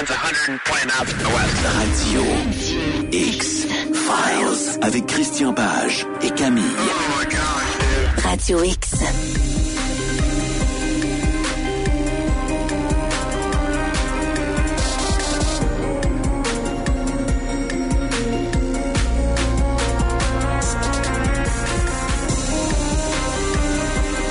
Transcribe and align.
winds 0.00 0.10
120 0.10 0.86
knots 0.86 1.12
from 1.12 1.22
the 1.22 1.28
west. 1.28 1.56
Radio 1.76 2.22
X 3.12 3.64
Files 3.92 4.78
avec 4.82 5.06
Christian 5.06 5.52
Page 5.52 6.06
et 6.22 6.30
Camille. 6.34 6.64
Oh 6.64 7.18
my 7.18 7.24
gosh, 7.24 7.78
dude. 7.78 8.24
Radio 8.24 8.62
X. 8.64 9.89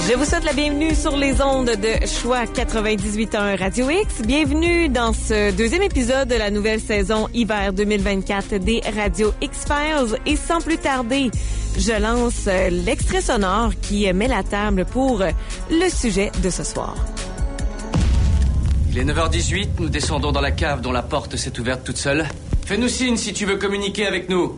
Je 0.10 0.16
vous 0.16 0.26
souhaite 0.26 0.44
la 0.44 0.54
bienvenue 0.54 0.96
sur 0.96 1.16
les 1.16 1.40
ondes 1.40 1.70
de 1.70 2.08
Choix 2.08 2.46
98.1 2.46 3.60
Radio 3.60 3.92
X. 3.92 4.24
Bienvenue 4.24 4.90
dans 4.90 5.14
ce 5.14 5.56
deuxième 5.56 5.84
épisode 5.84 6.28
de 6.28 6.34
la 6.34 6.50
nouvelle 6.50 6.80
saison 6.80 7.28
hiver 7.32 7.74
2024 7.74 8.56
des 8.56 8.82
Radio 8.96 9.32
X-Files. 9.40 10.18
Et 10.26 10.36
sans 10.36 10.62
plus 10.62 10.80
tarder, 10.80 11.30
je 11.78 12.02
lance 12.02 12.46
euh, 12.48 12.72
l'extrait 12.72 13.22
sonore 13.22 13.74
qui 13.84 14.12
met 14.12 14.28
la 14.28 14.42
table 14.42 14.86
pour 14.86 15.22
le 15.70 15.90
sujet 15.92 16.32
de 16.42 16.50
ce 16.50 16.64
soir. 16.64 16.96
Il 18.90 18.98
est 18.98 19.06
9h18, 19.06 19.68
nous 19.78 19.90
descendons 19.90 20.32
dans 20.32 20.42
la 20.42 20.50
cave 20.52 20.82
dont 20.82 20.92
la 20.92 21.04
porte 21.04 21.36
s'est 21.36 21.60
ouverte 21.60 21.84
toute 21.84 21.98
seule. 21.98 22.28
Fais-nous 22.66 22.90
signe 22.90 23.16
si 23.16 23.32
tu 23.32 23.46
veux 23.46 23.58
communiquer 23.58 24.08
avec 24.08 24.28
nous. 24.28 24.58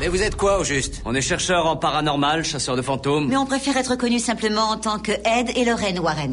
Mais 0.00 0.08
vous 0.08 0.22
êtes 0.22 0.34
quoi 0.34 0.58
au 0.58 0.64
juste 0.64 1.02
On 1.04 1.14
est 1.14 1.20
chercheurs 1.20 1.66
en 1.66 1.76
paranormal, 1.76 2.42
chasseurs 2.42 2.74
de 2.74 2.80
fantômes. 2.80 3.28
Mais 3.28 3.36
on 3.36 3.44
préfère 3.44 3.76
être 3.76 3.96
connu 3.96 4.18
simplement 4.18 4.70
en 4.70 4.78
tant 4.78 4.98
que 4.98 5.12
Ed 5.12 5.50
et 5.54 5.64
Lorraine 5.66 5.98
Warren. 5.98 6.32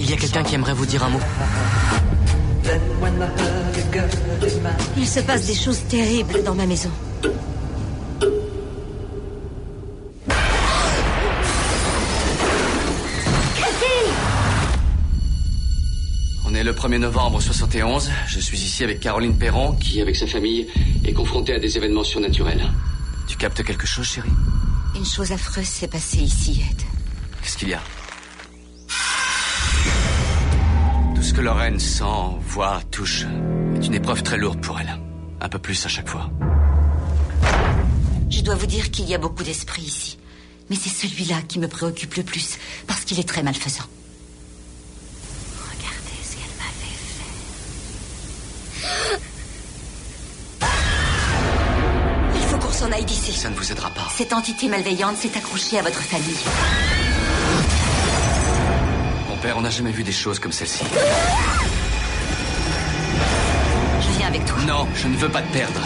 Il 0.00 0.10
y 0.10 0.12
a 0.12 0.16
quelqu'un 0.16 0.42
qui 0.42 0.54
aimerait 0.56 0.72
vous 0.72 0.86
dire 0.86 1.04
un 1.04 1.10
mot. 1.10 1.20
Il 4.96 5.06
se 5.06 5.20
passe 5.20 5.46
des 5.46 5.54
choses 5.54 5.80
terribles 5.88 6.42
dans 6.42 6.54
ma 6.56 6.66
maison. 6.66 6.90
Est 16.58 16.64
le 16.64 16.72
1er 16.72 16.98
novembre 16.98 17.40
71. 17.40 18.10
Je 18.26 18.40
suis 18.40 18.58
ici 18.58 18.82
avec 18.82 18.98
Caroline 18.98 19.38
Perron, 19.38 19.74
qui, 19.74 20.00
avec 20.00 20.16
sa 20.16 20.26
famille, 20.26 20.66
est 21.04 21.12
confrontée 21.12 21.54
à 21.54 21.60
des 21.60 21.76
événements 21.76 22.02
surnaturels. 22.02 22.68
Tu 23.28 23.36
captes 23.36 23.62
quelque 23.62 23.86
chose, 23.86 24.06
chérie? 24.06 24.32
Une 24.96 25.04
chose 25.04 25.30
affreuse 25.30 25.68
s'est 25.68 25.86
passée 25.86 26.18
ici, 26.18 26.64
Ed. 26.68 26.82
Qu'est-ce 27.40 27.58
qu'il 27.58 27.68
y 27.68 27.74
a? 27.74 27.80
Tout 31.14 31.22
ce 31.22 31.32
que 31.32 31.42
Lorraine 31.42 31.78
sent, 31.78 32.02
voit, 32.40 32.80
touche 32.90 33.24
est 33.76 33.86
une 33.86 33.94
épreuve 33.94 34.24
très 34.24 34.36
lourde 34.36 34.60
pour 34.60 34.80
elle. 34.80 34.98
Un 35.40 35.48
peu 35.48 35.60
plus 35.60 35.86
à 35.86 35.88
chaque 35.88 36.08
fois. 36.08 36.28
Je 38.30 38.40
dois 38.40 38.56
vous 38.56 38.66
dire 38.66 38.90
qu'il 38.90 39.08
y 39.08 39.14
a 39.14 39.18
beaucoup 39.18 39.44
d'esprits 39.44 39.82
ici. 39.82 40.18
Mais 40.70 40.76
c'est 40.76 40.88
celui-là 40.90 41.40
qui 41.42 41.60
me 41.60 41.68
préoccupe 41.68 42.16
le 42.16 42.24
plus, 42.24 42.58
parce 42.88 43.04
qu'il 43.04 43.20
est 43.20 43.28
très 43.28 43.44
malfaisant. 43.44 43.84
Cette 54.18 54.32
entité 54.32 54.66
malveillante 54.66 55.16
s'est 55.16 55.38
accrochée 55.38 55.78
à 55.78 55.82
votre 55.82 56.02
famille. 56.02 56.34
Mon 59.28 59.36
père, 59.36 59.56
on 59.56 59.60
n'a 59.60 59.70
jamais 59.70 59.92
vu 59.92 60.02
des 60.02 60.10
choses 60.10 60.40
comme 60.40 60.50
celle-ci. 60.50 60.82
Je 64.00 64.18
viens 64.18 64.26
avec 64.26 64.44
toi. 64.44 64.56
Non, 64.66 64.88
je 64.96 65.06
ne 65.06 65.14
veux 65.14 65.28
pas 65.28 65.40
te 65.40 65.52
perdre. 65.52 65.80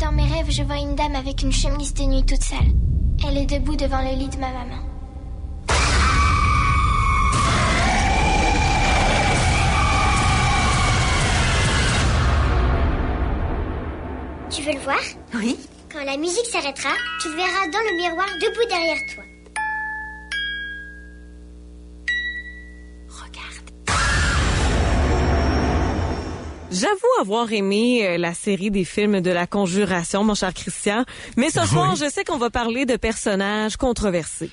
Dans 0.00 0.10
mes 0.10 0.24
rêves, 0.24 0.50
je 0.50 0.64
vois 0.64 0.78
une 0.78 0.96
dame 0.96 1.14
avec 1.14 1.42
une 1.42 1.52
chemise 1.52 1.94
de 1.94 2.02
nuit 2.02 2.24
toute 2.24 2.42
sale. 2.42 2.72
Elle 3.24 3.38
est 3.38 3.46
debout 3.46 3.76
devant 3.76 4.02
le 4.02 4.18
lit 4.18 4.30
de 4.30 4.38
ma 4.38 4.50
maman. 4.50 4.89
Veux 14.70 14.78
le 14.78 14.84
voir 14.84 15.00
Oui 15.34 15.56
Quand 15.92 16.04
la 16.04 16.16
musique 16.16 16.46
s'arrêtera, 16.46 16.90
tu 17.22 17.28
le 17.28 17.36
verras 17.36 17.66
dans 17.72 17.78
le 17.78 17.96
miroir 17.96 18.26
debout 18.40 18.68
derrière 18.68 18.98
toi. 19.14 19.24
Regarde. 23.08 23.70
J'avoue 26.70 27.20
avoir 27.20 27.52
aimé 27.52 28.06
euh, 28.06 28.18
la 28.18 28.34
série 28.34 28.70
des 28.70 28.84
films 28.84 29.20
de 29.20 29.30
la 29.30 29.46
Conjuration, 29.46 30.24
mon 30.24 30.34
cher 30.34 30.54
Christian. 30.54 31.04
Mais 31.36 31.50
ce 31.50 31.64
soir, 31.66 31.96
je 31.96 32.08
sais 32.08 32.24
qu'on 32.24 32.38
va 32.38 32.50
parler 32.50 32.86
de 32.86 32.96
personnages 32.96 33.76
controversés. 33.76 34.50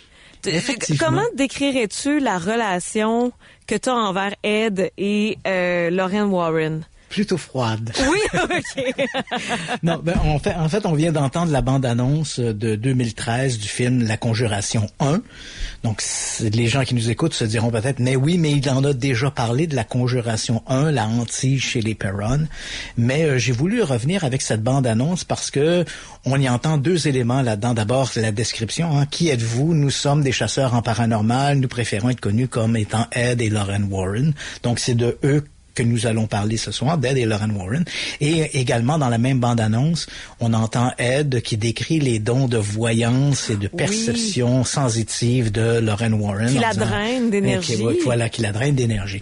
Comment 1.00 1.26
décrirais-tu 1.36 2.20
la 2.20 2.38
relation 2.38 3.32
que 3.68 3.76
tu 3.76 3.90
as 3.90 3.96
envers 3.96 4.34
Ed 4.44 4.92
et 4.98 5.38
euh, 5.46 5.90
Lauren 5.90 6.30
Warren? 6.30 6.86
Plutôt 7.10 7.38
froide. 7.38 7.92
Oui, 8.10 8.20
OK. 8.44 9.08
Non, 9.84 10.00
ben, 10.04 10.18
en 10.26 10.40
fait, 10.40 10.54
en 10.56 10.68
fait, 10.68 10.86
on 10.86 10.94
vient 10.94 11.12
d'entendre 11.12 11.52
la 11.52 11.62
bande-annonce 11.62 12.40
de 12.40 12.76
2013 12.76 13.60
du 13.60 13.68
film 13.68 14.04
La 14.04 14.18
Conjuration 14.18 14.88
1. 15.00 15.22
Donc, 15.84 16.04
les 16.42 16.68
gens 16.68 16.84
qui 16.84 16.96
nous 16.96 17.10
écoutent 17.10 17.34
se 17.34 17.46
diront 17.46 17.70
peut-être, 17.72 18.00
mais 18.00 18.16
oui, 18.16 18.38
mais 18.38 18.52
il 18.52 18.70
en 18.70 18.84
a 18.84 18.94
déjà 18.94 19.32
parlé 19.32 19.68
de 19.68 19.76
La 19.76 19.84
Conjuration 19.84 20.64
1, 20.68 20.92
la 20.92 21.06
hantise 21.06 21.62
chez 21.62 21.82
les 21.82 21.96
Perron. 21.96 22.48
Mais 22.98 23.24
euh, 23.24 23.38
j'ai 23.38 23.54
voulu 23.54 23.82
revenir 23.84 24.24
avec 24.24 24.42
cette 24.42 24.64
bande-annonce 24.64 25.24
parce 25.24 25.52
que 25.52 25.86
on 26.26 26.40
y 26.40 26.50
entend 26.50 26.78
deux 26.78 27.08
éléments 27.08 27.42
là-dedans. 27.42 27.74
D'abord, 27.74 28.12
la 28.16 28.32
description. 28.32 28.98
Hein. 28.98 29.06
Qui 29.06 29.30
êtes-vous? 29.30 29.74
Nous 29.74 29.92
sommes 29.92 30.24
des 30.24 30.32
chasseurs 30.32 30.74
en 30.74 30.82
paranormal. 30.82 31.60
Nous 31.60 31.68
préférons 31.68 32.10
être 32.10 32.20
connus 32.20 32.48
comme 32.48 32.76
étant 32.76 33.08
Ed 33.12 33.42
et 33.42 33.50
Lauren 33.50 33.84
Warren. 33.90 34.34
Donc, 34.64 34.80
c'est 34.80 34.96
de 34.96 35.18
eux 35.24 35.44
que 35.78 35.84
nous 35.84 36.08
allons 36.08 36.26
parler 36.26 36.58
ce 36.58 36.72
soir, 36.72 36.98
d'Ed 36.98 37.18
et 37.18 37.26
Lauren 37.26 37.52
Warren. 37.52 37.86
Et 38.20 38.60
également, 38.60 38.98
dans 38.98 39.10
la 39.10 39.20
même 39.20 39.40
bande-annonce, 39.40 40.08
on 40.40 40.54
entend 40.56 40.92
Ed 40.98 41.42
qui 41.44 41.56
décrit 41.56 42.00
les 42.00 42.18
dons 42.18 42.48
de 42.48 42.58
voyance 42.58 43.52
et 43.52 43.56
de 43.58 43.68
perception 43.68 44.64
sensitive 44.64 45.52
de 45.52 45.78
Lauren 45.80 46.14
Warren. 46.14 46.50
Qui 46.50 46.58
la 46.58 46.72
disant- 46.74 46.86
draine 46.88 47.30
d'énergie. 47.30 47.76
Ok, 47.76 47.86
ouais, 47.86 47.98
voilà, 48.04 48.28
qui 48.30 48.42
la 48.42 48.52
draine 48.52 48.74
d'énergie. 48.74 49.22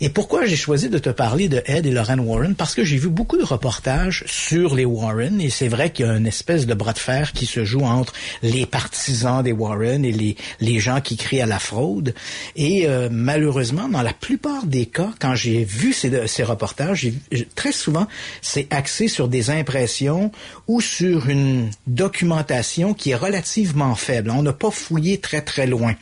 Et 0.00 0.08
pourquoi 0.08 0.46
j'ai 0.46 0.56
choisi 0.56 0.88
de 0.88 0.98
te 0.98 1.10
parler 1.10 1.48
de 1.50 1.62
Ed 1.66 1.84
et 1.84 1.90
Lauren 1.90 2.18
Warren? 2.20 2.54
Parce 2.54 2.74
que 2.74 2.82
j'ai 2.82 2.96
vu 2.96 3.08
beaucoup 3.10 3.36
de 3.36 3.44
reportages 3.44 4.24
sur 4.26 4.74
les 4.74 4.86
Warren 4.86 5.38
et 5.40 5.50
c'est 5.50 5.68
vrai 5.68 5.90
qu'il 5.90 6.06
y 6.06 6.08
a 6.08 6.16
une 6.16 6.26
espèce 6.26 6.64
de 6.66 6.72
bras 6.72 6.94
de 6.94 6.98
fer 6.98 7.32
qui 7.32 7.44
se 7.44 7.64
joue 7.66 7.82
entre 7.84 8.14
les 8.42 8.64
partisans 8.64 9.42
des 9.42 9.52
Warren 9.52 10.02
et 10.04 10.12
les, 10.12 10.36
les 10.60 10.78
gens 10.78 11.02
qui 11.02 11.18
crient 11.18 11.42
à 11.42 11.46
la 11.46 11.58
fraude. 11.58 12.14
Et 12.56 12.86
euh, 12.86 13.08
malheureusement, 13.10 13.88
dans 13.88 14.00
la 14.02 14.14
plupart 14.14 14.64
des 14.64 14.86
cas, 14.86 15.10
quand 15.20 15.34
j'ai 15.34 15.64
vu 15.64 15.89
ces, 15.92 16.26
ces 16.26 16.42
reportages, 16.42 17.08
très 17.54 17.72
souvent, 17.72 18.06
c'est 18.42 18.66
axé 18.70 19.08
sur 19.08 19.28
des 19.28 19.50
impressions 19.50 20.30
ou 20.68 20.80
sur 20.80 21.28
une 21.28 21.70
documentation 21.86 22.94
qui 22.94 23.10
est 23.10 23.14
relativement 23.14 23.94
faible. 23.94 24.30
On 24.30 24.42
n'a 24.42 24.52
pas 24.52 24.70
fouillé 24.70 25.18
très 25.18 25.40
très 25.42 25.66
loin. 25.66 25.94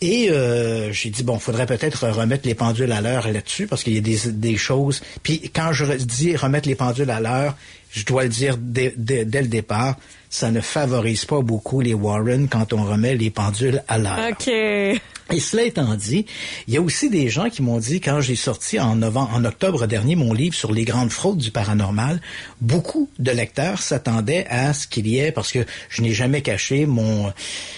Et 0.00 0.30
euh, 0.30 0.92
j'ai 0.92 1.10
dit 1.10 1.22
bon, 1.22 1.38
faudrait 1.38 1.66
peut-être 1.66 2.08
remettre 2.08 2.46
les 2.46 2.54
pendules 2.54 2.92
à 2.92 3.00
l'heure 3.00 3.30
là-dessus 3.30 3.66
parce 3.66 3.82
qu'il 3.82 3.94
y 3.94 3.98
a 3.98 4.00
des, 4.00 4.32
des 4.32 4.56
choses. 4.56 5.00
Puis 5.22 5.50
quand 5.54 5.72
je 5.72 5.84
dis 5.94 6.36
remettre 6.36 6.68
les 6.68 6.74
pendules 6.74 7.10
à 7.10 7.20
l'heure, 7.20 7.56
je 7.90 8.04
dois 8.04 8.24
le 8.24 8.28
dire 8.28 8.56
dès- 8.58 8.94
dès 8.96 9.42
le 9.42 9.48
départ, 9.48 9.96
ça 10.34 10.50
ne 10.50 10.60
favorise 10.60 11.26
pas 11.26 11.42
beaucoup 11.42 11.80
les 11.80 11.94
Warren 11.94 12.48
quand 12.48 12.72
on 12.72 12.82
remet 12.82 13.14
les 13.14 13.30
pendules 13.30 13.84
à 13.86 13.98
l'heure. 13.98 14.18
OK. 14.32 14.48
Et 14.48 15.40
cela 15.40 15.62
étant 15.62 15.94
dit, 15.94 16.26
il 16.66 16.74
y 16.74 16.76
a 16.76 16.82
aussi 16.82 17.08
des 17.08 17.28
gens 17.28 17.48
qui 17.48 17.62
m'ont 17.62 17.78
dit 17.78 18.00
quand 18.00 18.20
j'ai 18.20 18.34
sorti 18.34 18.80
en 18.80 18.96
novembre, 18.96 19.30
en 19.32 19.44
octobre 19.44 19.86
dernier 19.86 20.16
mon 20.16 20.32
livre 20.32 20.56
sur 20.56 20.72
les 20.72 20.84
grandes 20.84 21.10
fraudes 21.10 21.38
du 21.38 21.52
paranormal, 21.52 22.20
beaucoup 22.60 23.08
de 23.20 23.30
lecteurs 23.30 23.78
s'attendaient 23.78 24.44
à 24.50 24.74
ce 24.74 24.88
qu'il 24.88 25.06
y 25.06 25.18
ait, 25.18 25.30
parce 25.30 25.52
que 25.52 25.64
je 25.88 26.02
n'ai 26.02 26.12
jamais 26.12 26.42
caché 26.42 26.84
mon 26.84 27.32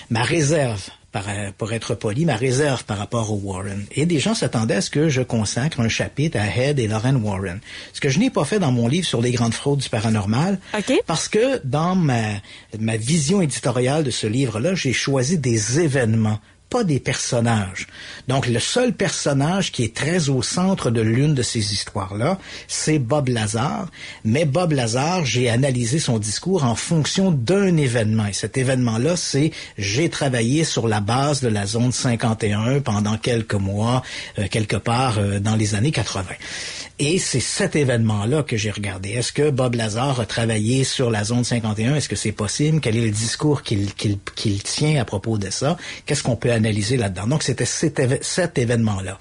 ma 0.09 0.23
réserve 0.23 0.89
par- 1.23 1.53
pour 1.57 1.73
être 1.73 1.95
poli, 1.95 2.25
ma 2.25 2.37
réserve 2.37 2.85
par 2.85 2.99
rapport 2.99 3.33
aux 3.33 3.41
Warren. 3.43 3.85
Et 3.93 4.05
des 4.07 4.19
gens 4.19 4.35
s'attendaient 4.35 4.75
à 4.77 4.81
ce 4.81 4.91
que 4.91 5.09
je 5.09 5.23
consacre 5.23 5.81
un 5.81 5.89
chapitre 5.89 6.39
à 6.39 6.47
Head 6.47 6.79
et 6.79 6.89
Lauren 6.89 7.17
Warren. 7.17 7.61
Ce 7.93 8.01
que 8.01 8.09
je 8.09 8.19
n'ai 8.19 8.31
pas 8.31 8.45
fait 8.45 8.59
dans 8.59 8.73
mon 8.73 8.87
livre 8.89 9.07
sur 9.07 9.23
les 9.23 9.31
grandes 9.33 9.55
fraudes 9.55 9.79
du 9.81 9.89
paranormal, 9.89 10.59
OK. 10.77 10.93
parce 11.07 11.29
que 11.29 11.61
dans 11.65 11.95
ma, 11.95 12.23
ma 12.79 12.97
vision 12.97 13.41
éditoriale 13.41 14.05
de 14.05 14.11
ce 14.11 14.27
livre-là, 14.27 14.75
j'ai 14.75 14.93
choisi 14.93 15.39
des 15.39 15.81
événements 15.81 16.39
des 16.85 17.01
personnages. 17.01 17.87
Donc 18.29 18.47
le 18.47 18.59
seul 18.59 18.93
personnage 18.93 19.73
qui 19.73 19.85
est 19.85 19.95
très 19.95 20.29
au 20.29 20.43
centre 20.43 20.91
de 20.91 21.01
l'une 21.01 21.35
de 21.35 21.43
ces 21.43 21.73
histoires-là, 21.73 22.39
c'est 22.69 22.99
Bob 22.99 23.29
Lazar. 23.29 23.89
Mais 24.25 24.45
Bob 24.45 24.73
Lazar, 24.73 25.25
j'ai 25.25 25.49
analysé 25.49 25.99
son 25.99 26.19
discours 26.19 26.65
en 26.65 26.75
fonction 26.75 27.31
d'un 27.31 27.77
événement. 27.77 28.27
Et 28.27 28.33
cet 28.33 28.57
événement-là, 28.59 29.17
c'est 29.17 29.53
j'ai 29.79 30.09
travaillé 30.09 30.65
sur 30.65 30.89
la 30.89 31.01
base 31.01 31.41
de 31.41 31.49
la 31.49 31.67
zone 31.67 31.93
51 31.93 32.81
pendant 32.81 33.17
quelques 33.17 33.55
mois, 33.55 34.03
euh, 34.39 34.47
quelque 34.51 34.77
part 34.77 35.19
euh, 35.19 35.41
dans 35.41 35.57
les 35.57 35.75
années 35.75 35.93
80. 35.93 36.25
Et 36.99 37.19
c'est 37.19 37.41
cet 37.41 37.77
événement-là 37.77 38.43
que 38.43 38.57
j'ai 38.57 38.71
regardé. 38.71 39.11
Est-ce 39.11 39.31
que 39.31 39.51
Bob 39.51 39.75
Lazar 39.75 40.19
a 40.19 40.25
travaillé 40.25 40.83
sur 40.83 41.11
la 41.11 41.25
zone 41.25 41.45
51? 41.45 41.95
Est-ce 41.97 42.09
que 42.09 42.17
c'est 42.17 42.33
possible? 42.33 42.81
Quel 42.81 42.97
est 42.97 43.05
le 43.05 43.11
discours 43.11 43.63
qu'il 43.63 43.93
qu'il 43.93 44.63
tient 44.63 44.99
à 45.01 45.05
propos 45.05 45.37
de 45.37 45.51
ça? 45.51 45.77
Qu'est-ce 46.07 46.23
qu'on 46.23 46.37
peut 46.37 46.53
analyser 46.53 46.66
Donc, 47.27 47.43
c'était 47.43 47.65
cet, 47.65 48.59
événement-là. 48.59 49.19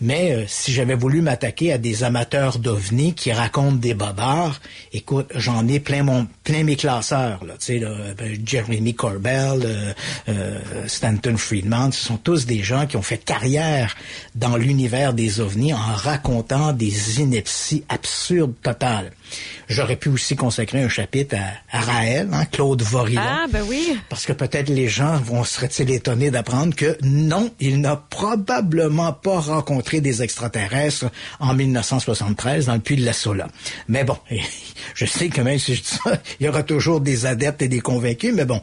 Mais 0.00 0.32
euh, 0.32 0.44
si 0.46 0.72
j'avais 0.72 0.94
voulu 0.94 1.22
m'attaquer 1.22 1.72
à 1.72 1.78
des 1.78 2.04
amateurs 2.04 2.58
d'ovnis 2.58 3.14
qui 3.14 3.32
racontent 3.32 3.76
des 3.76 3.94
bobards, 3.94 4.60
écoute, 4.92 5.26
j'en 5.34 5.66
ai 5.66 5.80
plein 5.80 6.02
mon 6.02 6.26
plein 6.44 6.62
mes 6.62 6.76
classeurs. 6.76 7.44
Là, 7.44 7.54
tu 7.58 7.80
sais, 7.80 7.84
ben, 8.16 8.38
Jeremy 8.44 8.94
Corbell, 8.94 9.62
euh, 9.64 9.92
euh, 10.28 10.58
Stanton 10.86 11.36
Friedman, 11.36 11.92
ce 11.92 12.06
sont 12.06 12.16
tous 12.16 12.46
des 12.46 12.62
gens 12.62 12.86
qui 12.86 12.96
ont 12.96 13.02
fait 13.02 13.18
carrière 13.18 13.96
dans 14.34 14.56
l'univers 14.56 15.14
des 15.14 15.40
ovnis 15.40 15.74
en 15.74 15.78
racontant 15.78 16.72
des 16.72 17.20
inepties 17.20 17.84
absurdes 17.88 18.54
totales. 18.62 19.10
J'aurais 19.68 19.96
pu 19.96 20.08
aussi 20.08 20.36
consacrer 20.36 20.82
un 20.82 20.88
chapitre 20.88 21.36
à, 21.70 21.80
Raël, 21.80 22.28
hein, 22.32 22.44
Claude 22.46 22.82
Vorillon. 22.82 23.20
Ah, 23.22 23.46
ben 23.50 23.62
oui. 23.68 23.98
Parce 24.08 24.26
que 24.26 24.32
peut-être 24.32 24.68
les 24.68 24.88
gens 24.88 25.16
vont 25.18 25.44
seraient-ils 25.44 25.90
étonnés 25.90 26.30
d'apprendre 26.30 26.74
que 26.74 26.96
non, 27.02 27.50
il 27.60 27.80
n'a 27.80 27.96
probablement 27.96 29.12
pas 29.12 29.40
rencontré 29.40 30.00
des 30.00 30.22
extraterrestres 30.22 31.06
en 31.40 31.54
1973 31.54 32.66
dans 32.66 32.74
le 32.74 32.80
puits 32.80 32.96
de 32.96 33.04
la 33.04 33.12
Sola. 33.12 33.48
Mais 33.88 34.04
bon, 34.04 34.16
je 34.94 35.04
sais 35.04 35.28
que 35.28 35.40
même 35.40 35.58
si 35.58 35.74
je 35.74 35.82
dis 35.82 35.98
ça, 36.02 36.20
il 36.40 36.46
y 36.46 36.48
aura 36.48 36.62
toujours 36.62 37.00
des 37.00 37.26
adeptes 37.26 37.62
et 37.62 37.68
des 37.68 37.80
convaincus, 37.80 38.32
mais 38.34 38.44
bon. 38.44 38.62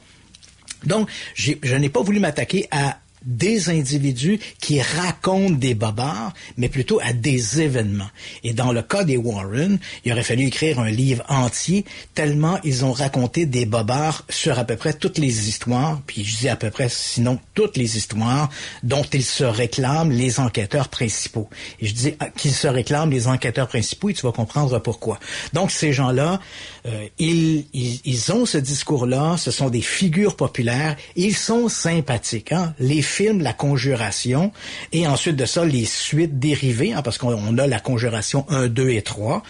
Donc, 0.85 1.09
je 1.33 1.75
n'ai 1.75 1.89
pas 1.89 2.01
voulu 2.01 2.19
m'attaquer 2.19 2.67
à 2.71 2.99
des 3.25 3.69
individus 3.69 4.39
qui 4.59 4.81
racontent 4.81 5.55
des 5.55 5.73
bobards, 5.73 6.33
mais 6.57 6.69
plutôt 6.69 6.99
à 7.03 7.13
des 7.13 7.61
événements. 7.61 8.09
Et 8.43 8.53
dans 8.53 8.71
le 8.71 8.81
cas 8.81 9.03
des 9.03 9.17
Warren, 9.17 9.79
il 10.03 10.11
aurait 10.11 10.23
fallu 10.23 10.45
écrire 10.45 10.79
un 10.79 10.89
livre 10.89 11.23
entier, 11.27 11.85
tellement 12.13 12.59
ils 12.63 12.85
ont 12.85 12.91
raconté 12.91 13.45
des 13.45 13.65
bobards 13.65 14.23
sur 14.29 14.59
à 14.59 14.65
peu 14.65 14.75
près 14.75 14.93
toutes 14.93 15.17
les 15.17 15.49
histoires, 15.49 16.01
puis 16.05 16.23
je 16.23 16.37
dis 16.37 16.49
à 16.49 16.55
peu 16.55 16.69
près, 16.69 16.87
sinon 16.89 17.39
toutes 17.53 17.77
les 17.77 17.97
histoires 17.97 18.49
dont 18.83 19.03
ils 19.13 19.23
se 19.23 19.43
réclament 19.43 20.11
les 20.11 20.39
enquêteurs 20.39 20.89
principaux. 20.89 21.49
Et 21.79 21.87
je 21.87 21.93
dis 21.93 22.13
ah, 22.19 22.29
qu'ils 22.29 22.53
se 22.53 22.67
réclament 22.67 23.11
les 23.11 23.27
enquêteurs 23.27 23.67
principaux, 23.67 24.09
et 24.09 24.13
tu 24.13 24.25
vas 24.25 24.31
comprendre 24.31 24.79
pourquoi. 24.79 25.19
Donc 25.53 25.71
ces 25.71 25.93
gens-là, 25.93 26.39
euh, 26.85 27.07
ils, 27.17 27.65
ils, 27.73 27.99
ils, 28.05 28.31
ont 28.31 28.45
ce 28.45 28.59
discours-là, 28.59 29.37
ce 29.37 29.49
sont 29.49 29.69
des 29.69 29.81
figures 29.81 30.35
populaires, 30.35 30.95
ils 31.15 31.35
sont 31.35 31.67
sympathiques. 31.67 32.51
Hein? 32.51 32.75
Les 32.79 33.01
films 33.01 33.41
La 33.41 33.53
Conjuration, 33.53 34.51
et 34.91 35.07
ensuite 35.07 35.35
de 35.35 35.45
ça, 35.45 35.65
les 35.65 35.85
suites 35.85 36.37
dérivées, 36.37 36.93
hein, 36.93 37.01
parce 37.01 37.17
qu'on 37.17 37.57
a 37.57 37.67
La 37.67 37.79
Conjuration 37.79 38.45
1, 38.49 38.67
2 38.67 38.89
et 38.89 39.01
3. 39.01 39.41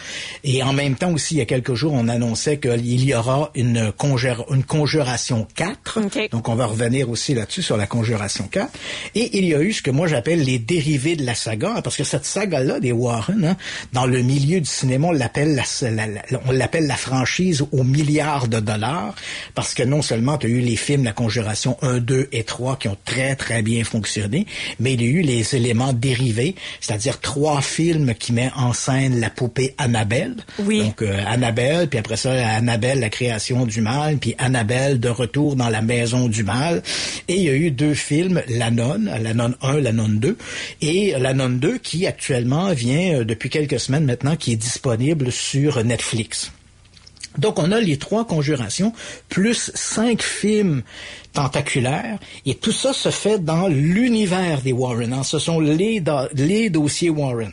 Et 0.46 0.64
en 0.64 0.72
même 0.72 0.96
temps 0.96 1.12
aussi, 1.12 1.36
il 1.36 1.38
y 1.40 1.42
a 1.42 1.46
quelques 1.46 1.74
jours, 1.74 1.94
on 1.94 2.08
annonçait 2.08 2.58
qu'il 2.58 3.04
y 3.04 3.14
aura 3.14 3.52
une, 3.54 3.92
conjur 3.92 4.46
une 4.52 4.64
Conjuration 4.64 5.46
4. 5.56 6.30
Donc 6.32 6.48
on 6.48 6.56
va 6.56 6.68
revenir 6.68 7.10
aussi 7.10 7.34
là-dessus 7.34 7.64
sur 7.64 7.76
la 7.76 7.88
Conjuration 7.88 8.48
4. 8.50 8.72
Et 9.16 9.38
il 9.38 9.46
y 9.46 9.54
a 9.54 9.62
eu 9.62 9.74
ce 9.74 9.82
que 9.82 9.92
moi 9.92 10.08
j'appelle 10.08 10.42
les 10.42 10.60
dérivés 10.60 11.18
de 11.18 11.26
la 11.26 11.36
saga, 11.36 11.74
hein, 11.78 11.82
parce 11.82 11.98
que 11.98 12.06
cette 12.06 12.26
saga-là 12.26 12.80
des 12.80 12.94
Warren, 12.94 13.44
hein, 13.44 13.58
dans 13.92 14.06
le 14.06 14.22
milieu 14.22 14.62
du 14.62 14.70
cinéma, 14.70 15.08
on 15.08 15.12
l'appelle 15.12 15.56
la, 15.56 15.90
la, 15.90 16.08
la, 16.08 16.22
on 16.46 16.52
l'appelle 16.52 16.88
la 16.88 16.96
franchise 16.96 17.25
aux 17.72 17.84
milliards 17.84 18.48
de 18.48 18.60
dollars, 18.60 19.16
parce 19.54 19.74
que 19.74 19.84
non 19.84 20.02
seulement 20.02 20.38
tu 20.38 20.48
as 20.48 20.50
eu 20.50 20.60
les 20.60 20.76
films 20.76 21.04
La 21.04 21.12
Conjuration 21.12 21.78
1, 21.82 22.00
2 22.00 22.30
et 22.32 22.44
3 22.44 22.78
qui 22.78 22.88
ont 22.88 22.98
très, 23.06 23.36
très 23.36 23.62
bien 23.62 23.84
fonctionné, 23.84 24.46
mais 24.80 24.94
il 24.94 25.02
y 25.02 25.06
a 25.06 25.08
eu 25.10 25.22
les 25.22 25.56
éléments 25.56 25.94
dérivés, 25.94 26.56
c'est-à-dire 26.80 27.20
trois 27.20 27.62
films 27.62 28.14
qui 28.16 28.34
mettent 28.34 28.54
en 28.56 28.74
scène 28.74 29.20
la 29.20 29.30
poupée 29.30 29.74
Annabelle. 29.78 30.36
Oui. 30.60 30.80
Donc, 30.80 31.02
euh, 31.02 31.24
Annabelle, 31.28 31.88
puis 31.88 32.00
après 32.00 32.18
ça, 32.18 32.32
Annabelle, 32.32 33.00
la 33.00 33.10
création 33.10 33.66
du 33.66 33.82
mal, 33.82 34.18
puis 34.18 34.36
Annabelle 34.38 35.00
de 35.00 35.10
retour 35.10 35.56
dans 35.56 35.70
la 35.70 35.82
maison 35.82 36.28
du 36.28 36.44
mal. 36.44 36.82
Et 37.28 37.36
il 37.36 37.44
y 37.44 37.50
a 37.50 37.54
eu 37.54 37.72
deux 37.72 37.94
films, 37.94 38.42
La 38.48 38.72
Nonne, 38.72 39.12
La 39.22 39.34
Nonne 39.34 39.56
1, 39.62 39.80
La 39.80 39.92
Nonne 39.92 40.20
2, 40.20 40.38
et 40.82 41.16
La 41.20 41.34
Nonne 41.34 41.60
2 41.60 41.78
qui 41.80 42.08
actuellement 42.08 42.74
vient, 42.74 43.20
euh, 43.20 43.24
depuis 43.24 43.50
quelques 43.50 43.80
semaines 43.80 44.06
maintenant, 44.06 44.36
qui 44.36 44.54
est 44.54 44.58
disponible 44.58 45.32
sur 45.32 45.84
Netflix. 45.84 46.52
Donc, 47.38 47.60
on 47.60 47.72
a 47.72 47.80
les 47.80 47.98
trois 47.98 48.26
conjurations, 48.26 48.94
plus 49.30 49.72
cinq 49.76 50.22
films 50.22 50.84
tentaculaires, 51.34 52.18
et 52.46 52.56
tout 52.56 52.72
ça 52.72 52.94
se 52.94 53.10
fait 53.10 53.44
dans 53.44 53.68
l'univers 53.68 54.62
des 54.62 54.72
Warren. 54.72 55.14
Hein. 55.14 55.24
Ce 55.24 55.38
sont 55.38 55.60
les, 55.60 56.00
dossiers 56.70 57.10
Warren. 57.10 57.52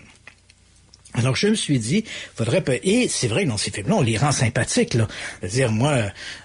Alors 1.14 1.36
je 1.36 1.48
me 1.48 1.54
suis 1.54 1.78
dit, 1.78 2.04
faudrait 2.34 2.64
et 2.84 3.06
c'est 3.06 3.28
vrai 3.28 3.44
dans 3.44 3.58
ces 3.58 3.70
films-là, 3.70 3.96
on 3.96 4.00
les 4.00 4.16
rend 4.16 4.32
sympathiques 4.32 4.94
là. 4.94 5.06
dire 5.46 5.70
moi, 5.70 5.90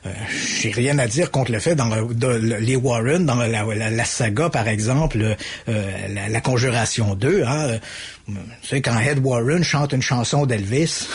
euh, 0.06 0.12
j'ai 0.58 0.72
rien 0.72 1.00
à 1.00 1.08
dire 1.08 1.32
contre 1.32 1.54
le 1.54 1.60
fait 1.60 1.74
dans, 1.74 1.88
les 1.88 2.76
Warren, 2.76 3.26
dans 3.26 3.36
la, 3.36 4.04
saga 4.04 4.50
par 4.50 4.68
exemple, 4.68 5.38
euh, 5.70 6.28
la, 6.30 6.42
Conjuration 6.42 7.16
2, 7.16 7.44
hein, 7.46 7.80
tu 8.28 8.34
sais 8.68 8.82
quand 8.82 9.00
Ed 9.00 9.20
Warren 9.20 9.64
chante 9.64 9.94
une 9.94 10.02
chanson 10.02 10.46
d'Elvis. 10.46 11.08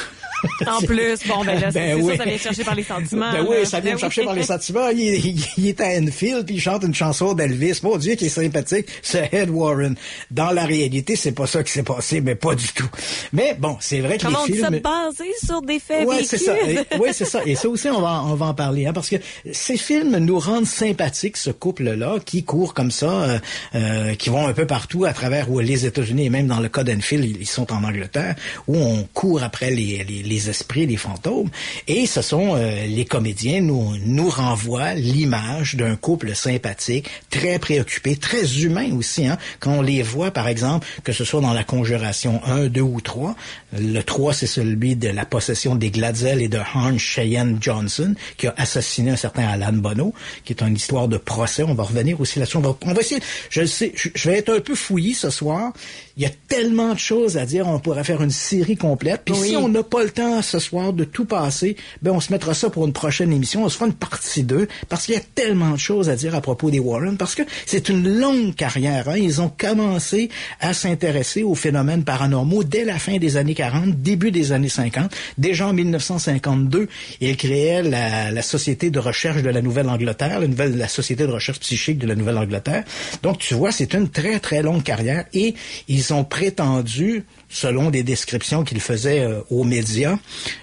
En 0.66 0.80
plus, 0.80 1.18
bon, 1.26 1.44
ben 1.44 1.60
là, 1.60 1.70
ben 1.70 2.00
oui. 2.00 2.12
ça, 2.12 2.18
ça 2.18 2.24
vient 2.24 2.38
chercher 2.38 2.64
par 2.64 2.74
les 2.74 2.82
sentiments. 2.82 3.32
Ben 3.32 3.46
oui, 3.48 3.66
ça 3.66 3.80
vient 3.80 3.92
ben 3.92 3.98
chercher 3.98 4.24
par 4.24 4.34
les 4.34 4.42
sentiments. 4.42 4.88
Il, 4.88 5.40
il, 5.56 5.68
est 5.68 5.80
à 5.80 6.00
Enfield, 6.00 6.46
puis 6.46 6.56
il 6.56 6.60
chante 6.60 6.84
une 6.84 6.94
chanson 6.94 7.34
d'Elvis. 7.34 7.80
Mon 7.82 7.96
Dieu, 7.96 8.14
qui 8.14 8.26
est 8.26 8.30
sympathique, 8.30 8.86
c'est 9.02 9.32
Ed 9.32 9.50
Warren. 9.50 9.94
Dans 10.30 10.50
la 10.50 10.64
réalité, 10.64 11.16
c'est 11.16 11.32
pas 11.32 11.46
ça 11.46 11.62
qui 11.62 11.72
s'est 11.72 11.82
passé, 11.82 12.20
mais 12.20 12.34
pas 12.34 12.54
du 12.54 12.68
tout. 12.68 12.88
Mais 13.32 13.56
bon, 13.58 13.76
c'est 13.80 14.00
vrai 14.00 14.18
que 14.18 14.24
Comment 14.24 14.44
les 14.46 14.54
films... 14.54 14.80
Comment 14.82 15.08
on 15.08 15.08
basé 15.08 15.30
sur 15.44 15.62
des 15.62 15.78
faits 15.78 16.06
ouais, 16.06 16.24
c'est 16.24 16.38
ça. 16.38 16.54
Oui, 16.98 17.10
c'est 17.12 17.24
ça. 17.24 17.40
Et 17.46 17.54
ça 17.54 17.68
aussi, 17.68 17.88
on 17.88 18.00
va, 18.00 18.22
on 18.24 18.34
va 18.34 18.46
en 18.46 18.54
parler, 18.54 18.86
hein, 18.86 18.92
parce 18.92 19.08
que 19.08 19.16
ces 19.52 19.76
films 19.76 20.16
nous 20.18 20.38
rendent 20.38 20.66
sympathiques, 20.66 21.36
ce 21.36 21.50
couple-là, 21.50 22.18
qui 22.24 22.44
court 22.44 22.74
comme 22.74 22.90
ça, 22.90 23.10
euh, 23.10 23.38
euh, 23.74 24.14
qui 24.14 24.30
vont 24.30 24.46
un 24.46 24.52
peu 24.52 24.66
partout 24.66 25.04
à 25.04 25.12
travers 25.12 25.50
où 25.50 25.60
les 25.60 25.86
États-Unis, 25.86 26.26
et 26.26 26.30
même 26.30 26.46
dans 26.46 26.60
le 26.60 26.68
cas 26.68 26.84
d'Enfield, 26.84 27.24
ils 27.24 27.46
sont 27.46 27.72
en 27.72 27.84
Angleterre, 27.84 28.34
où 28.66 28.76
on 28.76 29.06
court 29.12 29.42
après 29.42 29.70
les, 29.70 30.04
les 30.04 30.31
les 30.32 30.48
esprits, 30.48 30.86
les 30.86 30.96
fantômes. 30.96 31.50
Et 31.88 32.06
ce 32.06 32.22
sont 32.22 32.56
euh, 32.56 32.86
les 32.86 33.04
comédiens 33.04 33.60
nous 33.60 33.96
nous 34.04 34.28
renvoient 34.28 34.94
l'image 34.94 35.76
d'un 35.76 35.96
couple 35.96 36.34
sympathique, 36.34 37.08
très 37.30 37.58
préoccupé, 37.58 38.16
très 38.16 38.62
humain 38.62 38.96
aussi. 38.96 39.26
Hein, 39.26 39.38
quand 39.60 39.72
on 39.72 39.82
les 39.82 40.02
voit, 40.02 40.30
par 40.30 40.48
exemple, 40.48 40.86
que 41.04 41.12
ce 41.12 41.24
soit 41.24 41.40
dans 41.40 41.52
la 41.52 41.64
Conjuration 41.64 42.40
1, 42.44 42.66
2 42.66 42.80
ou 42.80 43.00
3. 43.00 43.34
Le 43.78 44.00
3, 44.00 44.34
c'est 44.34 44.46
celui 44.46 44.96
de 44.96 45.08
la 45.08 45.24
possession 45.24 45.74
des 45.74 45.90
Gladzel 45.90 46.42
et 46.42 46.48
de 46.48 46.60
Hans 46.74 46.98
Cheyenne 46.98 47.58
Johnson, 47.60 48.14
qui 48.36 48.46
a 48.46 48.54
assassiné 48.56 49.10
un 49.10 49.16
certain 49.16 49.46
Alan 49.46 49.72
Bono, 49.72 50.14
qui 50.44 50.52
est 50.52 50.62
une 50.62 50.76
histoire 50.76 51.08
de 51.08 51.16
procès. 51.16 51.62
On 51.62 51.74
va 51.74 51.84
revenir 51.84 52.20
aussi 52.20 52.38
là-dessus. 52.38 52.56
On 52.56 52.60
va, 52.60 52.76
on 52.82 52.92
va 52.92 53.00
essayer, 53.00 53.20
je 53.50 53.64
sais, 53.64 53.92
je 53.94 54.28
vais 54.28 54.38
être 54.38 54.52
un 54.52 54.60
peu 54.60 54.74
fouillis 54.74 55.14
ce 55.14 55.30
soir. 55.30 55.72
Il 56.16 56.22
y 56.22 56.26
a 56.26 56.30
tellement 56.48 56.92
de 56.92 56.98
choses 56.98 57.36
à 57.38 57.46
dire, 57.46 57.66
on 57.66 57.78
pourrait 57.78 58.04
faire 58.04 58.22
une 58.22 58.30
série 58.30 58.76
complète. 58.76 59.22
Puis 59.24 59.34
si 59.34 59.56
on 59.56 59.68
n'a 59.68 59.82
pas 59.82 60.04
le 60.04 60.10
temps 60.10 60.21
ce 60.42 60.58
soir 60.58 60.92
de 60.92 61.04
tout 61.04 61.24
passer, 61.24 61.76
ben 62.02 62.12
on 62.12 62.20
se 62.20 62.30
mettra 62.30 62.52
ça 62.52 62.68
pour 62.68 62.86
une 62.86 62.92
prochaine 62.92 63.32
émission. 63.32 63.64
On 63.64 63.68
se 63.68 63.76
fera 63.76 63.86
une 63.86 63.94
partie 63.94 64.42
2 64.42 64.68
parce 64.88 65.06
qu'il 65.06 65.14
y 65.14 65.18
a 65.18 65.22
tellement 65.34 65.70
de 65.70 65.78
choses 65.78 66.10
à 66.10 66.16
dire 66.16 66.34
à 66.34 66.40
propos 66.40 66.70
des 66.70 66.78
Warren 66.78 67.16
parce 67.16 67.34
que 67.34 67.42
c'est 67.66 67.88
une 67.88 68.18
longue 68.18 68.54
carrière. 68.54 69.08
Hein. 69.08 69.16
Ils 69.16 69.40
ont 69.40 69.48
commencé 69.48 70.28
à 70.60 70.74
s'intéresser 70.74 71.42
aux 71.42 71.54
phénomènes 71.54 72.04
paranormaux 72.04 72.64
dès 72.64 72.84
la 72.84 72.98
fin 72.98 73.16
des 73.16 73.36
années 73.36 73.54
40, 73.54 74.02
début 74.02 74.30
des 74.30 74.52
années 74.52 74.68
50. 74.68 75.10
Déjà 75.38 75.68
en 75.68 75.72
1952, 75.72 76.88
ils 77.20 77.36
créaient 77.36 77.82
la, 77.82 78.30
la 78.30 78.42
Société 78.42 78.90
de 78.90 78.98
recherche 78.98 79.42
de 79.42 79.50
la 79.50 79.62
Nouvelle-Angleterre, 79.62 80.40
la, 80.40 80.46
nouvelle, 80.46 80.76
la 80.76 80.88
Société 80.88 81.26
de 81.26 81.32
recherche 81.32 81.60
psychique 81.60 81.98
de 81.98 82.06
la 82.06 82.14
Nouvelle-Angleterre. 82.14 82.84
Donc 83.22 83.38
tu 83.38 83.54
vois, 83.54 83.72
c'est 83.72 83.94
une 83.94 84.10
très 84.10 84.38
très 84.40 84.62
longue 84.62 84.82
carrière 84.82 85.24
et 85.32 85.54
ils 85.88 86.02
ils 86.02 86.12
ont 86.12 86.24
prétendu, 86.24 87.24
selon 87.52 87.90
des 87.90 88.02
descriptions 88.02 88.64
qu'ils 88.64 88.80
faisaient 88.80 89.20
euh, 89.20 89.40
aux 89.50 89.62
médias, 89.62 90.16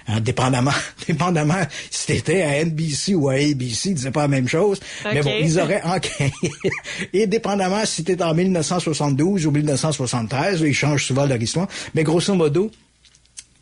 hein, 0.08 0.20
dépendamment, 0.20 0.72
dépendamment 1.06 1.62
si 1.90 2.12
c'était 2.12 2.42
à 2.42 2.64
NBC 2.64 3.14
ou 3.14 3.28
à 3.28 3.34
ABC, 3.34 3.90
ils 3.90 3.94
disaient 3.94 4.10
pas 4.10 4.22
la 4.22 4.28
même 4.28 4.48
chose. 4.48 4.80
Mais 5.04 5.22
bon, 5.22 5.32
ils 5.40 5.58
auraient 5.58 5.82
enquêté. 5.82 6.32
Et 7.12 7.26
dépendamment 7.26 7.84
si 7.84 8.02
c'était 8.02 8.22
en 8.22 8.34
1972 8.34 9.46
ou 9.46 9.50
1973, 9.52 10.60
ils 10.62 10.74
changent 10.74 11.04
souvent 11.04 11.26
leur 11.26 11.40
histoire. 11.40 11.68
Mais 11.94 12.02
grosso 12.02 12.34
modo, 12.34 12.70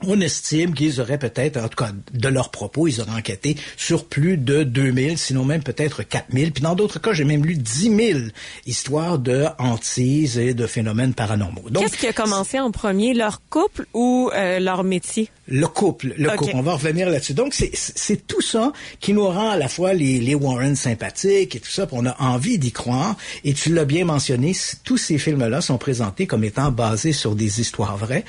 on 0.07 0.21
estime 0.21 0.75
qu'ils 0.75 1.01
auraient 1.01 1.19
peut-être, 1.19 1.57
en 1.57 1.69
tout 1.69 1.83
cas 1.85 1.91
de 2.13 2.29
leurs 2.29 2.51
propos, 2.51 2.87
ils 2.87 3.01
auraient 3.01 3.11
enquêté 3.19 3.57
sur 3.77 4.05
plus 4.07 4.37
de 4.37 4.63
2000, 4.63 5.19
sinon 5.19 5.45
même 5.45 5.63
peut-être 5.63 6.03
4000. 6.03 6.53
Puis 6.53 6.63
dans 6.63 6.75
d'autres 6.77 7.01
cas, 7.01 7.13
j'ai 7.13 7.25
même 7.25 7.45
lu 7.45 7.57
10 7.57 7.97
000 7.97 8.21
histoires 8.67 9.19
de 9.19 9.47
hantises 9.59 10.39
et 10.39 10.55
de 10.55 10.67
phénomènes 10.67 11.15
paranormaux. 11.15 11.69
Donc, 11.71 11.83
Qu'est-ce 11.83 11.97
qui 11.99 12.07
a 12.07 12.13
commencé 12.13 12.59
en 12.61 12.71
premier, 12.71 13.15
leur 13.15 13.41
couple 13.51 13.87
ou 13.95 14.31
euh, 14.35 14.59
leur 14.61 14.85
métier? 14.85 15.31
Le 15.51 15.67
couple, 15.67 16.13
le 16.19 16.29
couple, 16.37 16.53
on 16.55 16.61
va 16.63 16.75
revenir 16.75 17.09
là-dessus. 17.09 17.33
Donc, 17.33 17.55
c'est- 17.55 17.71
c'est 17.75 18.27
tout 18.27 18.43
ça 18.43 18.73
qui 19.01 19.15
nous 19.15 19.27
rend 19.27 19.49
à 19.51 19.57
la 19.57 19.69
fois 19.69 19.95
les, 19.95 20.21
les 20.21 20.35
Warren 20.35 20.77
sympathiques 20.77 21.57
et 21.57 21.61
tout 21.61 21.71
ça, 21.71 21.87
puis 21.87 21.97
on 21.99 22.05
a 22.05 22.15
envie 22.23 22.59
d'y 22.59 22.71
croire. 22.71 23.17
Et 23.45 23.55
tu 23.55 23.73
l'as 23.73 23.87
bien 23.87 24.05
mentionné, 24.05 24.53
tous 24.85 24.99
ces 24.99 25.17
films-là 25.17 25.63
sont 25.63 25.79
présentés 25.79 26.27
comme 26.27 26.45
étant 26.45 26.71
basés 26.71 27.15
sur 27.15 27.35
des 27.35 27.61
histoires 27.63 27.97
vraies. 27.97 28.25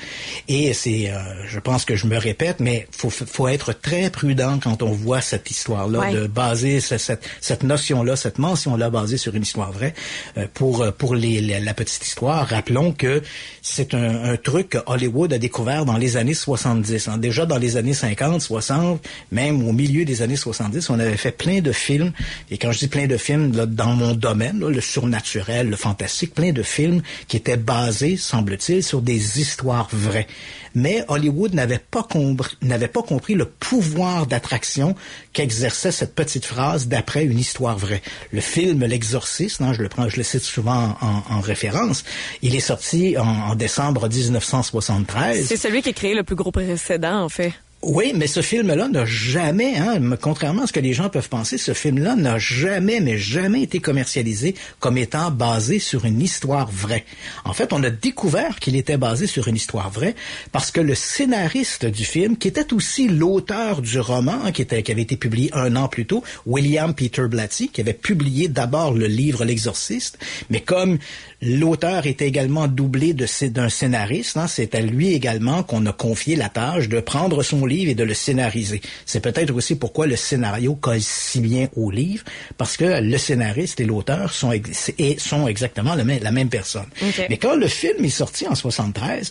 Et 0.48 0.72
c'est, 0.72 1.10
euh, 1.10 1.18
je 1.46 1.59
pense 1.60 1.84
que 1.84 1.94
je 1.96 2.06
me 2.06 2.16
répète, 2.18 2.60
mais 2.60 2.86
faut, 2.90 3.10
faut 3.10 3.48
être 3.48 3.72
très 3.72 4.10
prudent 4.10 4.58
quand 4.62 4.82
on 4.82 4.90
voit 4.92 5.20
cette 5.20 5.50
histoire-là, 5.50 5.98
Ouais. 6.00 6.12
de 6.14 6.26
baser 6.26 6.80
ce- 6.80 6.98
cette, 6.98 7.24
cette 7.40 7.62
notion-là, 7.62 8.16
cette 8.16 8.38
mention-là 8.38 8.90
basée 8.90 9.16
sur 9.16 9.34
une 9.34 9.42
histoire 9.42 9.72
vraie. 9.72 9.94
Euh, 10.36 10.46
pour 10.52 10.82
euh, 10.82 10.90
pour 10.90 11.14
les, 11.14 11.40
la, 11.40 11.60
la 11.60 11.74
petite 11.74 12.04
histoire, 12.06 12.46
rappelons 12.48 12.92
que 12.92 13.22
c'est 13.62 13.94
un, 13.94 14.24
un 14.32 14.36
truc 14.36 14.70
que 14.70 14.78
Hollywood 14.86 15.32
a 15.32 15.38
découvert 15.38 15.84
dans 15.84 15.96
les 15.96 16.16
années 16.16 16.34
70. 16.34 17.08
hein. 17.08 17.18
Déjà 17.18 17.46
dans 17.46 17.58
les 17.58 17.76
années 17.76 17.94
50, 17.94 18.40
60, 18.40 19.06
même 19.32 19.66
au 19.68 19.72
milieu 19.72 20.04
des 20.04 20.22
années 20.22 20.36
70, 20.36 20.90
on 20.90 20.98
avait 20.98 21.16
fait 21.16 21.32
plein 21.32 21.60
de 21.60 21.72
films. 21.72 22.12
Et 22.50 22.58
quand 22.58 22.72
je 22.72 22.78
dis 22.80 22.88
plein 22.88 23.06
de 23.06 23.16
films, 23.16 23.54
là, 23.56 23.66
dans 23.66 23.94
mon 23.94 24.12
domaine, 24.14 24.60
là, 24.60 24.68
le 24.70 24.80
surnaturel, 24.80 25.68
le 25.68 25.76
fantastique, 25.76 26.34
plein 26.34 26.52
de 26.52 26.62
films 26.62 27.02
qui 27.28 27.36
étaient 27.36 27.56
basés, 27.56 28.16
semble-t-il, 28.16 28.82
sur 28.82 29.02
des 29.02 29.40
histoires 29.40 29.88
vraies. 29.92 30.26
Mais 30.74 31.04
Hollywood 31.08 31.54
n'avait 31.54 31.78
pas 31.78 32.02
compris, 32.02 33.34
le 33.34 33.44
pouvoir 33.44 34.26
d'attraction 34.26 34.94
qu'exerçait 35.32 35.92
cette 35.92 36.14
petite 36.14 36.44
phrase 36.44 36.88
d'après 36.88 37.24
une 37.24 37.38
histoire 37.38 37.78
vraie. 37.78 38.02
Le 38.32 38.40
film 38.40 38.84
L'Exorciste, 38.84 39.60
hein, 39.60 39.72
je 39.72 39.82
le 39.82 39.88
prends, 39.88 40.08
je 40.08 40.16
le 40.16 40.22
cite 40.22 40.42
souvent 40.42 40.96
en, 41.00 41.22
en 41.34 41.40
référence, 41.40 42.04
il 42.42 42.54
est 42.54 42.60
sorti 42.60 43.16
en, 43.18 43.24
en 43.24 43.54
décembre 43.54 44.08
1973. 44.08 45.46
C'est 45.46 45.56
celui 45.56 45.82
qui 45.82 45.90
a 45.90 45.92
créé 45.92 46.14
le 46.14 46.22
plus 46.22 46.36
gros 46.36 46.52
précédent, 46.52 47.22
en 47.22 47.28
fait. 47.28 47.52
Oui, 47.82 48.12
mais 48.14 48.26
ce 48.26 48.42
film-là 48.42 48.88
n'a 48.88 49.06
jamais, 49.06 49.74
hein, 49.78 50.00
me- 50.00 50.16
contrairement 50.18 50.64
à 50.64 50.66
ce 50.66 50.72
que 50.74 50.80
les 50.80 50.92
gens 50.92 51.08
peuvent 51.08 51.30
penser, 51.30 51.56
ce 51.56 51.72
film-là 51.72 52.14
n'a 52.14 52.38
jamais, 52.38 53.00
mais 53.00 53.16
jamais 53.16 53.62
été 53.62 53.80
commercialisé 53.80 54.54
comme 54.80 54.98
étant 54.98 55.30
basé 55.30 55.78
sur 55.78 56.04
une 56.04 56.20
histoire 56.20 56.70
vraie. 56.70 57.06
En 57.46 57.54
fait, 57.54 57.72
on 57.72 57.82
a 57.82 57.88
découvert 57.88 58.58
qu'il 58.60 58.76
était 58.76 58.98
basé 58.98 59.26
sur 59.26 59.48
une 59.48 59.56
histoire 59.56 59.88
vraie 59.90 60.14
parce 60.52 60.70
que 60.70 60.82
le 60.82 60.94
scénariste 60.94 61.86
du 61.86 62.04
film, 62.04 62.36
qui 62.36 62.48
était 62.48 62.74
aussi 62.74 63.08
l'auteur 63.08 63.80
du 63.80 63.98
roman, 63.98 64.52
qui, 64.52 64.66
avait 64.70 65.00
été 65.00 65.16
publié 65.16 65.48
un 65.54 65.74
an 65.74 65.88
plus 65.88 66.04
tôt, 66.04 66.22
William 66.44 66.92
Peter 66.92 67.28
Blatty, 67.28 67.70
qui 67.70 67.80
avait 67.80 67.94
publié 67.94 68.48
d'abord 68.48 68.92
le 68.92 69.06
livre 69.06 69.46
L'Exorciste, 69.46 70.18
mais 70.50 70.60
comme 70.60 70.98
l'auteur 71.40 72.04
était 72.06 72.28
également 72.28 72.68
doublé 72.68 73.14
d'un 73.14 73.70
scénariste, 73.70 74.36
hein, 74.36 74.48
c'est 74.48 74.74
à 74.74 74.82
lui 74.82 75.14
également 75.14 75.62
qu'on 75.62 75.86
a 75.86 75.92
confié 75.94 76.36
la 76.36 76.50
tâche 76.50 76.90
de 76.90 77.00
prendre 77.00 77.42
son 77.42 77.69
livre 77.74 77.90
et 77.92 77.94
de 77.94 78.04
le 78.04 78.14
scénariser. 78.14 78.80
C'est 79.06 79.20
peut-être 79.20 79.54
aussi 79.54 79.74
pourquoi 79.76 80.06
le 80.06 80.16
scénario 80.16 80.74
colle 80.74 81.00
si 81.00 81.40
bien 81.40 81.68
au 81.76 81.90
livre, 81.90 82.24
parce 82.58 82.76
que 82.76 83.00
le 83.00 83.18
scénariste 83.18 83.80
et 83.80 83.86
l'auteur 83.86 84.32
sont, 84.32 84.52
ex- 84.52 84.92
sont 85.18 85.48
exactement 85.48 85.94
même- 86.04 86.22
la 86.22 86.32
même 86.32 86.48
personne. 86.50 86.88
Mais 87.30 87.38
quand 87.38 87.56
le 87.56 87.68
film 87.68 88.04
est 88.04 88.08
sorti 88.22 88.46
en 88.46 88.54
73, 88.54 89.30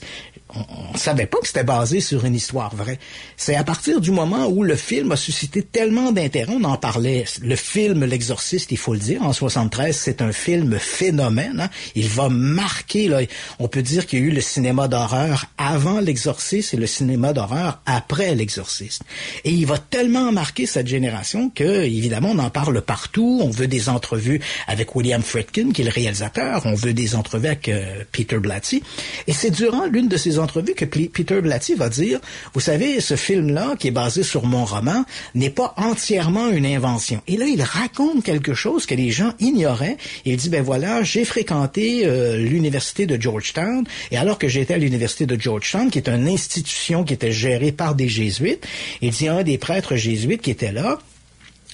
on, 0.55 0.93
on 0.93 0.97
savait 0.97 1.25
pas 1.25 1.37
que 1.39 1.47
c'était 1.47 1.63
basé 1.63 2.01
sur 2.01 2.25
une 2.25 2.35
histoire 2.35 2.75
vraie. 2.75 2.99
C'est 3.37 3.55
à 3.55 3.63
partir 3.63 4.01
du 4.01 4.11
moment 4.11 4.47
où 4.47 4.63
le 4.63 4.75
film 4.75 5.11
a 5.11 5.15
suscité 5.15 5.61
tellement 5.63 6.11
d'intérêt, 6.11 6.53
on 6.59 6.63
en 6.63 6.77
parlait. 6.77 7.25
Le 7.41 7.55
film 7.55 8.05
L'Exorciste, 8.05 8.71
il 8.71 8.77
faut 8.77 8.93
le 8.93 8.99
dire, 8.99 9.21
en 9.23 9.33
73, 9.33 9.95
c'est 9.95 10.21
un 10.21 10.31
film 10.31 10.77
phénomène. 10.79 11.59
hein. 11.61 11.69
Il 11.95 12.07
va 12.07 12.29
marquer, 12.29 13.07
là, 13.07 13.19
on 13.59 13.67
peut 13.67 13.81
dire 13.81 14.07
qu'il 14.07 14.19
y 14.19 14.21
a 14.23 14.25
eu 14.25 14.31
le 14.31 14.41
cinéma 14.41 14.87
d'horreur 14.87 15.45
avant 15.57 15.99
L'Exorciste 15.99 16.73
et 16.73 16.77
le 16.77 16.87
cinéma 16.87 17.33
d'horreur 17.33 17.81
après 17.85 18.33
L'Exorciste. 18.35 19.03
Et 19.43 19.51
il 19.51 19.65
va 19.65 19.77
tellement 19.77 20.31
marquer 20.31 20.65
cette 20.65 20.87
génération 20.87 21.49
que, 21.49 21.83
évidemment, 21.83 22.31
on 22.31 22.39
en 22.39 22.49
parle 22.49 22.81
partout. 22.81 23.39
On 23.43 23.49
veut 23.49 23.67
des 23.67 23.89
entrevues 23.89 24.41
avec 24.67 24.95
William 24.95 25.21
Friedkin, 25.21 25.71
qui 25.71 25.81
est 25.81 25.85
le 25.85 25.91
réalisateur. 25.91 26.61
On 26.65 26.73
veut 26.73 26.93
des 26.93 27.15
entrevues 27.15 27.47
avec 27.47 27.69
euh, 27.69 28.03
Peter 28.11 28.37
Blatty. 28.37 28.81
Et 29.27 29.33
c'est 29.33 29.51
durant 29.51 29.85
l'une 29.85 30.07
de 30.07 30.17
ces 30.17 30.38
que 30.47 30.85
Peter 30.85 31.41
Blatty 31.41 31.75
va 31.75 31.89
dire, 31.89 32.19
vous 32.53 32.59
savez, 32.59 32.99
ce 33.01 33.15
film-là, 33.15 33.75
qui 33.77 33.87
est 33.87 33.91
basé 33.91 34.23
sur 34.23 34.45
mon 34.45 34.65
roman, 34.65 35.03
n'est 35.35 35.49
pas 35.49 35.73
entièrement 35.77 36.49
une 36.49 36.65
invention. 36.65 37.21
Et 37.27 37.37
là, 37.37 37.45
il 37.45 37.61
raconte 37.61 38.23
quelque 38.23 38.53
chose 38.53 38.85
que 38.85 38.95
les 38.95 39.11
gens 39.11 39.33
ignoraient. 39.39 39.97
Il 40.25 40.37
dit, 40.37 40.49
ben 40.49 40.63
voilà, 40.63 41.03
j'ai 41.03 41.25
fréquenté 41.25 42.05
euh, 42.05 42.37
l'université 42.37 43.05
de 43.05 43.19
Georgetown, 43.19 43.83
et 44.11 44.17
alors 44.17 44.37
que 44.37 44.47
j'étais 44.47 44.73
à 44.73 44.77
l'université 44.77 45.25
de 45.25 45.39
Georgetown, 45.39 45.89
qui 45.89 45.97
est 45.97 46.09
une 46.09 46.27
institution 46.27 47.03
qui 47.03 47.13
était 47.13 47.31
gérée 47.31 47.71
par 47.71 47.95
des 47.95 48.07
jésuites, 48.07 48.65
il 49.01 49.11
dit, 49.11 49.27
un 49.27 49.43
des 49.43 49.57
prêtres 49.57 49.95
jésuites 49.95 50.41
qui 50.41 50.51
était 50.51 50.71
là, 50.71 50.99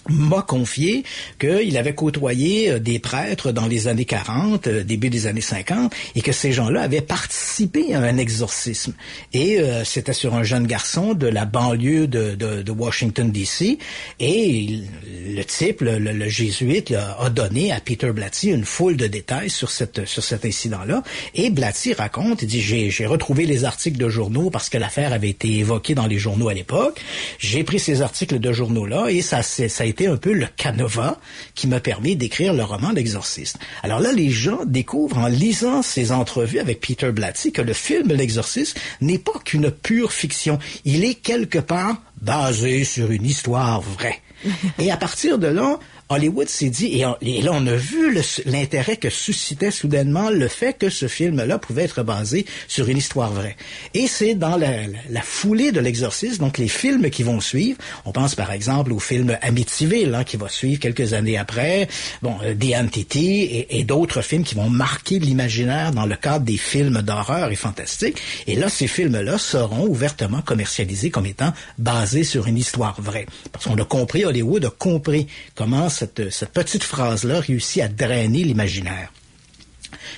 m'a 0.09 0.41
confié 0.41 1.03
qu'il 1.39 1.77
avait 1.77 1.95
côtoyé 1.95 2.71
euh, 2.71 2.79
des 2.79 3.00
prêtres 3.00 3.51
dans 3.51 3.65
les 3.67 3.88
années 3.88 4.05
40, 4.05 4.67
euh, 4.67 4.83
début 4.83 5.09
des 5.09 5.27
années 5.27 5.41
50, 5.41 5.93
et 6.15 6.21
que 6.21 6.31
ces 6.31 6.51
gens-là 6.51 6.81
avaient 6.81 7.01
participé 7.01 7.93
à 7.95 8.00
un 8.01 8.17
exorcisme. 8.17 8.93
Et 9.33 9.59
euh, 9.59 9.83
c'était 9.83 10.13
sur 10.13 10.35
un 10.35 10.43
jeune 10.43 10.67
garçon 10.67 11.13
de 11.13 11.27
la 11.27 11.45
banlieue 11.45 12.07
de, 12.07 12.35
de, 12.35 12.62
de 12.62 12.71
Washington, 12.71 13.31
D.C., 13.31 13.77
et 14.19 14.79
le 15.27 15.43
type, 15.43 15.81
le, 15.81 15.97
le- 15.97 16.29
jésuite, 16.29 16.91
a, 16.91 17.29
donné 17.29 17.71
à 17.71 17.79
Peter 17.79 18.12
Blatty 18.12 18.50
une 18.50 18.65
foule 18.65 18.97
de 18.97 19.07
détails 19.07 19.50
sur, 19.50 19.69
cette, 19.71 20.05
sur 20.05 20.24
cet 20.24 20.45
incident-là. 20.45 21.03
Et 21.33 21.50
Blatty 21.50 21.93
raconte, 21.93 22.41
il 22.43 22.47
dit, 22.47 22.62
j'ai 22.62 23.05
retrouvé 23.05 23.45
les 23.45 23.65
articles 23.65 23.97
de 23.97 24.09
journaux 24.09 24.50
parce 24.50 24.69
que 24.69 24.77
l'affaire 24.77 25.13
avait 25.13 25.29
été 25.29 25.51
évoquée 25.57 25.95
dans 25.95 26.07
les 26.07 26.17
journaux 26.17 26.50
à 26.50 26.53
l'époque. 26.53 27.01
J'ai 27.39 27.63
pris 27.63 27.79
ces 27.79 28.01
articles 28.01 28.39
de 28.39 28.51
journaux-là 28.51 29.07
et 29.09 29.21
ça, 29.21 29.41
ça 29.43 29.83
a 29.83 29.85
été 29.85 29.95
un 30.02 30.18
peu 30.18 30.34
le 30.34 30.48
canevas 30.58 31.18
qui 31.56 31.68
m'a 31.68 31.80
permis 31.80 32.16
d'écrire 32.16 32.54
le 32.54 32.64
roman 32.64 32.92
L'Exorciste. 32.92 33.58
Alors 33.84 34.00
là, 34.00 34.12
les 34.12 34.30
gens 34.30 34.66
découvrent 34.66 35.18
en 35.18 35.28
lisant 35.28 35.82
ces 35.82 36.12
entrevues 36.12 36.60
avec 36.60 36.82
Peter 36.82 37.12
Blatty 37.12 37.52
que 37.52 37.62
le 37.62 37.74
film 37.74 38.10
L'Exorciste 38.10 38.80
n'est 39.02 39.18
pas 39.18 39.40
qu'une 39.44 39.72
pure 39.72 40.12
fiction. 40.12 40.60
Il 40.84 41.04
est 41.04 41.16
quelque 41.16 41.60
part 41.60 42.02
basé 42.22 42.84
sur 42.84 43.12
une 43.12 43.25
histoire 43.25 43.82
vraie. 43.82 44.22
Et 44.80 44.92
à 44.92 44.98
partir 44.98 45.38
de 45.38 45.48
là, 45.48 45.80
Hollywood 46.09 46.47
s'est 46.47 46.69
dit, 46.69 47.01
et, 47.21 47.41
là 47.41 47.51
on 47.53 47.65
a 47.67 47.75
vu 47.75 48.15
l'intérêt 48.45 48.97
que 48.97 49.09
suscitait 49.09 49.71
soudainement 49.71 50.29
le 50.29 50.47
fait 50.47 50.77
que 50.77 50.89
ce 50.89 51.07
film-là 51.07 51.57
pouvait 51.57 51.83
être 51.83 52.03
basé 52.03 52.45
sur 52.67 52.88
une 52.89 52.97
histoire 52.97 53.31
vraie. 53.31 53.55
Et 53.93 54.07
c'est 54.07 54.35
dans 54.35 54.55
la, 54.55 54.71
la- 55.09 55.21
foulée 55.21 55.71
de 55.71 55.79
l'exorcisme, 55.79 56.43
donc 56.43 56.57
les 56.59 56.67
films 56.67 57.09
qui 57.09 57.24
vont 57.24 57.39
suivre, 57.41 57.77
on 58.05 58.12
pense 58.12 58.35
par 58.35 58.51
exemple 58.51 58.93
au 58.93 59.00
film 59.00 59.38
Amityville, 59.41 60.13
hein, 60.13 60.24
qui 60.24 60.38
va 60.38 60.47
suivre 60.50 60.79
quelques 60.79 61.13
années 61.13 61.38
après, 61.38 61.88
bon, 62.21 62.35
euh, 62.43 62.53
The 62.53 63.15
et 63.15 63.83
d'autres 63.83 64.21
films 64.21 64.43
qui 64.43 64.55
vont 64.55 64.69
marquer 64.69 65.19
l'imaginaire 65.19 65.91
dans 65.91 66.05
le 66.05 66.15
cadre 66.15 66.45
des 66.45 66.57
films 66.57 67.01
d'horreur 67.01 67.51
et 67.51 67.55
fantastique. 67.55 68.17
Et 68.47 68.55
là, 68.55 68.69
ces 68.69 68.88
films-là 68.88 69.38
seront 69.38 69.88
ouvertement 69.88 70.41
commercialisés 70.41 71.09
comme 71.09 71.25
étant 71.25 71.53
basés 71.77 72.24
sur 72.24 72.47
une 72.47 72.57
histoire 72.57 73.01
vraie. 73.01 73.25
Parce 73.51 73.65
qu'on 73.65 73.77
a 73.77 73.85
compris, 73.85 74.25
Hollywood 74.25 74.65
a 74.65 74.69
compris 74.69 75.27
comment 75.55 75.89
cette, 75.96 76.30
cette 76.30 76.50
petite 76.52 76.84
phrase-là 76.84 77.40
réussit 77.40 77.82
à 77.82 77.88
drainer 77.88 78.44
l'imaginaire. 78.44 79.12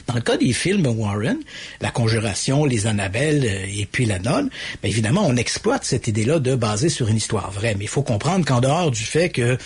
Dans 0.07 0.13
le 0.15 0.21
cas 0.21 0.37
des 0.37 0.53
films 0.53 0.85
Warren, 0.87 1.37
La 1.81 1.91
Conjuration, 1.91 2.65
Les 2.65 2.87
Annabelles 2.87 3.43
euh, 3.45 3.65
et 3.81 3.85
puis 3.91 4.05
La 4.05 4.19
Nonne, 4.19 4.49
bien 4.81 4.89
évidemment, 4.91 5.25
on 5.25 5.35
exploite 5.35 5.83
cette 5.83 6.07
idée-là 6.07 6.39
de 6.39 6.55
baser 6.55 6.89
sur 6.89 7.07
une 7.09 7.17
histoire 7.17 7.51
vraie. 7.51 7.75
Mais 7.77 7.85
il 7.85 7.89
faut 7.89 8.03
comprendre 8.03 8.45
qu'en 8.45 8.61
dehors 8.61 8.91
du 8.91 9.03
fait 9.03 9.29
que 9.29 9.57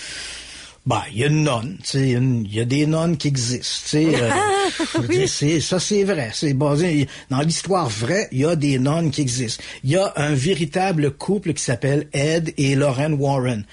bah, 0.85 1.03
il 1.11 1.19
y 1.19 1.23
a 1.23 1.27
une 1.27 1.43
nonne, 1.43 1.77
tu 1.83 1.89
sais, 1.91 2.09
une- 2.11 2.43
il 2.45 2.55
y 2.55 2.59
a 2.59 2.65
des 2.65 2.87
nonnes 2.87 3.15
qui 3.17 3.27
existent, 3.27 3.83
tu 3.83 3.89
sais. 3.89 4.15
euh, 4.19 5.27
c'est- 5.27 5.59
ça, 5.59 5.79
c'est 5.79 6.03
vrai. 6.03 6.31
C'est 6.33 6.53
basé 6.53 7.07
dans 7.29 7.41
l'histoire 7.41 7.87
vraie, 7.87 8.27
il 8.31 8.39
y 8.39 8.45
a 8.45 8.55
des 8.55 8.79
nonnes 8.79 9.11
qui 9.11 9.21
existent. 9.21 9.63
Il 9.83 9.91
y 9.91 9.97
a 9.97 10.11
un 10.15 10.33
véritable 10.33 11.11
couple 11.11 11.53
qui 11.53 11.63
s'appelle 11.63 12.07
Ed 12.13 12.53
et 12.57 12.73
Lauren 12.75 13.13
Warren. 13.13 13.63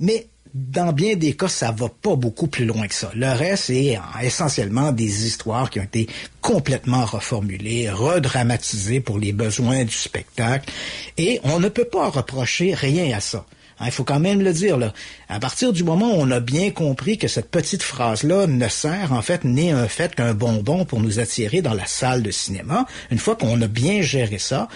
Mais 0.00 0.26
dans 0.54 0.92
bien 0.92 1.16
des 1.16 1.34
cas, 1.34 1.48
ça 1.48 1.72
va 1.72 1.88
pas 1.88 2.14
beaucoup 2.14 2.46
plus 2.46 2.64
loin 2.64 2.86
que 2.86 2.94
ça. 2.94 3.10
Le 3.14 3.26
reste 3.26 3.70
est 3.70 3.96
euh, 3.96 4.00
essentiellement 4.22 4.92
des 4.92 5.26
histoires 5.26 5.68
qui 5.68 5.80
ont 5.80 5.84
été 5.84 6.08
complètement 6.40 7.04
reformulées, 7.04 7.90
redramatisées 7.90 9.00
pour 9.00 9.18
les 9.18 9.32
besoins 9.32 9.84
du 9.84 9.94
spectacle. 9.94 10.70
Et 11.18 11.40
on 11.42 11.58
ne 11.58 11.68
peut 11.68 11.84
pas 11.84 12.08
reprocher 12.08 12.72
rien 12.72 13.16
à 13.16 13.20
ça. 13.20 13.44
Hein, 13.80 13.86
Il 13.86 13.92
faut 13.92 14.04
quand 14.04 14.20
même 14.20 14.40
le 14.40 14.52
dire, 14.52 14.76
là. 14.76 14.92
À 15.28 15.40
partir 15.40 15.72
du 15.72 15.82
moment 15.82 16.12
où 16.12 16.20
on 16.20 16.30
a 16.30 16.40
bien 16.40 16.70
compris 16.70 17.18
que 17.18 17.28
cette 17.28 17.50
petite 17.50 17.82
phrase-là 17.82 18.46
ne 18.46 18.68
sert, 18.68 19.12
en 19.12 19.22
fait, 19.22 19.44
n'est 19.44 19.72
un 19.72 19.88
fait 19.88 20.14
qu'un 20.14 20.34
bonbon 20.34 20.84
pour 20.84 21.00
nous 21.00 21.18
attirer 21.18 21.62
dans 21.62 21.74
la 21.74 21.86
salle 21.86 22.22
de 22.22 22.30
cinéma, 22.30 22.86
une 23.10 23.18
fois 23.18 23.34
qu'on 23.36 23.60
a 23.60 23.66
bien 23.66 24.02
géré 24.02 24.38
ça, 24.38 24.68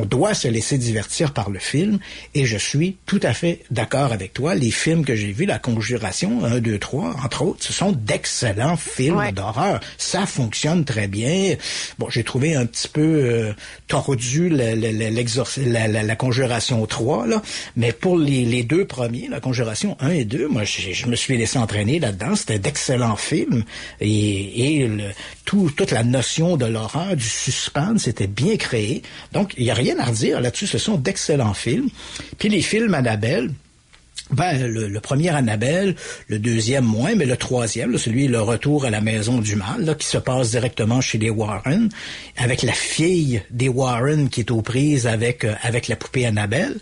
on 0.00 0.04
doit 0.04 0.34
se 0.34 0.48
laisser 0.48 0.78
divertir 0.78 1.32
par 1.32 1.50
le 1.50 1.58
film 1.58 1.98
et 2.34 2.44
je 2.46 2.56
suis 2.58 2.96
tout 3.06 3.20
à 3.22 3.32
fait 3.32 3.60
d'accord 3.70 4.12
avec 4.12 4.32
toi. 4.32 4.54
Les 4.54 4.70
films 4.70 5.04
que 5.04 5.14
j'ai 5.14 5.32
vus, 5.32 5.46
La 5.46 5.58
Conjuration, 5.58 6.44
1, 6.44 6.60
2, 6.60 6.78
3, 6.78 7.16
entre 7.24 7.42
autres, 7.42 7.62
ce 7.64 7.72
sont 7.72 7.92
d'excellents 7.92 8.76
films 8.76 9.16
Ouais. 9.16 9.32
d'horreur. 9.32 9.80
Ça 9.98 10.26
fonctionne 10.26 10.84
très 10.84 11.06
bien. 11.08 11.56
Bon, 11.98 12.08
j'ai 12.10 12.24
trouvé 12.24 12.54
un 12.54 12.66
petit 12.66 12.88
peu 12.88 13.00
euh, 13.02 13.52
tordu 13.88 14.48
la, 14.48 14.74
la- 14.74 16.02
la 16.02 16.16
Conjuration 16.16 16.84
3, 16.86 17.26
là. 17.26 17.42
mais 17.76 17.92
pour 17.92 18.18
les, 18.18 18.44
les 18.44 18.62
deux 18.62 18.86
premiers, 18.86 19.28
La 19.28 19.40
Conjuration 19.40 19.96
1 20.00 20.10
et 20.10 20.24
2, 20.24 20.48
moi, 20.48 20.62
je 20.64 21.06
me 21.06 21.16
suis 21.16 21.36
laissé 21.36 21.58
entraîner 21.58 21.98
là-dedans. 21.98 22.34
C'était 22.36 22.58
d'excellents 22.58 23.16
films 23.16 23.64
et, 24.00 24.80
et 24.82 24.88
le- 24.88 25.10
tout, 25.44 25.70
toute 25.76 25.90
la 25.90 26.02
notion 26.04 26.56
de 26.56 26.64
l'horreur, 26.64 27.16
du 27.16 27.24
suspense, 27.28 28.08
était 28.08 28.26
bien 28.26 28.56
créé. 28.56 29.02
Donc, 29.32 29.52
il 29.58 29.64
n'y 29.64 29.70
a 29.70 29.74
rien 29.74 29.83
à 29.92 30.04
redire 30.04 30.40
là-dessus. 30.40 30.66
Ce 30.66 30.78
sont 30.78 30.96
d'excellents 30.96 31.54
films. 31.54 31.88
Puis 32.38 32.48
les 32.48 32.62
films 32.62 32.94
Annabelle, 32.94 33.50
ben, 34.30 34.66
le, 34.66 35.00
premier 35.00 35.28
Annabelle, 35.28 35.96
le 36.28 36.38
deuxième 36.38 36.84
moins, 36.84 37.14
mais 37.14 37.26
le 37.26 37.36
troisième, 37.36 37.98
celui 37.98 38.26
Le 38.26 38.40
Retour 38.40 38.86
à 38.86 38.90
la 38.90 39.00
maison 39.00 39.38
du 39.38 39.54
mal, 39.54 39.84
là, 39.84 39.94
qui 39.94 40.06
se 40.06 40.16
passe 40.16 40.52
directement 40.52 41.00
chez 41.00 41.18
les 41.18 41.30
Warren, 41.30 41.90
avec 42.36 42.62
la 42.62 42.72
fille 42.72 43.42
des 43.50 43.68
Warren 43.68 44.30
qui 44.30 44.40
est 44.40 44.50
aux 44.50 44.62
prises 44.62 45.06
avec 45.06 45.44
euh, 45.44 45.54
avec 45.62 45.88
la 45.88 45.96
poupée 45.96 46.24
Annabelle, 46.24 46.76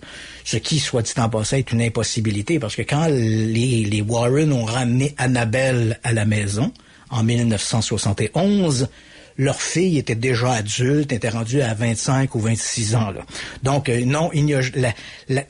ce 0.44 0.56
qui, 0.56 0.78
soit 0.78 1.02
dit 1.02 1.12
en 1.16 1.28
passant, 1.28 1.56
est 1.56 1.72
une 1.72 1.82
impossibilité, 1.82 2.58
parce 2.58 2.76
que 2.76 2.82
quand 2.82 3.06
les, 3.06 3.84
les 3.84 4.02
Warren 4.02 4.52
ont 4.52 4.64
ramené 4.64 5.14
Annabelle 5.18 5.98
à 6.04 6.12
la 6.12 6.24
maison, 6.24 6.72
en 7.10 7.24
1971, 7.24 8.88
leur 9.38 9.60
fille 9.60 9.98
était 9.98 10.14
déjà 10.14 10.52
adulte, 10.52 11.12
était 11.12 11.28
rendue 11.28 11.62
à 11.62 11.74
25 11.74 12.34
ou 12.34 12.40
26 12.40 12.94
ans. 12.94 13.10
Là. 13.10 13.20
Donc 13.62 13.88
euh, 13.88 14.04
non, 14.04 14.30
il 14.32 14.44
n'y 14.44 14.54
a 14.54 14.60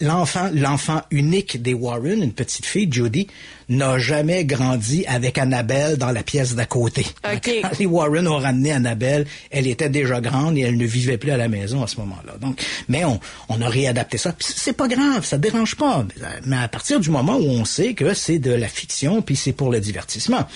l'enfant, 0.01 0.51
l'enfant 0.55 1.03
unique 1.11 1.63
des 1.63 1.75
Warren, 1.75 2.23
une 2.23 2.33
petite 2.33 2.67
fille, 2.67 2.89
Judy, 2.91 3.29
n'a 3.69 3.99
jamais 3.99 4.45
grandi 4.45 5.05
avec 5.07 5.39
Annabelle 5.39 5.97
dans 5.97 6.11
la 6.11 6.23
pièce 6.23 6.55
d'à 6.55 6.67
côté. 6.67 7.07
OK. 7.25 7.51
Quand 7.63 7.79
les 7.79 7.87
Warren 7.87 8.29
ont 8.29 8.39
ramené 8.39 8.73
Annabelle, 8.73 9.27
elle 9.51 9.67
était 9.67 9.89
déjà 9.89 10.21
grande 10.21 10.59
et 10.59 10.63
elle 10.63 10.77
ne 10.77 10.87
vivait 10.87 11.19
plus 11.19 11.31
à 11.31 11.37
la 11.37 11.49
maison 11.49 11.83
à 11.83 11.87
ce 11.87 11.97
moment-là. 11.99 12.35
Donc, 12.41 12.63
mais 12.89 13.05
on, 13.05 13.19
on 13.49 13.61
a 13.61 13.69
réadapté 13.69 14.19
ça. 14.19 14.35
C'est 14.41 14.77
pas 14.77 14.89
grave, 14.89 15.25
ça 15.25 15.39
dérange 15.39 15.77
pas. 15.77 16.05
Mais 16.47 16.57
à 16.57 16.69
partir 16.69 17.01
du 17.01 17.11
moment 17.11 17.37
où 17.37 17.49
on 17.49 17.65
sait 17.65 17.95
que 17.95 18.15
c'est 18.15 18.39
de 18.39 18.53
la 18.53 18.69
fiction, 18.69 19.23
puis 19.23 19.37
c'est 19.37 19.53
pour 19.53 19.71
le 19.71 19.81
divertissement. 19.81 20.47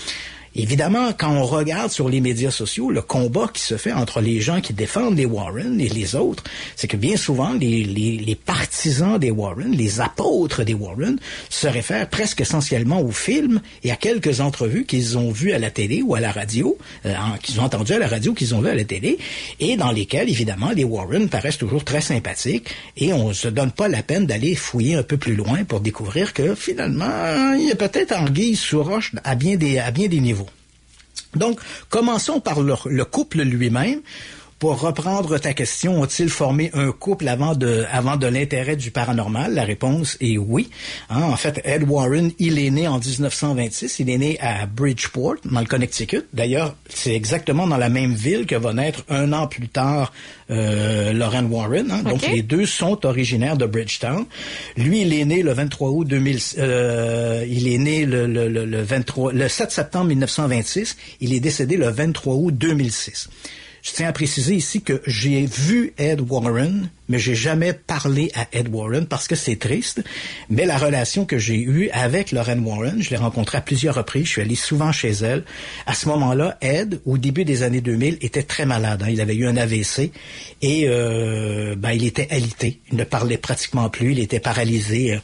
Évidemment, 0.58 1.12
quand 1.12 1.30
on 1.30 1.44
regarde 1.44 1.90
sur 1.90 2.08
les 2.08 2.22
médias 2.22 2.50
sociaux 2.50 2.90
le 2.90 3.02
combat 3.02 3.50
qui 3.52 3.60
se 3.60 3.76
fait 3.76 3.92
entre 3.92 4.22
les 4.22 4.40
gens 4.40 4.62
qui 4.62 4.72
défendent 4.72 5.18
les 5.18 5.26
Warren 5.26 5.78
et 5.78 5.88
les 5.90 6.14
autres, 6.14 6.44
c'est 6.76 6.88
que 6.88 6.96
bien 6.96 7.18
souvent, 7.18 7.52
les, 7.52 7.84
les, 7.84 8.16
les 8.16 8.34
partisans 8.34 9.18
des 9.18 9.30
Warren, 9.30 9.72
les 9.72 10.00
apôtres 10.00 10.64
des 10.64 10.72
Warren, 10.72 11.18
se 11.50 11.66
réfèrent 11.66 12.08
presque 12.08 12.40
essentiellement 12.40 13.02
aux 13.02 13.10
films 13.10 13.60
et 13.84 13.90
à 13.90 13.96
quelques 13.96 14.40
entrevues 14.40 14.86
qu'ils 14.86 15.18
ont 15.18 15.30
vues 15.30 15.52
à 15.52 15.58
la 15.58 15.70
télé 15.70 16.00
ou 16.00 16.14
à 16.14 16.20
la 16.20 16.32
radio, 16.32 16.78
euh, 17.04 17.14
qu'ils 17.42 17.60
ont 17.60 17.64
entendues 17.64 17.92
à 17.92 17.98
la 17.98 18.08
radio, 18.08 18.32
qu'ils 18.32 18.54
ont 18.54 18.62
vues 18.62 18.70
à 18.70 18.75
la 18.75 18.84
télé, 18.84 19.18
et 19.60 19.76
dans 19.76 19.92
lesquelles, 19.92 20.30
évidemment, 20.30 20.70
les 20.70 20.84
Warren 20.84 21.28
paraissent 21.28 21.58
toujours 21.58 21.84
très 21.84 22.00
sympathiques 22.00 22.68
et 22.96 23.12
on 23.12 23.34
se 23.34 23.48
donne 23.48 23.72
pas 23.72 23.88
la 23.88 24.02
peine 24.02 24.25
d'aller 24.25 24.54
fouiller 24.54 24.94
un 24.94 25.02
peu 25.02 25.18
plus 25.18 25.36
loin 25.36 25.64
pour 25.64 25.80
découvrir 25.80 26.32
que 26.32 26.54
finalement, 26.54 27.52
il 27.58 27.68
y 27.68 27.72
a 27.72 27.76
peut-être 27.76 28.16
anguille 28.16 28.56
sous 28.56 28.82
roche 28.82 29.12
à 29.22 29.34
bien 29.34 29.56
des, 29.56 29.78
à 29.78 29.90
bien 29.90 30.08
des 30.08 30.20
niveaux. 30.20 30.45
Donc, 31.35 31.61
commençons 31.88 32.40
par 32.40 32.61
le, 32.61 32.75
le 32.87 33.04
couple 33.04 33.42
lui-même. 33.42 34.00
Pour 34.58 34.80
reprendre 34.80 35.36
ta 35.38 35.52
question, 35.52 36.00
ont-ils 36.00 36.30
formé 36.30 36.70
un 36.72 36.90
couple 36.90 37.28
avant 37.28 37.54
de, 37.54 37.84
avant 37.92 38.16
de 38.16 38.26
l'intérêt 38.26 38.75
du 38.75 38.90
paranormal? 38.90 39.52
La 39.52 39.64
réponse 39.64 40.16
est 40.22 40.38
oui. 40.38 40.70
Hein, 41.10 41.25
en 41.25 41.36
fait, 41.36 41.60
Ed 41.66 41.82
Warren, 41.86 42.32
il 42.38 42.58
est 42.58 42.70
né 42.70 42.88
en 42.88 42.98
1926. 42.98 43.98
Il 43.98 44.08
est 44.08 44.16
né 44.16 44.38
à 44.40 44.64
Bridgeport, 44.64 45.34
dans 45.44 45.60
le 45.60 45.66
Connecticut. 45.66 46.22
D'ailleurs, 46.32 46.75
c'est 46.88 47.14
exactement 47.14 47.66
dans 47.66 47.76
la 47.76 47.90
même 47.90 48.14
ville 48.14 48.47
que 48.47 48.54
va 48.54 48.73
naître 48.73 49.04
un 49.10 49.34
an 49.34 49.47
plus 49.47 49.69
tard 49.69 50.10
euh, 50.50 51.12
Lauren 51.12 51.45
Warren. 51.50 51.90
hein. 51.90 52.02
Donc, 52.02 52.26
les 52.26 52.40
deux 52.42 52.64
sont 52.64 53.04
originaires 53.04 53.58
de 53.58 53.66
Bridgetown. 53.66 54.25
Lui, 54.78 55.02
il 55.02 55.12
est 55.12 55.26
né 55.26 55.42
le 55.42 55.52
23 55.52 55.90
août 55.90 56.04
2000. 56.08 56.38
euh, 56.58 57.45
il 57.47 57.69
est 57.69 57.78
né 57.78 58.06
le, 58.06 58.26
le, 58.26 58.49
le, 58.49 58.64
le 58.64 58.82
23, 58.82 59.34
le 59.34 59.49
7 59.49 59.71
septembre 59.71 60.06
1926. 60.06 60.97
Il 61.21 61.34
est 61.34 61.40
décédé 61.40 61.76
le 61.76 61.90
23 61.90 62.34
août 62.36 62.54
2006. 62.56 63.28
Je 63.86 63.92
tiens 63.92 64.08
à 64.08 64.12
préciser 64.12 64.56
ici 64.56 64.82
que 64.82 65.00
j'ai 65.06 65.46
vu 65.46 65.92
Ed 65.96 66.20
Warren, 66.20 66.90
mais 67.08 67.20
j'ai 67.20 67.36
jamais 67.36 67.72
parlé 67.72 68.32
à 68.34 68.49
Ed 68.50 68.68
Warren 68.75 69.06
parce 69.06 69.28
que 69.28 69.36
c'est 69.36 69.54
triste. 69.54 70.02
Mais 70.50 70.64
la 70.66 70.76
relation 70.76 71.25
que 71.25 71.38
j'ai 71.38 71.60
eue 71.60 71.88
avec 71.90 72.32
Lauren 72.32 72.58
Warren, 72.64 73.00
je 73.00 73.10
l'ai 73.10 73.16
rencontrée 73.16 73.58
à 73.58 73.60
plusieurs 73.60 73.94
reprises, 73.94 74.25
je 74.25 74.30
suis 74.30 74.42
allé 74.42 74.56
souvent 74.56 74.90
chez 74.90 75.12
elle. 75.12 75.44
À 75.86 75.94
ce 75.94 76.08
moment-là, 76.08 76.58
Ed, 76.62 77.00
au 77.06 77.16
début 77.16 77.44
des 77.44 77.62
années 77.62 77.80
2000, 77.80 78.18
était 78.22 78.42
très 78.42 78.66
malade. 78.66 79.04
hein. 79.04 79.08
Il 79.08 79.20
avait 79.20 79.36
eu 79.36 79.46
un 79.46 79.56
AVC 79.56 80.10
et 80.62 80.88
euh, 80.88 81.76
ben, 81.78 81.92
il 81.92 82.04
était 82.04 82.26
alité. 82.32 82.80
Il 82.90 82.96
ne 82.96 83.04
parlait 83.04 83.38
pratiquement 83.38 83.88
plus, 83.88 84.10
il 84.10 84.18
était 84.18 84.40
paralysé. 84.40 85.20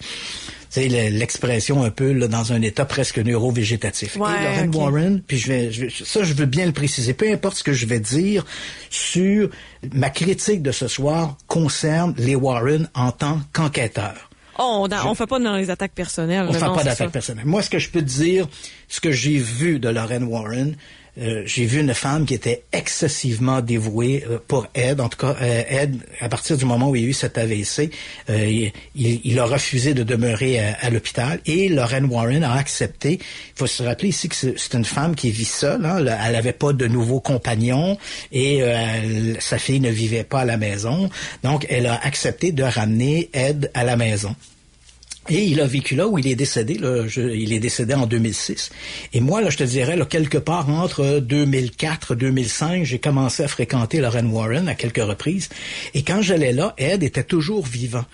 Le- 0.76 1.10
l'expression 1.18 1.82
un 1.84 1.90
peu 1.90 2.12
là, 2.12 2.28
dans 2.28 2.52
un 2.52 2.62
état 2.62 2.84
presque 2.84 3.18
neurovégétatif. 3.18 4.16
Ouais, 4.16 4.30
et 4.30 4.66
Lauren. 4.66 4.72
Warren, 4.92 5.22
puis 5.26 5.38
je 5.38 5.48
vais, 5.48 5.72
je 5.72 5.82
vais- 5.86 5.90
ça 6.04 6.22
je 6.22 6.32
veux 6.34 6.46
bien 6.46 6.66
le 6.66 6.72
préciser, 6.72 7.12
peu 7.14 7.30
importe 7.32 7.56
ce 7.58 7.64
que 7.64 7.72
je 7.72 7.86
vais 7.86 8.00
dire 8.00 8.44
sur 8.90 9.50
ma 9.92 10.10
critique 10.10 10.62
de 10.62 10.72
ce 10.72 10.88
soir 10.88 11.36
concerne 11.46 12.14
les 12.18 12.34
Warren 12.34 12.88
en 12.94 13.12
tant 13.12 13.40
qu'enquêteurs. 13.52 14.30
Oh, 14.58 14.80
on, 14.82 14.88
dans- 14.88 15.10
on 15.10 15.14
fait 15.14 15.26
pas 15.26 15.38
dans 15.38 15.56
les 15.56 15.70
attaques 15.70 15.94
personnelles. 15.94 16.46
On 16.48 16.52
fait 16.52 16.60
non, 16.60 16.72
pas 16.74 16.80
c'est 16.80 16.84
d'attaque 16.84 17.06
ça. 17.08 17.12
personnelle. 17.12 17.46
Moi, 17.46 17.62
ce 17.62 17.70
que 17.70 17.78
je 17.78 17.88
peux 17.88 18.00
te 18.00 18.06
dire, 18.06 18.46
ce 18.88 19.00
que 19.00 19.10
j'ai 19.10 19.38
vu 19.38 19.78
de 19.78 19.88
Lorraine 19.88 20.24
Warren, 20.24 20.76
euh, 21.20 21.42
j'ai 21.44 21.66
vu 21.66 21.80
une 21.80 21.92
femme 21.92 22.24
qui 22.24 22.32
était 22.34 22.62
excessivement 22.72 23.60
dévouée 23.60 24.24
euh, 24.30 24.38
pour 24.48 24.66
Ed. 24.74 25.00
En 25.00 25.08
tout 25.10 25.18
cas, 25.18 25.36
euh, 25.42 25.62
Ed, 25.68 25.96
à 26.20 26.28
partir 26.28 26.56
du 26.56 26.64
moment 26.64 26.88
où 26.88 26.96
il 26.96 27.02
y 27.02 27.04
a 27.04 27.08
eu 27.08 27.12
cet 27.12 27.36
AVC, 27.36 27.90
euh, 28.30 28.70
il, 28.94 29.20
il- 29.24 29.38
a 29.38 29.44
refusé 29.44 29.92
de 29.92 30.02
demeurer 30.04 30.58
à, 30.60 30.76
à 30.80 30.90
l'hôpital 30.90 31.40
et 31.46 31.68
Lorraine 31.68 32.06
Warren 32.06 32.44
a 32.44 32.54
accepté. 32.54 33.14
Il 33.20 33.58
faut 33.58 33.66
se 33.66 33.82
rappeler 33.82 34.08
ici 34.08 34.28
que 34.28 34.34
c'est 34.36 34.74
une 34.74 34.84
femme 34.86 35.14
qui 35.14 35.30
vit 35.30 35.44
seule. 35.44 35.84
Hein, 35.84 35.98
Elle- 35.98 36.32
n'avait 36.32 36.52
pas 36.52 36.72
de 36.72 36.86
nouveaux 36.86 37.20
compagnons 37.20 37.98
et 38.32 38.62
sa 39.40 39.58
fille 39.58 39.80
ne 39.80 39.90
vivait 39.90 40.24
pas 40.24 40.40
à 40.40 40.44
la 40.44 40.56
maison. 40.56 41.10
Donc, 41.42 41.66
elle 41.68 41.86
a 41.86 42.00
accepté 42.04 42.52
de 42.52 42.62
ramener 42.62 43.28
Ed 43.34 43.70
à 43.74 43.84
la 43.84 43.96
maison. 43.96 44.34
Et 45.28 45.44
il 45.44 45.60
a 45.60 45.66
vécu 45.66 45.94
là 45.94 46.08
où 46.08 46.18
il 46.18 46.26
est 46.26 46.34
décédé. 46.34 46.74
Là, 46.74 47.04
il 47.16 47.52
est 47.52 47.60
décédé 47.60 47.94
en 47.94 48.06
2006. 48.06 48.70
Et 49.12 49.20
moi, 49.20 49.40
là, 49.40 49.50
je 49.50 49.56
te 49.56 49.62
dirais, 49.62 49.96
là, 49.96 50.04
quelque 50.04 50.38
part 50.38 50.68
entre 50.68 51.20
2004 51.20 52.16
2005, 52.16 52.84
j'ai 52.84 52.98
commencé 52.98 53.44
à 53.44 53.48
fréquenter 53.48 54.00
Lauren 54.00 54.26
Warren 54.26 54.68
à 54.68 54.74
quelques 54.74 55.02
reprises. 55.02 55.48
Et 55.94 56.02
quand 56.02 56.22
j'allais 56.22 56.52
là, 56.52 56.74
Ed 56.76 57.02
était 57.04 57.22
toujours 57.22 57.64
vivant. 57.64 58.04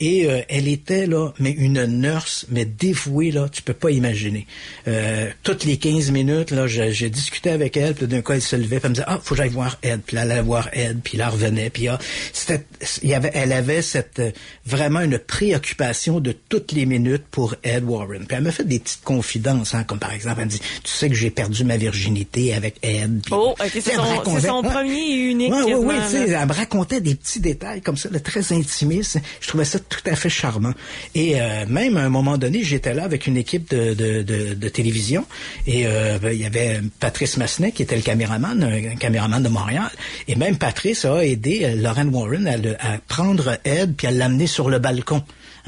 Et 0.00 0.26
euh, 0.26 0.40
elle 0.48 0.68
était 0.68 1.06
là, 1.06 1.32
mais 1.38 1.50
une 1.50 1.84
nurse, 1.84 2.46
mais 2.48 2.64
dévouée 2.64 3.30
là, 3.30 3.48
tu 3.50 3.62
peux 3.62 3.74
pas 3.74 3.90
imaginer. 3.90 4.46
Euh, 4.88 5.28
toutes 5.42 5.64
les 5.64 5.76
15 5.76 6.10
minutes 6.10 6.50
là, 6.50 6.66
je 6.66 7.06
discutais 7.06 7.50
avec 7.50 7.76
elle, 7.76 7.94
puis 7.94 8.06
d'un 8.06 8.22
coup 8.22 8.32
elle 8.32 8.42
se 8.42 8.56
levait, 8.56 8.80
puis 8.80 8.84
elle 8.84 8.90
me 8.90 8.94
disait 8.94 9.06
ah 9.06 9.20
faut 9.22 9.34
que 9.34 9.42
j'aille 9.42 9.50
voir 9.50 9.78
Ed, 9.82 10.00
puis 10.04 10.16
elle 10.16 10.30
allait 10.30 10.42
voir 10.42 10.68
Ed, 10.72 11.00
puis 11.02 11.16
elle 11.16 11.24
en 11.24 11.30
revenait, 11.30 11.70
puis 11.70 11.88
ah, 11.88 11.98
c'était, 12.32 12.64
il 13.02 13.10
y 13.10 13.14
avait, 13.14 13.30
elle 13.34 13.52
avait 13.52 13.82
cette 13.82 14.20
euh, 14.20 14.30
vraiment 14.64 15.00
une 15.00 15.18
préoccupation 15.18 16.20
de 16.20 16.32
toutes 16.32 16.72
les 16.72 16.86
minutes 16.86 17.24
pour 17.30 17.54
Ed 17.62 17.84
Warren. 17.84 18.26
Puis 18.26 18.36
elle 18.36 18.44
me 18.44 18.50
fait 18.50 18.64
des 18.64 18.78
petites 18.78 19.04
confidences, 19.04 19.74
hein, 19.74 19.84
comme 19.84 19.98
par 19.98 20.12
exemple 20.12 20.36
elle 20.38 20.46
me 20.46 20.50
dit 20.50 20.60
tu 20.60 20.90
sais 20.90 21.08
que 21.08 21.14
j'ai 21.14 21.30
perdu 21.30 21.64
ma 21.64 21.76
virginité 21.76 22.54
avec 22.54 22.76
Ed. 22.82 23.20
Puis, 23.24 23.34
Oh, 23.34 23.54
ok, 23.58 23.70
tu 23.70 23.80
sais, 23.80 23.92
c'est 23.92 24.46
son, 24.46 24.62
premier 24.62 24.98
et 24.98 25.16
unique. 25.16 25.52
Oui, 25.52 25.94
tu 26.04 26.10
sais, 26.10 26.26
là. 26.26 26.42
elle 26.42 26.48
me 26.48 26.52
racontait 26.52 27.00
des 27.00 27.14
petits 27.14 27.40
détails 27.40 27.80
comme 27.80 27.96
ça, 27.96 28.08
là, 28.10 28.20
très 28.20 28.52
intimistes. 28.52 29.18
Je 29.40 29.48
trouvais 29.48 29.64
ça 29.64 29.78
tout 29.90 30.00
à 30.06 30.16
fait 30.16 30.30
charmant. 30.30 30.72
Et 31.14 31.40
euh, 31.40 31.66
même 31.68 31.98
à 31.98 32.02
un 32.02 32.08
moment 32.08 32.38
donné, 32.38 32.62
j'étais 32.62 32.94
là 32.94 33.04
avec 33.04 33.26
une 33.26 33.36
équipe 33.36 33.68
de, 33.70 33.92
de, 33.94 34.68
télévision 34.68 35.26
et 35.66 35.86
euh, 35.86 36.18
ben, 36.22 36.30
il 36.30 36.40
y 36.40 36.46
avait 36.46 36.80
Patrice 37.00 37.36
Massenet 37.36 37.72
qui 37.72 37.82
était 37.82 37.96
le 37.96 38.02
caméraman, 38.02 38.62
un, 38.62 38.94
caméraman 38.96 39.42
de 39.42 39.48
Montréal. 39.48 39.90
Et 40.28 40.36
même 40.36 40.56
Patrice 40.56 41.04
a 41.04 41.24
aidé 41.26 41.62
euh, 41.64 41.74
Lauren 41.74 42.08
Warren 42.08 42.46
à, 42.46 42.94
à 42.94 42.98
prendre 43.08 43.58
Ed 43.64 43.94
puis 43.96 44.06
à 44.06 44.12
l'amener 44.12 44.46
sur 44.46 44.70
le 44.70 44.78
balcon. 44.78 45.22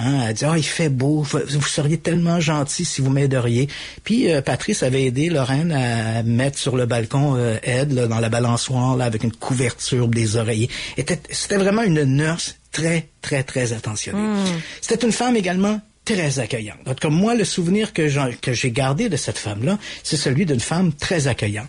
Hein, 0.04 0.20
elle 0.22 0.28
a 0.30 0.32
dit, 0.32 0.44
ah, 0.44 0.58
il 0.58 0.62
fait 0.64 0.88
beau, 0.88 1.22
vous, 1.22 1.62
seriez 1.62 1.98
tellement 1.98 2.40
gentil 2.40 2.84
si 2.84 3.00
vous 3.00 3.10
m'aideriez. 3.10 3.68
Puis 4.04 4.32
euh, 4.32 4.40
Patrice 4.42 4.82
avait 4.82 5.04
aidé 5.04 5.28
Lorraine 5.30 5.70
à 5.72 6.22
mettre 6.24 6.58
sur 6.58 6.76
le 6.76 6.86
balcon 6.86 7.36
euh, 7.36 7.56
Ed 7.62 7.92
là, 7.92 8.06
dans 8.08 8.18
la 8.18 8.28
balançoire 8.28 8.96
là, 8.96 9.04
avec 9.04 9.22
une 9.22 9.32
couverture 9.32 10.08
des 10.08 10.36
oreillers. 10.36 10.68
Était- 10.96 11.20
C'était 11.30 11.56
vraiment 11.56 11.82
une 11.82 12.02
nurse 12.02 12.56
très, 12.72 13.08
très, 13.20 13.42
très 13.44 13.72
attentionnée. 13.72 14.18
C'était 14.80 15.06
une 15.06 15.12
femme 15.12 15.36
également 15.36 15.80
très 16.04 16.38
accueillante. 16.38 16.78
Tout 16.84 16.94
cas, 16.94 17.08
moi, 17.08 17.34
le 17.34 17.44
souvenir 17.44 17.92
que 17.92 18.08
j'ai 18.08 18.70
gardé 18.70 19.08
de 19.08 19.16
cette 19.16 19.38
femme-là, 19.38 19.78
c'est 20.02 20.16
celui 20.16 20.46
d'une 20.46 20.60
femme 20.60 20.92
très 20.92 21.28
accueillante. 21.28 21.68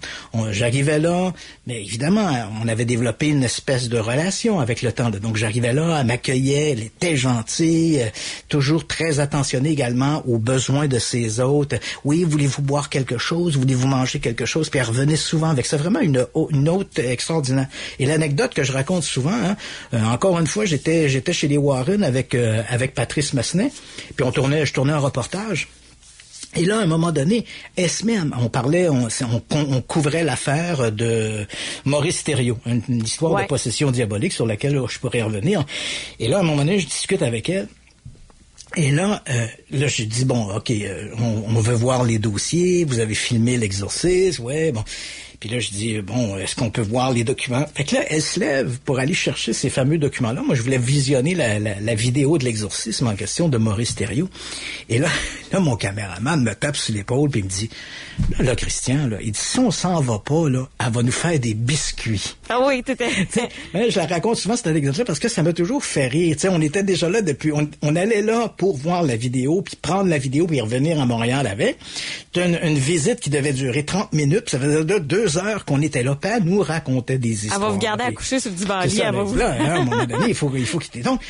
J'arrivais 0.52 1.00
là, 1.00 1.34
mais 1.68 1.82
évidemment, 1.82 2.32
on 2.62 2.68
avait 2.68 2.86
développé 2.86 3.28
une 3.28 3.44
espèce 3.44 3.90
de 3.90 3.98
relation 3.98 4.60
avec 4.60 4.82
le 4.82 4.92
temps. 4.92 5.10
Donc, 5.10 5.38
j'arrivais 5.38 5.74
là, 5.74 6.00
elle 6.00 6.08
m'accueillait, 6.08 6.72
elle 6.72 6.84
était 6.84 7.16
gentille, 7.16 8.02
euh, 8.02 8.10
toujours 8.50 8.88
très 8.88 9.20
attentionnée 9.20 9.70
également 9.70 10.24
aux 10.28 10.38
besoins 10.38 10.88
de 10.88 11.00
ses 11.00 11.40
hôtes. 11.40 11.76
Oui, 12.04 12.24
voulez-vous 12.24 12.62
boire 12.62 12.90
quelque 12.90 13.18
chose? 13.18 13.58
Voulez-vous 13.58 13.88
manger 13.88 14.20
quelque 14.20 14.46
chose? 14.46 14.70
Puis 14.70 14.80
elle 14.80 14.88
revenait 14.88 15.16
souvent 15.16 15.50
avec 15.50 15.66
ça. 15.66 15.78
Vraiment 15.78 16.02
une, 16.02 16.70
hôte 16.70 17.00
extraordinaire. 17.00 17.68
Et 18.00 18.06
l'anecdote 18.06 18.54
que 18.54 18.64
je 18.64 18.72
raconte 18.72 19.04
souvent, 19.04 19.32
hein, 19.32 19.56
euh, 19.94 20.04
encore 20.04 20.40
une 20.40 20.48
fois, 20.48 20.66
j'étais 20.66 21.10
j'étais 21.10 21.34
chez 21.34 21.48
les 21.48 21.58
Warren 21.58 22.04
avec 22.04 22.36
euh, 22.36 22.62
avec 22.70 22.94
Patrice 22.94 23.34
Massenet, 23.34 23.72
puis 24.16 24.26
on 24.26 24.32
tournait, 24.34 24.66
je 24.66 24.74
tournais 24.74 24.92
un 24.94 25.00
reportage. 25.00 25.68
Et 26.56 26.66
là, 26.66 26.78
à 26.80 26.82
un 26.82 26.86
moment 26.86 27.12
donné, 27.12 27.46
elle 27.76 27.90
se 27.90 28.06
met 28.06 28.16
à- 28.18 28.26
on 28.40 28.48
parlait, 28.50 28.88
on, 28.90 29.08
on, 29.22 29.42
on 29.52 29.82
couvrait 29.82 30.24
l'affaire 30.24 30.92
de 30.92 31.48
Maurice 31.86 32.24
Thériault, 32.24 32.60
une, 32.68 32.82
une 32.90 33.04
histoire 33.04 33.32
Ouais. 33.34 33.44
de 33.44 33.48
possession 33.48 33.90
diabolique 33.90 34.34
sur 34.34 34.46
laquelle 34.46 34.80
je 34.88 35.00
pourrais 35.00 35.24
revenir. 35.24 35.66
Et 36.20 36.28
là, 36.28 36.38
à 36.38 36.40
un 36.42 36.44
moment 36.44 36.58
donné, 36.58 36.80
je 36.80 36.86
discute 36.86 37.24
avec 37.24 37.50
elle. 37.50 37.68
Et 38.76 38.92
là, 38.92 39.24
euh, 39.30 39.48
là, 39.72 39.88
j'ai 39.88 40.06
dit 40.06 40.26
bon, 40.26 40.56
ok, 40.56 40.70
euh, 40.72 41.10
on, 41.20 41.44
on 41.56 41.60
veut 41.60 41.76
voir 41.76 42.04
les 42.04 42.20
dossiers. 42.20 42.86
Vous 42.86 43.00
avez 43.00 43.14
filmé 43.16 43.58
l'exorcisme, 43.58 44.44
ouais, 44.44 44.72
bon. 44.72 44.84
Puis 45.44 45.52
là, 45.52 45.60
je 45.60 45.72
dis 45.72 46.00
bon, 46.00 46.38
est-ce 46.38 46.56
qu'on 46.56 46.70
peut 46.70 46.82
voir 46.82 47.12
les 47.12 47.26
documents? 47.26 47.66
Fait 47.76 47.84
que 47.84 47.96
là, 47.96 48.06
elle 48.08 48.22
se 48.22 48.40
lève 48.40 48.80
pour 48.86 49.00
aller 49.00 49.14
chercher 49.14 49.52
ces 49.52 49.70
fameux 49.70 49.98
documents-là. 49.98 50.42
Moi, 50.42 50.56
je 50.56 50.62
voulais 50.62 50.78
visionner 50.78 51.36
la, 51.36 51.60
la, 51.60 51.82
la 51.82 51.96
vidéo 51.96 52.38
de 52.38 52.46
l'exorcisme 52.46 53.08
en 53.08 53.16
question 53.18 53.50
de 53.50 53.58
Maurice 53.58 53.94
Thériault. 53.94 54.30
Et 54.88 55.00
là, 55.00 55.10
là, 55.52 55.60
mon 55.60 55.76
caméraman 55.76 56.42
me 56.42 56.56
tape 56.56 56.78
sur 56.78 56.94
l'épaule 56.94 57.30
puis 57.30 57.42
il 57.42 57.44
me 57.44 57.50
dit 57.50 57.70
là, 58.38 58.46
là, 58.46 58.56
Christian, 58.56 59.08
là, 59.08 59.18
il 59.22 59.34
dit 59.34 59.40
si 59.40 59.60
on 59.60 59.70
s'en 59.70 60.00
va 60.00 60.18
pas 60.18 60.48
là, 60.48 60.70
elle 60.80 60.94
va 60.94 61.04
nous 61.04 61.12
faire 61.12 61.38
des 61.38 61.56
biscuits. 61.56 62.36
Ah 62.50 62.60
oui, 62.66 62.84
tout 62.84 62.92
à 62.92 63.08
fait. 63.08 63.50
Ouais, 63.74 63.90
je 63.90 63.98
la 64.00 64.06
raconte 64.06 64.36
souvent 64.38 64.56
cette 64.56 64.68
anecdote-là 64.68 65.06
parce 65.06 65.20
que 65.20 65.30
ça 65.30 65.44
m'a 65.44 65.54
toujours 65.54 65.84
fait 65.84 66.08
rire. 66.08 66.36
Tu 66.36 66.42
sais, 66.42 66.50
on 66.50 66.60
était 66.62 66.84
déjà 66.84 67.10
là 67.10 67.22
depuis, 67.22 67.52
on, 67.52 67.70
on 67.82 67.96
allait 67.96 68.22
là 68.22 68.50
pour 68.58 68.76
voir 68.78 69.04
la 69.04 69.16
vidéo, 69.16 69.62
puis 69.62 69.76
prendre 69.82 70.10
la 70.10 70.18
vidéo, 70.18 70.46
puis 70.48 70.60
revenir 70.62 71.00
à 71.00 71.06
Montréal 71.06 71.48
avec. 71.48 71.78
C'était 72.34 72.48
une, 72.48 72.60
une 72.64 72.78
visite 72.78 73.20
qui 73.20 73.30
devait 73.30 73.54
durer 73.54 73.84
30 73.86 74.12
minutes, 74.14 74.42
puis 74.46 74.52
ça 74.52 74.60
faisait 74.60 74.84
de- 74.84 75.00
deux 75.00 75.38
heures 75.38 75.66
qu'on 75.66 75.82
était 75.82 76.04
là, 76.04 76.16
puis 76.20 76.32
elle 76.36 76.44
nous 76.44 76.62
racontait 76.62 77.18
des 77.18 77.30
Elle 77.30 77.36
histoires. 77.36 77.60
va 77.62 77.70
vous 77.70 77.80
garder 77.80 78.04
à 78.04 78.12
coucher 78.12 78.40
sur 78.40 78.52
le 78.52 78.58
divan 78.58 78.80
elle 78.82 79.16
va 79.16 79.24
vous... 79.24 79.36
là, 79.36 79.56
hein, 79.60 79.66
à 79.66 79.76
un 79.78 79.84
moment 79.86 80.06
donné, 80.06 80.26
il 80.30 80.36
faut, 80.36 80.52
il 80.56 80.66
faut 80.66 80.80
quitter. 80.80 81.02
Donc, 81.02 81.22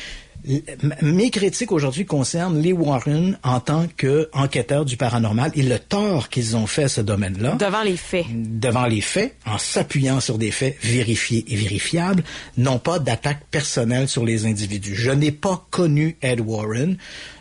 mes 1.00 1.30
critiques 1.30 1.72
aujourd'hui 1.72 2.04
concernent 2.04 2.60
les 2.60 2.72
Warren 2.72 3.38
en 3.42 3.60
tant 3.60 3.86
qu'enquêteurs 3.96 4.84
du 4.84 4.96
paranormal 4.96 5.50
et 5.54 5.62
le 5.62 5.78
tort 5.78 6.28
qu'ils 6.28 6.56
ont 6.56 6.66
fait 6.66 6.84
à 6.84 6.88
ce 6.88 7.00
domaine-là 7.00 7.56
Devant 7.56 7.82
les 7.82 7.96
faits. 7.96 8.26
devant 8.30 8.86
les 8.86 9.00
faits, 9.00 9.34
en 9.46 9.58
s'appuyant 9.58 10.20
sur 10.20 10.36
des 10.38 10.50
faits 10.50 10.76
vérifiés 10.82 11.44
et 11.48 11.56
vérifiables, 11.56 12.22
non 12.58 12.78
pas 12.78 12.98
d'attaque 12.98 13.44
personnelle 13.50 14.08
sur 14.08 14.24
les 14.24 14.46
individus. 14.46 14.94
Je 14.94 15.10
n'ai 15.10 15.32
pas 15.32 15.66
connu 15.70 16.16
Ed 16.20 16.40
Warren, 16.40 16.98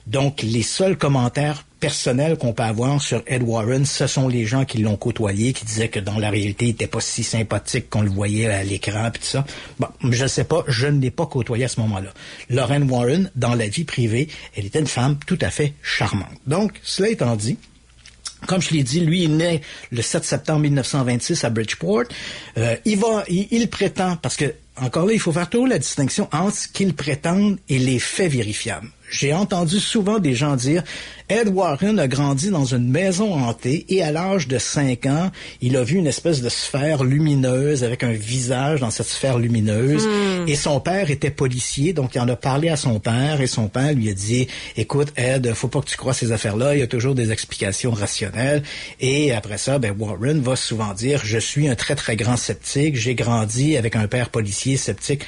donc 0.08 0.42
les 0.42 0.64
seuls 0.64 0.98
commentaires 0.98 1.66
personnels 1.84 2.38
qu'on 2.38 2.54
peut 2.54 2.64
avoir 2.64 3.02
sur 3.02 3.22
Ed 3.28 3.44
Warren, 3.44 3.86
ce 3.86 4.08
sont 4.08 4.30
les 4.30 4.46
gens 4.46 4.64
qui 4.64 4.78
l'ont 4.78 4.96
côtoyé, 4.96 5.52
qui 5.52 5.66
disaient 5.66 5.90
que 5.90 6.00
dans 6.00 6.18
la 6.18 6.30
réalité, 6.30 6.68
il 6.68 6.70
était 6.70 6.88
pas 6.88 7.02
si 7.02 7.26
sympathique 7.26 7.90
qu'on 7.90 8.04
le 8.04 8.10
voyait 8.10 8.48
à 8.48 8.64
l'écran, 8.64 9.12
puis 9.12 9.22
tout 9.22 9.28
ça. 9.28 9.46
Bon, 9.80 9.90
je 10.10 10.26
sais 10.26 10.46
pas, 10.46 10.64
je 10.70 10.88
ne 10.88 11.02
l'ai 11.02 11.12
pas 11.12 11.26
côtoyé 11.26 11.66
à 11.66 11.68
ce 11.68 11.82
moment-là. 11.82 12.14
Lorraine 12.50 12.90
Warren, 12.90 13.30
dans 13.36 13.54
la 13.54 13.68
vie 13.68 13.84
privée, 13.84 14.30
elle 14.56 14.68
était 14.68 14.80
une 14.80 14.88
femme 14.88 15.18
tout 15.28 15.38
à 15.42 15.50
fait 15.50 15.74
charmante. 15.82 16.32
Donc, 16.48 16.80
cela 16.84 17.10
étant 17.10 17.36
dit, 17.36 17.58
comme 18.48 18.62
je 18.62 18.70
l'ai 18.70 18.84
dit, 18.84 19.02
lui, 19.02 19.24
il 19.24 19.36
naît 19.36 19.60
le 19.92 20.02
7 20.02 20.24
septembre 20.24 20.62
1926 20.62 21.44
à 21.44 21.50
Bridgeport. 21.50 22.04
Euh, 22.58 22.78
il 22.86 22.98
va, 22.98 23.26
il, 23.28 23.50
il 23.52 23.70
prétend, 23.70 24.16
parce 24.16 24.38
que 24.38 24.54
encore 24.78 25.06
là, 25.06 25.12
il 25.12 25.20
faut 25.20 25.34
faire 25.34 25.50
toujours 25.50 25.68
la 25.68 25.80
distinction 25.80 26.30
entre 26.32 26.56
ce 26.56 26.68
qu'il 26.70 26.94
prétend 26.96 27.56
et 27.68 27.78
les 27.78 28.00
faits 28.00 28.32
vérifiables. 28.32 28.88
J'ai 29.14 29.32
entendu 29.32 29.80
souvent 29.80 30.18
des 30.18 30.34
gens 30.34 30.56
dire 30.56 30.84
Ed 31.30 31.48
Warren 31.48 32.00
a 32.00 32.08
grandi 32.08 32.50
dans 32.50 32.66
une 32.66 32.90
maison 32.90 33.32
hantée 33.36 33.86
et 33.90 34.02
à 34.02 34.12
l'âge 34.12 34.48
de 34.48 34.58
5 34.58 35.06
ans, 35.06 35.32
il 35.62 35.78
a 35.78 35.84
vu 35.84 35.98
une 35.98 36.08
espèce 36.08 36.42
de 36.42 36.50
sphère 36.50 37.04
lumineuse 37.04 37.84
avec 37.84 38.04
un 38.04 38.12
visage 38.12 38.80
dans 38.80 38.90
cette 38.90 39.06
sphère 39.06 39.38
lumineuse. 39.38 40.08
Et 40.48 40.56
son 40.56 40.80
père 40.80 41.12
était 41.12 41.30
policier 41.30 41.94
donc 41.94 42.16
il 42.16 42.22
en 42.22 42.28
a 42.28 42.36
parlé 42.36 42.70
à 42.70 42.76
son 42.76 43.00
père 43.00 43.40
et 43.40 43.46
son 43.46 43.68
père 43.68 43.94
lui 43.94 44.10
a 44.10 44.14
dit 44.16 44.48
écoute 44.78 45.14
Ed, 45.16 45.54
faut 45.54 45.68
pas 45.68 45.82
que 45.82 45.90
tu 45.90 45.98
crois 45.98 46.16
ces 46.16 46.32
affaires-là, 46.32 46.76
il 46.76 46.80
y 46.80 46.84
a 46.84 46.88
toujours 46.88 47.14
des 47.14 47.32
explications 47.32 47.92
rationnelles. 47.92 48.64
Et 49.00 49.32
après 49.32 49.60
ça 49.60 49.78
ben 49.78 49.94
Warren 49.96 50.42
va 50.42 50.56
souvent 50.56 50.96
dire 50.96 51.22
je 51.24 51.38
suis 51.38 51.70
un 51.70 51.76
très 51.76 51.94
très 51.94 52.16
grand 52.16 52.36
sceptique, 52.36 52.96
j'ai 52.96 53.14
grandi 53.14 53.78
avec 53.78 53.96
un 53.96 54.08
père 54.08 54.30
policier 54.30 54.76
sceptique 54.76 55.22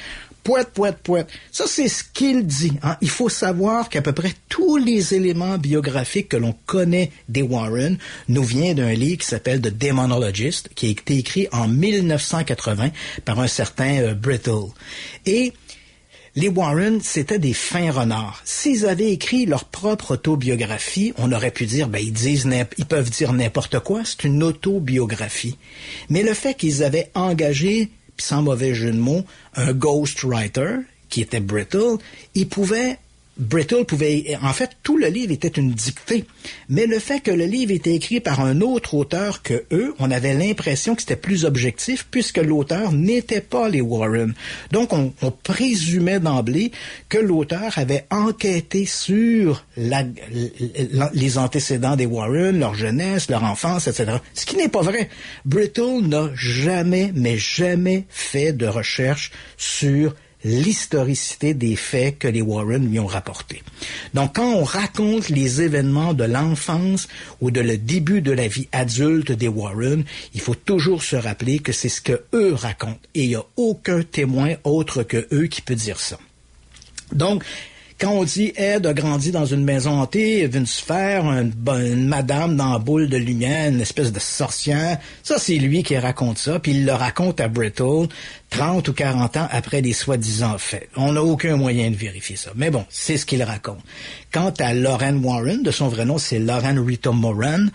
Poète, 0.46 0.68
poète, 0.72 0.98
poète. 1.02 1.28
Ça, 1.50 1.64
c'est 1.66 1.88
ce 1.88 2.04
qu'il 2.04 2.46
dit. 2.46 2.74
hein. 2.84 2.96
Il 3.00 3.10
faut 3.10 3.28
savoir 3.28 3.88
qu'à 3.88 4.00
peu 4.00 4.12
près 4.12 4.32
tous 4.48 4.76
les 4.76 5.12
éléments 5.12 5.58
biographiques 5.58 6.28
que 6.28 6.36
l'on 6.36 6.54
connaît 6.66 7.10
des 7.28 7.42
Warren 7.42 7.98
nous 8.28 8.44
vient 8.44 8.72
d'un 8.72 8.92
livre 8.92 9.18
qui 9.22 9.26
s'appelle 9.26 9.60
The 9.60 9.76
Demonologist, 9.76 10.68
qui 10.76 10.86
a 10.86 10.90
été 10.90 11.18
écrit 11.18 11.48
en 11.50 11.66
1980 11.66 12.90
par 13.24 13.40
un 13.40 13.48
certain 13.48 13.98
euh, 13.98 14.14
Brittle. 14.14 14.70
Et 15.26 15.52
les 16.36 16.48
Warren, 16.48 17.00
c'était 17.02 17.40
des 17.40 17.52
fins 17.52 17.90
renards. 17.90 18.40
S'ils 18.44 18.86
avaient 18.86 19.10
écrit 19.10 19.46
leur 19.46 19.64
propre 19.64 20.12
autobiographie, 20.12 21.12
on 21.18 21.32
aurait 21.32 21.50
pu 21.50 21.66
dire, 21.66 21.88
ben, 21.88 21.98
ils 21.98 22.12
disent, 22.12 22.48
ils 22.78 22.86
peuvent 22.86 23.10
dire 23.10 23.32
n'importe 23.32 23.80
quoi, 23.80 24.02
c'est 24.04 24.22
une 24.22 24.44
autobiographie. 24.44 25.56
Mais 26.08 26.22
le 26.22 26.34
fait 26.34 26.54
qu'ils 26.54 26.84
avaient 26.84 27.10
engagé, 27.14 27.90
sans 28.18 28.42
mauvais 28.42 28.74
jeu 28.74 28.92
de 28.92 28.98
mots, 28.98 29.24
un 29.54 29.72
ghostwriter, 29.72 30.78
qui 31.08 31.20
était 31.20 31.40
Brittle, 31.40 31.98
ils 32.34 32.48
pouvaient 32.48 32.98
Brittle 33.38 33.84
pouvait, 33.84 34.36
en 34.42 34.52
fait, 34.52 34.70
tout 34.82 34.96
le 34.96 35.08
livre 35.08 35.32
était 35.32 35.48
une 35.48 35.72
dictée. 35.72 36.24
Mais 36.68 36.86
le 36.86 36.98
fait 36.98 37.20
que 37.20 37.30
le 37.30 37.44
livre 37.44 37.72
était 37.72 37.94
écrit 37.94 38.20
par 38.20 38.40
un 38.40 38.62
autre 38.62 38.94
auteur 38.94 39.42
que 39.42 39.64
eux, 39.72 39.94
on 39.98 40.10
avait 40.10 40.32
l'impression 40.32 40.94
que 40.94 41.02
c'était 41.02 41.16
plus 41.16 41.44
objectif 41.44 42.06
puisque 42.10 42.38
l'auteur 42.38 42.92
n'était 42.92 43.42
pas 43.42 43.68
les 43.68 43.82
Warren. 43.82 44.32
Donc, 44.72 44.92
on, 44.92 45.12
présumait 45.42 46.18
d'emblée 46.18 46.72
que 47.08 47.18
l'auteur 47.18 47.76
avait 47.76 48.06
enquêté 48.10 48.86
sur 48.86 49.64
les 49.76 51.38
antécédents 51.38 51.96
des 51.96 52.06
Warren, 52.06 52.58
leur 52.58 52.74
jeunesse, 52.74 53.28
leur 53.28 53.44
enfance, 53.44 53.86
etc. 53.86 54.18
Ce 54.34 54.46
qui 54.46 54.56
n'est 54.56 54.68
pas 54.68 54.82
vrai. 54.82 55.10
Brittle 55.44 56.06
n'a 56.06 56.30
jamais, 56.34 57.12
mais 57.14 57.36
jamais 57.36 58.06
fait 58.08 58.52
de 58.52 58.66
recherche 58.66 59.30
sur 59.56 60.14
l'historicité 60.44 61.54
des 61.54 61.76
faits 61.76 62.18
que 62.18 62.28
les 62.28 62.42
Warren 62.42 62.88
lui 62.88 63.00
ont 63.00 63.06
rapportés. 63.06 63.62
Donc, 64.14 64.36
quand 64.36 64.54
on 64.54 64.64
raconte 64.64 65.28
les 65.28 65.62
événements 65.62 66.14
de 66.14 66.24
l'enfance 66.24 67.08
ou 67.40 67.50
de 67.50 67.60
le 67.60 67.78
début 67.78 68.20
de 68.20 68.32
la 68.32 68.48
vie 68.48 68.68
adulte 68.72 69.32
des 69.32 69.48
Warren, 69.48 70.04
il 70.34 70.40
faut 70.40 70.54
toujours 70.54 71.02
se 71.02 71.16
rappeler 71.16 71.58
que 71.58 71.72
c'est 71.72 71.88
ce 71.88 72.00
que 72.00 72.22
eux 72.34 72.54
racontent. 72.54 72.98
Et 73.14 73.24
il 73.24 73.28
n'y 73.28 73.34
a 73.34 73.44
aucun 73.56 74.02
témoin 74.02 74.54
autre 74.64 75.02
que 75.02 75.26
eux 75.32 75.46
qui 75.46 75.62
peut 75.62 75.74
dire 75.74 76.00
ça. 76.00 76.18
Donc, 77.12 77.44
quand 77.98 78.10
on 78.10 78.24
dit 78.24 78.52
Ed 78.56 78.86
a 78.86 78.92
grandi 78.92 79.30
dans 79.30 79.46
une 79.46 79.64
maison 79.64 80.02
hantée, 80.02 80.42
une 80.42 80.66
sphère, 80.66 81.24
une, 81.24 81.52
une 81.66 82.06
madame 82.06 82.54
dans 82.54 82.72
la 82.72 82.78
boule 82.78 83.08
de 83.08 83.16
lumière, 83.16 83.70
une 83.70 83.80
espèce 83.80 84.12
de 84.12 84.18
sorcière, 84.18 84.98
ça 85.22 85.38
c'est 85.38 85.56
lui 85.56 85.82
qui 85.82 85.96
raconte 85.96 86.36
ça, 86.36 86.58
puis 86.58 86.72
il 86.72 86.84
le 86.84 86.92
raconte 86.92 87.40
à 87.40 87.48
Brittle 87.48 88.08
30 88.50 88.88
ou 88.88 88.92
40 88.92 89.36
ans 89.36 89.48
après 89.50 89.80
les 89.80 89.92
soi-disant 89.92 90.56
faits. 90.58 90.88
On 90.96 91.12
n'a 91.12 91.22
aucun 91.22 91.56
moyen 91.56 91.90
de 91.90 91.96
vérifier 91.96 92.36
ça. 92.36 92.52
Mais 92.54 92.70
bon, 92.70 92.84
c'est 92.88 93.16
ce 93.16 93.26
qu'il 93.26 93.42
raconte. 93.42 93.80
Quant 94.32 94.52
à 94.58 94.74
Lauren 94.74 95.16
Warren, 95.22 95.62
de 95.62 95.70
son 95.70 95.88
vrai 95.88 96.04
nom 96.04 96.18
c'est 96.18 96.38
Lauren 96.38 96.82
Rita 96.84 97.10
Moran, 97.10 97.66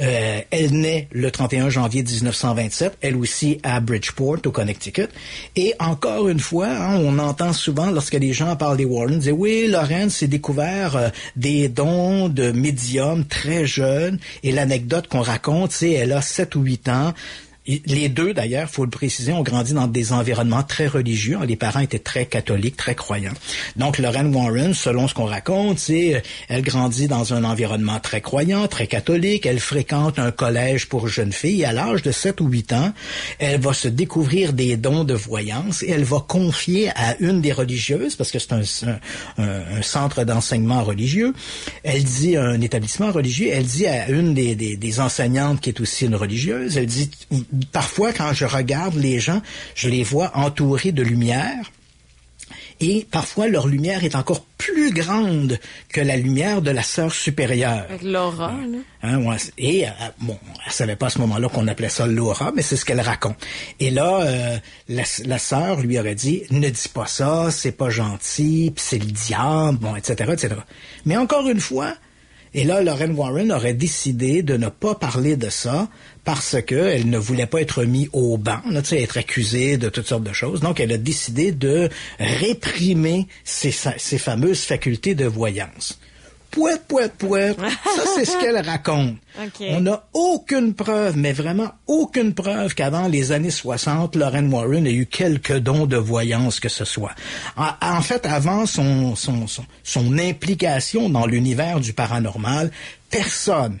euh, 0.00 0.40
elle 0.50 0.72
naît 0.72 1.08
le 1.12 1.30
31 1.30 1.68
janvier 1.70 2.02
1927, 2.02 2.98
elle 3.00 3.16
aussi 3.16 3.58
à 3.62 3.80
Bridgeport, 3.80 4.38
au 4.44 4.50
Connecticut. 4.50 5.08
Et 5.56 5.74
encore 5.78 6.28
une 6.28 6.40
fois, 6.40 6.68
hein, 6.68 6.96
on 6.96 7.18
entend 7.18 7.52
souvent 7.52 7.90
lorsque 7.90 8.14
les 8.14 8.32
gens 8.32 8.56
parlent 8.56 8.76
des 8.76 8.84
Warren, 8.84 9.18
dire 9.18 9.38
oui, 9.38 9.68
Lauren 9.68 10.08
s'est 10.08 10.28
découvert 10.28 10.96
euh, 10.96 11.08
des 11.36 11.68
dons 11.68 12.28
de 12.28 12.52
médium 12.52 13.24
très 13.24 13.66
jeune. 13.66 14.18
Et 14.42 14.52
l'anecdote 14.52 15.08
qu'on 15.08 15.22
raconte, 15.22 15.72
c'est 15.72 15.92
elle 15.92 16.12
a 16.12 16.22
7 16.22 16.54
ou 16.56 16.62
8 16.62 16.88
ans. 16.88 17.14
Les 17.66 18.08
deux, 18.08 18.34
d'ailleurs, 18.34 18.68
faut 18.68 18.84
le 18.84 18.90
préciser, 18.90 19.32
ont 19.32 19.44
grandi 19.44 19.72
dans 19.72 19.86
des 19.86 20.12
environnements 20.12 20.64
très 20.64 20.88
religieux. 20.88 21.38
Les 21.46 21.54
parents 21.54 21.78
étaient 21.78 22.00
très 22.00 22.26
catholiques, 22.26 22.76
très 22.76 22.96
croyants. 22.96 23.34
Donc, 23.76 23.98
Lorraine 23.98 24.34
Warren, 24.34 24.74
selon 24.74 25.06
ce 25.06 25.14
qu'on 25.14 25.26
raconte, 25.26 25.78
c'est, 25.78 26.16
euh, 26.16 26.20
elle 26.48 26.62
grandit 26.62 27.06
dans 27.06 27.34
un 27.34 27.44
environnement 27.44 28.00
très 28.00 28.20
croyant, 28.20 28.66
très 28.66 28.88
catholique. 28.88 29.46
Elle 29.46 29.60
fréquente 29.60 30.18
un 30.18 30.32
collège 30.32 30.88
pour 30.88 31.06
jeunes 31.06 31.32
filles. 31.32 31.64
À 31.64 31.72
l'âge 31.72 32.02
de 32.02 32.10
7 32.10 32.40
ou 32.40 32.48
8 32.48 32.72
ans, 32.72 32.92
elle 33.38 33.60
va 33.60 33.72
se 33.72 33.86
découvrir 33.86 34.54
des 34.54 34.76
dons 34.76 35.04
de 35.04 35.14
voyance 35.14 35.84
et 35.84 35.90
elle 35.90 36.04
va 36.04 36.18
confier 36.18 36.90
à 36.96 37.16
une 37.20 37.40
des 37.40 37.52
religieuses, 37.52 38.16
parce 38.16 38.32
que 38.32 38.40
c'est 38.40 38.54
un, 38.54 38.62
un, 39.38 39.78
un, 39.78 39.82
centre 39.82 40.24
d'enseignement 40.24 40.82
religieux, 40.82 41.32
elle 41.84 42.02
dit, 42.02 42.36
un 42.36 42.60
établissement 42.60 43.12
religieux, 43.12 43.50
elle 43.52 43.66
dit 43.66 43.86
à 43.86 44.08
une 44.08 44.34
des, 44.34 44.56
des, 44.56 44.76
des 44.76 45.00
enseignantes 45.00 45.60
qui 45.60 45.70
est 45.70 45.80
aussi 45.80 46.06
une 46.06 46.16
religieuse, 46.16 46.76
elle 46.76 46.86
dit, 46.86 47.10
parfois, 47.72 48.12
quand 48.12 48.32
je 48.32 48.44
regarde 48.44 48.94
les 48.94 49.20
gens, 49.20 49.42
je 49.74 49.88
les 49.88 50.02
vois 50.02 50.32
entourés 50.36 50.92
de 50.92 51.02
lumière. 51.02 51.70
Et 52.80 53.06
parfois, 53.12 53.46
leur 53.46 53.68
lumière 53.68 54.02
est 54.02 54.16
encore 54.16 54.44
plus 54.58 54.92
grande 54.92 55.60
que 55.88 56.00
la 56.00 56.16
lumière 56.16 56.62
de 56.62 56.72
la 56.72 56.82
sœur 56.82 57.14
supérieure. 57.14 57.86
Avec 57.88 58.02
l'aura, 58.02 58.50
là. 58.50 58.78
Hein, 59.04 59.24
ouais, 59.24 59.36
et, 59.56 59.86
euh, 59.86 59.90
bon, 60.18 60.36
elle 60.66 60.72
savait 60.72 60.96
pas 60.96 61.06
à 61.06 61.10
ce 61.10 61.20
moment-là 61.20 61.48
qu'on 61.48 61.68
appelait 61.68 61.88
ça 61.88 62.08
l'aura, 62.08 62.50
mais 62.56 62.62
c'est 62.62 62.76
ce 62.76 62.84
qu'elle 62.84 63.00
raconte. 63.00 63.36
Et 63.78 63.90
là, 63.90 64.22
euh, 64.22 64.58
la, 64.88 65.04
la 65.24 65.38
sœur 65.38 65.80
lui 65.80 65.96
aurait 65.96 66.16
dit, 66.16 66.42
ne 66.50 66.68
dis 66.68 66.88
pas 66.92 67.06
ça, 67.06 67.52
c'est 67.52 67.72
pas 67.72 67.90
gentil, 67.90 68.72
c'est 68.76 68.98
le 68.98 69.12
diable, 69.12 69.78
bon, 69.78 69.94
etc., 69.94 70.32
etc. 70.32 70.56
Mais 71.04 71.16
encore 71.16 71.48
une 71.48 71.60
fois, 71.60 71.94
et 72.54 72.64
là, 72.64 72.82
Lorraine 72.82 73.14
Warren 73.14 73.50
aurait 73.50 73.72
décidé 73.74 74.42
de 74.42 74.56
ne 74.56 74.68
pas 74.68 74.94
parler 74.94 75.36
de 75.36 75.48
ça 75.48 75.88
parce 76.24 76.56
qu'elle 76.62 77.10
ne 77.10 77.18
voulait 77.18 77.46
pas 77.46 77.60
être 77.60 77.84
mis 77.84 78.08
au 78.12 78.36
banc, 78.36 78.60
là, 78.70 78.80
être 78.92 79.18
accusée 79.18 79.76
de 79.76 79.88
toutes 79.88 80.06
sortes 80.06 80.22
de 80.22 80.32
choses. 80.32 80.60
Donc, 80.60 80.78
elle 80.80 80.92
a 80.92 80.98
décidé 80.98 81.52
de 81.52 81.88
réprimer 82.18 83.26
ses, 83.44 83.72
ses 83.72 84.18
fameuses 84.18 84.62
facultés 84.62 85.14
de 85.14 85.26
voyance. 85.26 85.98
Pouet, 86.52 86.76
pouet, 86.86 87.08
pouet. 87.08 87.56
Ça, 87.56 88.02
c'est 88.14 88.26
ce 88.26 88.38
qu'elle 88.38 88.58
raconte. 88.58 89.16
Okay. 89.46 89.70
On 89.70 89.80
n'a 89.80 90.04
aucune 90.12 90.74
preuve, 90.74 91.16
mais 91.16 91.32
vraiment 91.32 91.70
aucune 91.86 92.34
preuve 92.34 92.74
qu'avant 92.74 93.08
les 93.08 93.32
années 93.32 93.50
60, 93.50 94.14
Lorraine 94.14 94.52
Warren 94.52 94.86
ait 94.86 94.92
eu 94.92 95.06
quelques 95.06 95.56
dons 95.56 95.86
de 95.86 95.96
voyance 95.96 96.60
que 96.60 96.68
ce 96.68 96.84
soit. 96.84 97.14
En, 97.56 97.70
en 97.80 98.02
fait, 98.02 98.26
avant 98.26 98.66
son, 98.66 99.16
son, 99.16 99.46
son, 99.46 99.64
son 99.82 100.18
implication 100.18 101.08
dans 101.08 101.24
l'univers 101.24 101.80
du 101.80 101.94
paranormal, 101.94 102.70
personne 103.08 103.78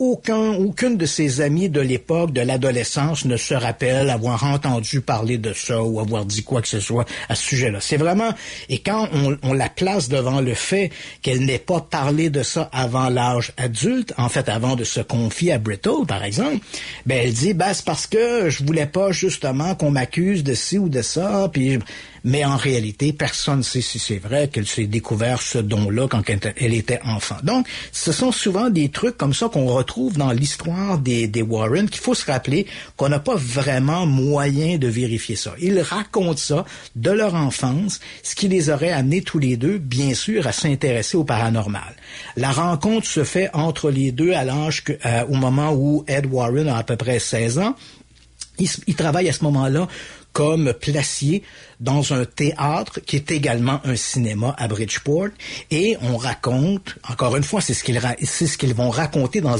aucun, 0.00 0.54
aucune 0.54 0.96
de 0.96 1.04
ses 1.04 1.42
amies 1.42 1.68
de 1.68 1.80
l'époque, 1.80 2.32
de 2.32 2.40
l'adolescence, 2.40 3.26
ne 3.26 3.36
se 3.36 3.52
rappelle 3.52 4.08
avoir 4.08 4.44
entendu 4.44 5.02
parler 5.02 5.36
de 5.36 5.52
ça 5.52 5.82
ou 5.82 6.00
avoir 6.00 6.24
dit 6.24 6.42
quoi 6.42 6.62
que 6.62 6.68
ce 6.68 6.80
soit 6.80 7.04
à 7.28 7.34
ce 7.34 7.42
sujet-là. 7.44 7.80
C'est 7.82 7.98
vraiment, 7.98 8.30
et 8.70 8.78
quand 8.78 9.10
on, 9.12 9.36
on, 9.42 9.52
la 9.52 9.68
place 9.68 10.08
devant 10.08 10.40
le 10.40 10.54
fait 10.54 10.90
qu'elle 11.20 11.44
n'ait 11.44 11.58
pas 11.58 11.82
parlé 11.82 12.30
de 12.30 12.42
ça 12.42 12.70
avant 12.72 13.10
l'âge 13.10 13.52
adulte, 13.58 14.14
en 14.16 14.30
fait, 14.30 14.48
avant 14.48 14.74
de 14.74 14.84
se 14.84 15.00
confier 15.00 15.52
à 15.52 15.58
Brittle, 15.58 16.06
par 16.08 16.24
exemple, 16.24 16.64
ben, 17.04 17.20
elle 17.22 17.34
dit, 17.34 17.52
ben, 17.52 17.74
c'est 17.74 17.84
parce 17.84 18.06
que 18.06 18.48
je 18.48 18.64
voulais 18.64 18.86
pas, 18.86 19.12
justement, 19.12 19.74
qu'on 19.74 19.90
m'accuse 19.90 20.42
de 20.42 20.54
ci 20.54 20.78
ou 20.78 20.88
de 20.88 21.02
ça, 21.02 21.50
puis 21.52 21.78
mais 22.24 22.44
en 22.44 22.56
réalité, 22.56 23.12
personne 23.12 23.58
ne 23.58 23.62
sait 23.62 23.80
si 23.80 23.98
c'est 23.98 24.18
vrai 24.18 24.48
qu'elle 24.48 24.66
s'est 24.66 24.86
découvert 24.86 25.42
ce 25.42 25.58
don-là 25.58 26.08
quand 26.08 26.22
elle 26.28 26.74
était 26.74 27.00
enfant. 27.04 27.36
Donc, 27.42 27.66
ce 27.92 28.12
sont 28.12 28.32
souvent 28.32 28.70
des 28.70 28.88
trucs 28.88 29.16
comme 29.16 29.34
ça 29.34 29.48
qu'on 29.48 29.66
retrouve 29.66 30.16
dans 30.16 30.32
l'histoire 30.32 30.98
des, 30.98 31.30
Warren 31.42 31.88
qu'il 31.88 32.00
faut 32.00 32.14
se 32.14 32.30
rappeler 32.30 32.66
qu'on 32.96 33.08
n'a 33.08 33.18
pas 33.18 33.34
vraiment 33.36 34.06
moyen 34.06 34.78
de 34.78 34.88
vérifier 34.88 35.36
ça. 35.36 35.54
Ils 35.60 35.80
racontent 35.80 36.36
ça 36.36 36.64
de 36.96 37.10
leur 37.10 37.34
enfance, 37.34 38.00
ce 38.22 38.34
qui 38.34 38.48
les 38.48 38.70
aurait 38.70 38.92
amenés 38.92 39.22
tous 39.22 39.38
les 39.38 39.56
deux, 39.56 39.78
bien 39.78 40.14
sûr, 40.14 40.46
à 40.46 40.52
s'intéresser 40.52 41.16
au 41.16 41.24
paranormal. 41.24 41.96
La 42.36 42.52
rencontre 42.52 43.06
se 43.06 43.24
fait 43.24 43.50
entre 43.54 43.90
les 43.90 44.12
deux 44.12 44.32
à 44.32 44.44
l'âge 44.44 44.84
euh, 45.06 45.24
au 45.28 45.34
moment 45.34 45.72
où 45.72 46.04
Ed 46.06 46.26
Warren 46.26 46.68
a 46.68 46.76
à 46.76 46.82
peu 46.82 46.96
près 46.96 47.18
16 47.18 47.58
ans. 47.58 47.74
Il 48.86 48.94
travaille 48.94 49.28
à 49.28 49.32
ce 49.32 49.42
moment-là 49.44 49.88
comme 50.32 50.72
placier 50.74 51.42
dans 51.80 52.12
un 52.12 52.26
théâtre 52.26 53.00
qui 53.00 53.16
est 53.16 53.30
également 53.30 53.80
un 53.84 53.96
cinéma 53.96 54.54
à 54.58 54.68
Bridgeport. 54.68 55.28
Et 55.70 55.96
on 56.02 56.16
raconte 56.16 56.96
encore 57.08 57.36
une 57.36 57.42
fois 57.42 57.60
c'est 57.60 57.74
ce 57.74 57.82
qu'ils 57.82 58.00
c'est 58.22 58.46
ce 58.46 58.58
qu'ils 58.58 58.74
vont 58.74 58.90
raconter 58.90 59.40
dans, 59.40 59.56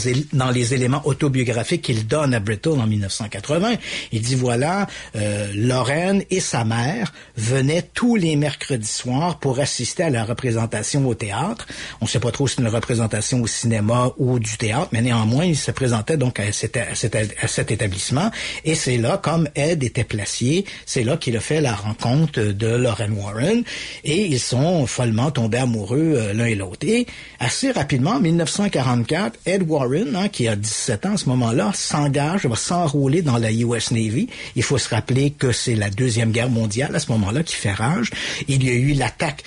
les 0.51 0.75
éléments 0.75 1.03
autobiographiques 1.05 1.83
qu'il 1.83 2.07
donne 2.07 2.35
à 2.35 2.41
Brittle 2.41 2.81
en 2.81 2.87
1980 2.87 3.75
il 4.13 4.21
dit 4.21 4.35
voilà 4.35 4.87
euh, 5.17 5.51
Lorraine 5.55 6.23
et 6.31 6.41
sa 6.41 6.65
mère 6.65 7.13
venaient 7.37 7.83
tous 7.83 8.17
les 8.17 8.37
mercredis 8.37 8.87
soirs 8.87 9.39
pour 9.39 9.59
assister 9.59 10.05
à 10.05 10.11
la 10.11 10.25
représentation 10.25 11.07
au 11.07 11.15
théâtre. 11.15 11.67
On 12.01 12.07
sait 12.07 12.21
pas 12.21 12.33
trop 12.33 12.47
si 12.47 12.57
c'est 12.57 12.63
une 12.63 12.69
représentation 12.69 13.41
au 13.41 13.47
cinéma 13.47 14.13
ou 14.19 14.39
du 14.39 14.57
théâtre 14.59 14.89
mais 14.93 15.01
néanmoins 15.01 15.45
il 15.45 15.57
se 15.57 15.71
présentait 15.71 16.17
donc 16.17 16.39
à 16.41 16.53
cet, 16.53 17.71
établissement. 17.71 18.31
Et 18.65 18.75
c'est 18.75 18.99
là 18.99 19.17
comme 19.17 19.49
Ed 19.55 19.83
était 19.83 20.05
placier 20.05 20.67
c'est 20.85 21.05
là 21.05 21.17
qu'il 21.17 21.37
a 21.37 21.41
fait 21.41 21.61
la 21.61 21.75
rencontre 21.75 22.10
de 22.17 22.67
Lorraine 22.67 23.13
Warren 23.13 23.63
et 24.05 24.27
ils 24.27 24.41
sont 24.41 24.87
follement 24.87 25.31
tombés 25.31 25.59
amoureux 25.59 26.15
euh, 26.17 26.33
l'un 26.33 26.47
et 26.47 26.55
l'autre. 26.55 26.87
Et 26.87 27.07
assez 27.39 27.71
rapidement, 27.71 28.13
en 28.13 28.21
1944, 28.21 29.39
Ed 29.47 29.63
Warren, 29.69 30.17
hein, 30.17 30.29
qui 30.29 30.49
a 30.49 30.57
17 30.57 31.07
ans 31.07 31.15
à 31.15 31.17
ce 31.17 31.29
moment-là, 31.29 31.71
s'engage, 31.75 32.47
va 32.47 32.57
s'enrôler 32.57 33.23
dans 33.23 33.39
la 33.39 33.53
US 33.53 33.91
Navy. 33.91 34.29
Il 34.57 34.63
faut 34.63 34.79
se 34.79 34.89
rappeler 34.89 35.31
que 35.31 35.53
c'est 35.53 35.75
la 35.75 35.91
Deuxième 35.91 36.33
Guerre 36.33 36.51
mondiale 36.51 36.95
à 36.95 37.01
ce 37.01 37.11
moment-là 37.13 37.43
qui 37.43 37.55
fait 37.55 37.73
rage. 37.73 38.11
Il 38.49 38.65
y 38.65 38.71
a 38.71 38.75
eu 38.75 38.93
l'attaque, 38.95 39.45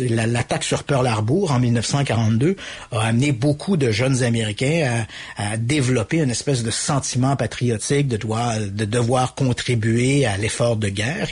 l'attaque 0.00 0.64
sur 0.64 0.84
Pearl 0.84 1.06
Harbor 1.06 1.50
en 1.50 1.58
1942 1.58 2.56
a 2.92 3.00
amené 3.00 3.32
beaucoup 3.32 3.76
de 3.76 3.90
jeunes 3.90 4.22
Américains 4.22 5.06
à, 5.36 5.56
développer 5.56 6.18
une 6.18 6.30
espèce 6.30 6.62
de 6.62 6.70
sentiment 6.70 7.36
patriotique 7.36 8.08
de 8.08 8.16
devoir, 8.16 8.58
de 8.60 8.84
devoir 8.84 9.34
contribuer 9.34 10.26
à 10.26 10.36
l'effort 10.36 10.76
de 10.76 10.88
guerre 10.88 11.28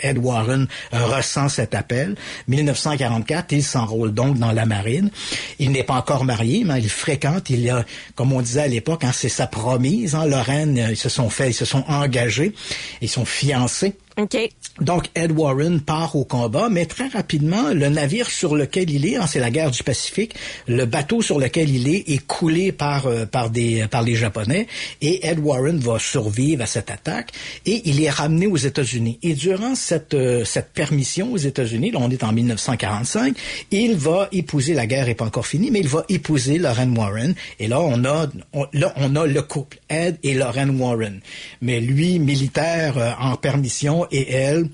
Ed 0.00 0.18
Warren 0.18 0.66
ressent 0.92 1.48
cet 1.48 1.74
appel. 1.74 2.14
1944, 2.48 3.52
il 3.52 3.62
s'enrôle 3.62 4.12
donc 4.12 4.38
dans 4.38 4.52
la 4.52 4.66
marine. 4.66 5.10
Il 5.58 5.72
n'est 5.72 5.82
pas 5.82 5.94
encore 5.94 6.24
marié, 6.24 6.64
mais 6.64 6.80
il 6.80 6.88
fréquente, 6.88 7.50
il 7.50 7.68
a, 7.70 7.84
comme 8.14 8.32
on 8.32 8.40
disait 8.40 8.62
à 8.62 8.68
l'époque, 8.68 9.04
hein, 9.04 9.12
c'est 9.12 9.28
sa 9.28 9.46
promise. 9.46 10.14
Hein, 10.14 10.26
Lorraine, 10.26 10.76
ils 10.90 10.96
se 10.96 11.08
sont 11.08 11.30
fait, 11.30 11.50
ils 11.50 11.54
se 11.54 11.64
sont 11.64 11.84
engagés, 11.88 12.54
ils 13.00 13.08
sont 13.08 13.24
fiancés. 13.24 13.94
Okay. 14.16 14.50
Donc, 14.80 15.08
Ed 15.16 15.32
Warren 15.32 15.80
part 15.80 16.14
au 16.14 16.24
combat, 16.24 16.68
mais 16.68 16.86
très 16.86 17.08
rapidement, 17.08 17.70
le 17.72 17.88
navire 17.88 18.30
sur 18.30 18.54
lequel 18.54 18.90
il 18.90 19.06
est, 19.06 19.16
hein, 19.16 19.26
c'est 19.26 19.40
la 19.40 19.50
guerre 19.50 19.72
du 19.72 19.82
Pacifique, 19.82 20.34
le 20.68 20.84
bateau 20.84 21.20
sur 21.20 21.38
lequel 21.38 21.70
il 21.70 21.88
est 21.88 22.08
est 22.08 22.24
coulé 22.24 22.70
par, 22.70 23.06
euh, 23.06 23.26
par, 23.26 23.50
des, 23.50 23.86
par 23.88 24.02
les 24.02 24.14
Japonais, 24.14 24.68
et 25.00 25.26
Ed 25.26 25.40
Warren 25.40 25.78
va 25.78 25.98
survivre 25.98 26.62
à 26.62 26.66
cette 26.66 26.90
attaque, 26.90 27.32
et 27.66 27.82
il 27.88 28.02
est 28.02 28.10
ramené 28.10 28.46
aux 28.46 28.56
États-Unis. 28.56 29.18
Et 29.22 29.34
durant 29.34 29.74
cette, 29.74 30.14
euh, 30.14 30.44
cette 30.44 30.72
permission 30.72 31.32
aux 31.32 31.38
États-Unis, 31.38 31.90
là 31.90 31.98
on 32.00 32.10
est 32.10 32.22
en 32.22 32.32
1945, 32.32 33.36
il 33.72 33.96
va 33.96 34.28
épouser, 34.30 34.74
la 34.74 34.86
guerre 34.86 35.06
n'est 35.06 35.14
pas 35.14 35.24
encore 35.24 35.46
finie, 35.46 35.70
mais 35.72 35.80
il 35.80 35.88
va 35.88 36.04
épouser 36.08 36.58
Lorraine 36.58 36.96
Warren, 36.96 37.34
et 37.58 37.66
là 37.66 37.80
on 37.80 38.04
a, 38.04 38.28
là, 38.72 38.92
on 38.96 39.16
a 39.16 39.26
le 39.26 39.42
couple, 39.42 39.78
Ed 39.88 40.18
et 40.22 40.34
Lorraine 40.34 40.80
Warren. 40.80 41.20
Mais 41.62 41.80
lui, 41.80 42.20
militaire 42.20 42.98
euh, 42.98 43.12
en 43.20 43.36
permission, 43.36 44.03
et 44.10 44.30
elle, 44.32 44.68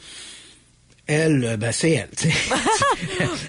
elle, 1.11 1.57
ben 1.59 1.73
c'est 1.73 1.90
elle. 1.90 2.09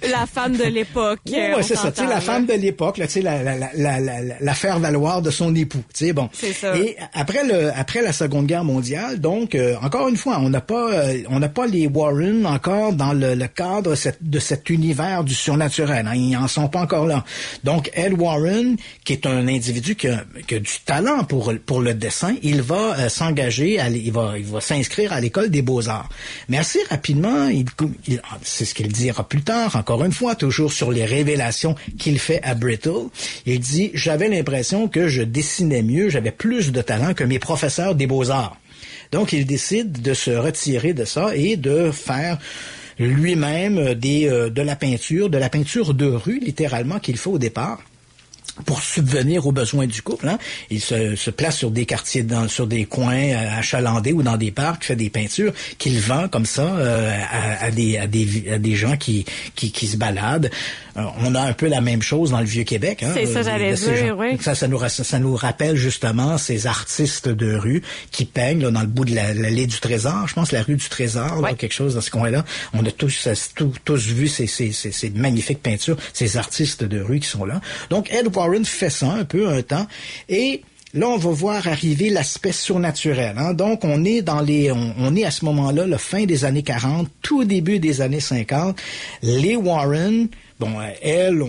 la 0.10 0.26
femme 0.26 0.58
de 0.58 0.63
l'époque. 0.63 1.19
Oui, 1.28 1.34
ouais, 1.34 1.63
c'est 1.63 1.76
ça. 1.76 1.91
La 2.08 2.19
femme 2.21 2.45
de 2.45 2.54
l'époque, 2.54 2.97
là, 2.97 3.06
la, 3.21 3.43
la, 3.43 3.69
la, 3.76 4.00
la, 4.00 4.21
la 4.39 4.54
faire 4.54 4.80
valoir 4.80 5.21
de 5.21 5.30
son 5.30 5.54
époux. 5.56 5.84
Bon. 6.13 6.30
C'est 6.34 6.54
ça. 6.54 6.76
Et 6.76 6.97
après 7.13 7.43
le, 7.43 7.71
après 7.76 8.02
la 8.02 8.13
Seconde 8.13 8.47
Guerre 8.47 8.63
mondiale, 8.63 9.19
donc 9.19 9.56
euh, 9.56 9.76
encore 9.82 10.08
une 10.08 10.17
fois, 10.17 10.39
on 10.39 10.50
n'a 10.50 10.62
pas, 10.62 10.91
euh, 10.91 11.21
on 11.30 11.39
n'a 11.39 11.50
pas 11.50 11.67
les 11.67 11.88
Warren 11.88 12.45
encore 12.45 12.93
dans 12.93 13.13
le, 13.13 13.36
le 13.36 13.47
cadre 13.47 13.95
cette, 13.95 14.17
de 14.21 14.39
cet 14.39 14.69
univers 14.69 15.24
du 15.24 15.34
surnaturel. 15.34 16.08
Hein, 16.08 16.15
ils 16.15 16.36
en 16.36 16.47
sont 16.47 16.67
pas 16.67 16.82
encore 16.82 17.06
là. 17.06 17.24
Donc 17.63 17.91
Ed 17.93 18.13
Warren, 18.19 18.78
qui 19.04 19.13
est 19.13 19.26
un 19.26 19.47
individu 19.47 19.95
qui 19.95 20.08
a, 20.08 20.24
qui 20.47 20.56
a 20.56 20.60
du 20.60 20.71
talent 20.86 21.24
pour 21.24 21.54
pour 21.65 21.82
le 21.82 21.93
dessin, 21.93 22.36
il 22.41 22.62
va 22.62 22.95
euh, 22.97 23.10
s'engager, 23.10 23.80
il 23.93 24.12
va, 24.12 24.34
il 24.38 24.45
va 24.45 24.62
s'inscrire 24.62 25.13
à 25.13 25.19
l'école 25.19 25.50
des 25.50 25.62
beaux 25.62 25.88
arts. 25.88 26.10
Mais 26.50 26.58
assez 26.58 26.80
rapidement 26.89 27.47
il, 27.51 27.65
il 28.07 28.21
c'est 28.43 28.65
ce 28.65 28.73
qu'il 28.73 28.87
dira 28.87 29.27
plus 29.27 29.41
tard, 29.41 29.75
encore 29.75 30.03
une 30.03 30.11
fois, 30.11 30.35
toujours 30.35 30.73
sur 30.73 30.91
les 30.91 31.05
révélations 31.05 31.75
qu'il 31.99 32.19
fait 32.19 32.41
à 32.43 32.55
Brittle. 32.55 33.09
Il 33.45 33.59
dit, 33.59 33.91
j'avais 33.93 34.29
l'impression 34.29 34.87
que 34.87 35.07
je 35.07 35.21
dessinais 35.21 35.81
mieux, 35.81 36.09
j'avais 36.09 36.31
plus 36.31 36.71
de 36.71 36.81
talent 36.81 37.13
que 37.13 37.23
mes 37.23 37.39
professeurs 37.39 37.95
des 37.95 38.07
beaux-arts. 38.07 38.57
Donc, 39.11 39.33
il 39.33 39.45
décide 39.45 40.01
de 40.01 40.13
se 40.13 40.31
retirer 40.31 40.93
de 40.93 41.05
ça 41.05 41.35
et 41.35 41.57
de 41.57 41.91
faire 41.91 42.37
lui-même 42.97 43.93
des, 43.93 44.27
euh, 44.27 44.49
de 44.49 44.61
la 44.61 44.75
peinture, 44.75 45.29
de 45.29 45.37
la 45.37 45.49
peinture 45.49 45.93
de 45.93 46.05
rue, 46.05 46.39
littéralement, 46.39 46.99
qu'il 46.99 47.17
fait 47.17 47.29
au 47.29 47.39
départ 47.39 47.81
pour 48.65 48.82
subvenir 48.82 49.47
aux 49.47 49.52
besoins 49.52 49.88
du 49.88 50.02
couple. 50.02 50.28
Hein. 50.28 50.38
Il 50.69 50.82
se, 50.82 51.15
se, 51.15 51.30
place 51.32 51.58
sur 51.58 51.71
des 51.71 51.86
quartiers, 51.86 52.24
dans, 52.24 52.47
sur 52.47 52.67
des 52.67 52.86
coins 52.86 53.15
euh, 53.15 53.60
achalandés 53.60 54.13
ou 54.13 54.24
dans 54.24 54.38
des 54.38 54.52
parcs, 54.52 54.84
fait 54.84 54.95
des 54.95 55.10
peintures 55.10 55.54
qu'il 55.78 56.00
vend 56.00 56.28
comme 56.28 56.45
ça 56.45 56.63
euh, 56.63 57.15
à, 57.32 57.65
à, 57.65 57.71
des, 57.71 57.97
à, 57.97 58.08
des, 58.08 58.54
à 58.54 58.58
des 58.58 58.76
gens 58.76 58.97
qui, 58.97 59.26
qui, 59.56 59.71
qui 59.71 59.88
se 59.88 59.97
baladent. 59.97 60.50
Euh, 60.97 61.02
on 61.19 61.36
a 61.36 61.41
un 61.41 61.54
peu 61.54 61.67
la 61.67 61.82
même 61.82 62.02
chose 62.02 62.32
dans 62.32 62.39
le 62.39 62.45
Vieux-Québec. 62.45 63.04
Hein, 63.04 63.12
C'est 63.13 63.26
ça, 63.26 63.43
j'allais 63.43 63.74
dire, 63.74 64.17
oui. 64.17 64.38
Ça, 64.41 64.56
ça 64.56 64.67
nous, 64.67 64.80
ça 64.89 65.19
nous 65.19 65.36
rappelle 65.36 65.76
justement 65.76 66.38
ces 66.38 66.67
artistes 66.67 67.30
de 67.30 67.56
rue 67.56 67.82
qui 68.12 68.26
peignent 68.26 68.63
là, 68.63 68.71
dans 68.71 68.82
le 68.82 68.88
bout 68.88 69.06
de 69.06 69.15
l'allée 69.15 69.67
du 69.67 69.80
Trésor, 69.80 70.28
je 70.28 70.34
pense 70.34 70.52
la 70.52 70.63
rue 70.63 70.76
du 70.76 70.89
Trésor, 70.89 71.41
là, 71.41 71.54
quelque 71.54 71.74
chose 71.74 71.95
dans 71.95 72.02
ce 72.02 72.12
coin-là. 72.12 72.43
On 72.74 72.86
a 72.86 72.91
tous, 72.91 73.28
tous, 73.56 73.74
tous 73.86 74.08
vu 74.08 74.28
ces, 74.28 74.47
ces, 74.47 74.71
ces, 74.71 74.91
ces 74.91 75.10
magnifiques 75.12 75.62
peintures, 75.62 75.97
ces 76.13 76.38
artistes 76.38 76.84
de 76.84 77.00
rue 77.00 77.19
qui 77.19 77.28
sont 77.28 77.45
là. 77.45 77.62
Donc 77.89 78.12
Ed 78.12 78.28
Warren 78.36 78.50
fait 78.65 78.89
ça 78.89 79.11
un 79.11 79.25
peu 79.25 79.47
un 79.49 79.61
temps 79.61 79.87
et 80.29 80.61
Là, 80.93 81.07
on 81.07 81.15
va 81.15 81.29
voir 81.29 81.67
arriver 81.69 82.09
l'aspect 82.09 82.51
surnaturel. 82.51 83.35
Hein. 83.37 83.53
Donc, 83.53 83.85
on 83.85 84.03
est 84.03 84.21
dans 84.21 84.41
les, 84.41 84.73
on, 84.73 84.93
on 84.99 85.15
est 85.15 85.23
à 85.23 85.31
ce 85.31 85.45
moment-là, 85.45 85.87
la 85.87 85.97
fin 85.97 86.25
des 86.25 86.43
années 86.43 86.63
40, 86.63 87.07
tout 87.21 87.45
début 87.45 87.79
des 87.79 88.01
années 88.01 88.19
50. 88.19 88.77
Les 89.23 89.55
Warren, 89.55 90.27
bon, 90.62 90.76
elle, 91.02 91.43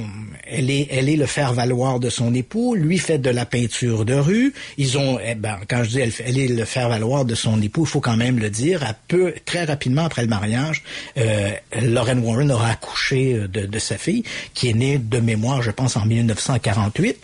elle 0.47 0.71
est, 0.71 0.89
elle 0.91 1.09
est 1.11 1.17
le 1.17 1.27
faire 1.27 1.53
valoir 1.53 2.01
de 2.01 2.09
son 2.09 2.35
époux. 2.35 2.75
Lui 2.75 2.99
fait 2.99 3.19
de 3.19 3.29
la 3.29 3.45
peinture 3.45 4.05
de 4.07 4.15
rue. 4.15 4.55
Ils 4.79 4.97
ont, 4.97 5.19
eh 5.25 5.35
ben, 5.35 5.59
quand 5.69 5.85
je 5.85 5.91
dis 5.91 6.01
elle, 6.01 6.13
elle 6.25 6.39
est 6.39 6.49
le 6.49 6.65
faire 6.65 6.89
valoir 6.89 7.27
de 7.27 7.35
son 7.35 7.61
époux, 7.61 7.83
il 7.85 7.89
faut 7.89 8.01
quand 8.01 8.17
même 8.17 8.39
le 8.39 8.49
dire. 8.49 8.83
À 8.83 8.95
peu, 8.95 9.35
très 9.45 9.65
rapidement 9.65 10.05
après 10.07 10.23
le 10.23 10.29
mariage, 10.29 10.83
euh, 11.19 11.51
Lauren 11.83 12.19
Warren 12.19 12.51
aura 12.51 12.71
accouché 12.71 13.35
de, 13.35 13.67
de 13.67 13.79
sa 13.79 13.99
fille, 13.99 14.25
qui 14.55 14.71
est 14.71 14.75
née 14.75 14.99
de 14.99 15.19
mémoire, 15.21 15.63
je 15.63 15.71
pense, 15.71 15.97
en 15.97 16.07
1948. 16.07 17.19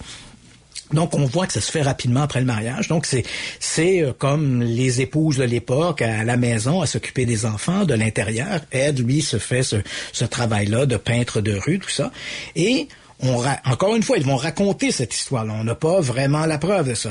Donc 0.93 1.15
on 1.15 1.25
voit 1.25 1.47
que 1.47 1.53
ça 1.53 1.61
se 1.61 1.71
fait 1.71 1.83
rapidement 1.83 2.23
après 2.23 2.41
le 2.41 2.47
mariage. 2.47 2.89
Donc 2.89 3.07
c'est 3.07 3.25
c'est 3.61 4.03
euh, 4.03 4.13
comme 4.17 4.63
les 4.63 5.01
épouses 5.01 5.37
de 5.37 5.45
l'époque 5.45 6.03
à 6.03 6.25
la 6.25 6.37
maison 6.37 6.81
à 6.81 6.87
s'occuper 6.87 7.27
des 7.27 7.47
enfants 7.47 7.85
de 7.85 7.95
l'intérieur. 7.95 8.61
Ed 8.73 9.05
lui 9.05 9.23
se 9.23 9.39
fait 9.39 9.63
ce, 9.63 9.77
ce 10.13 10.25
travail-là 10.25 10.87
de 10.87 10.97
peintre 10.97 11.41
de 11.41 11.55
rue 11.55 11.79
tout 11.79 11.89
ça 11.91 12.11
et 12.57 12.89
on 13.21 13.43
encore 13.65 13.97
une 13.97 14.03
fois, 14.03 14.17
ils 14.17 14.25
vont 14.25 14.37
raconter 14.37 14.93
cette 14.93 15.15
histoire-là. 15.15 15.55
On 15.59 15.65
n'a 15.65 15.75
pas 15.75 16.01
vraiment 16.01 16.47
la 16.47 16.59
preuve 16.59 16.91
de 16.91 16.95
ça. 16.95 17.11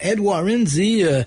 Ed 0.00 0.18
Warren 0.18 0.64
dit, 0.64 1.04
euh, 1.04 1.22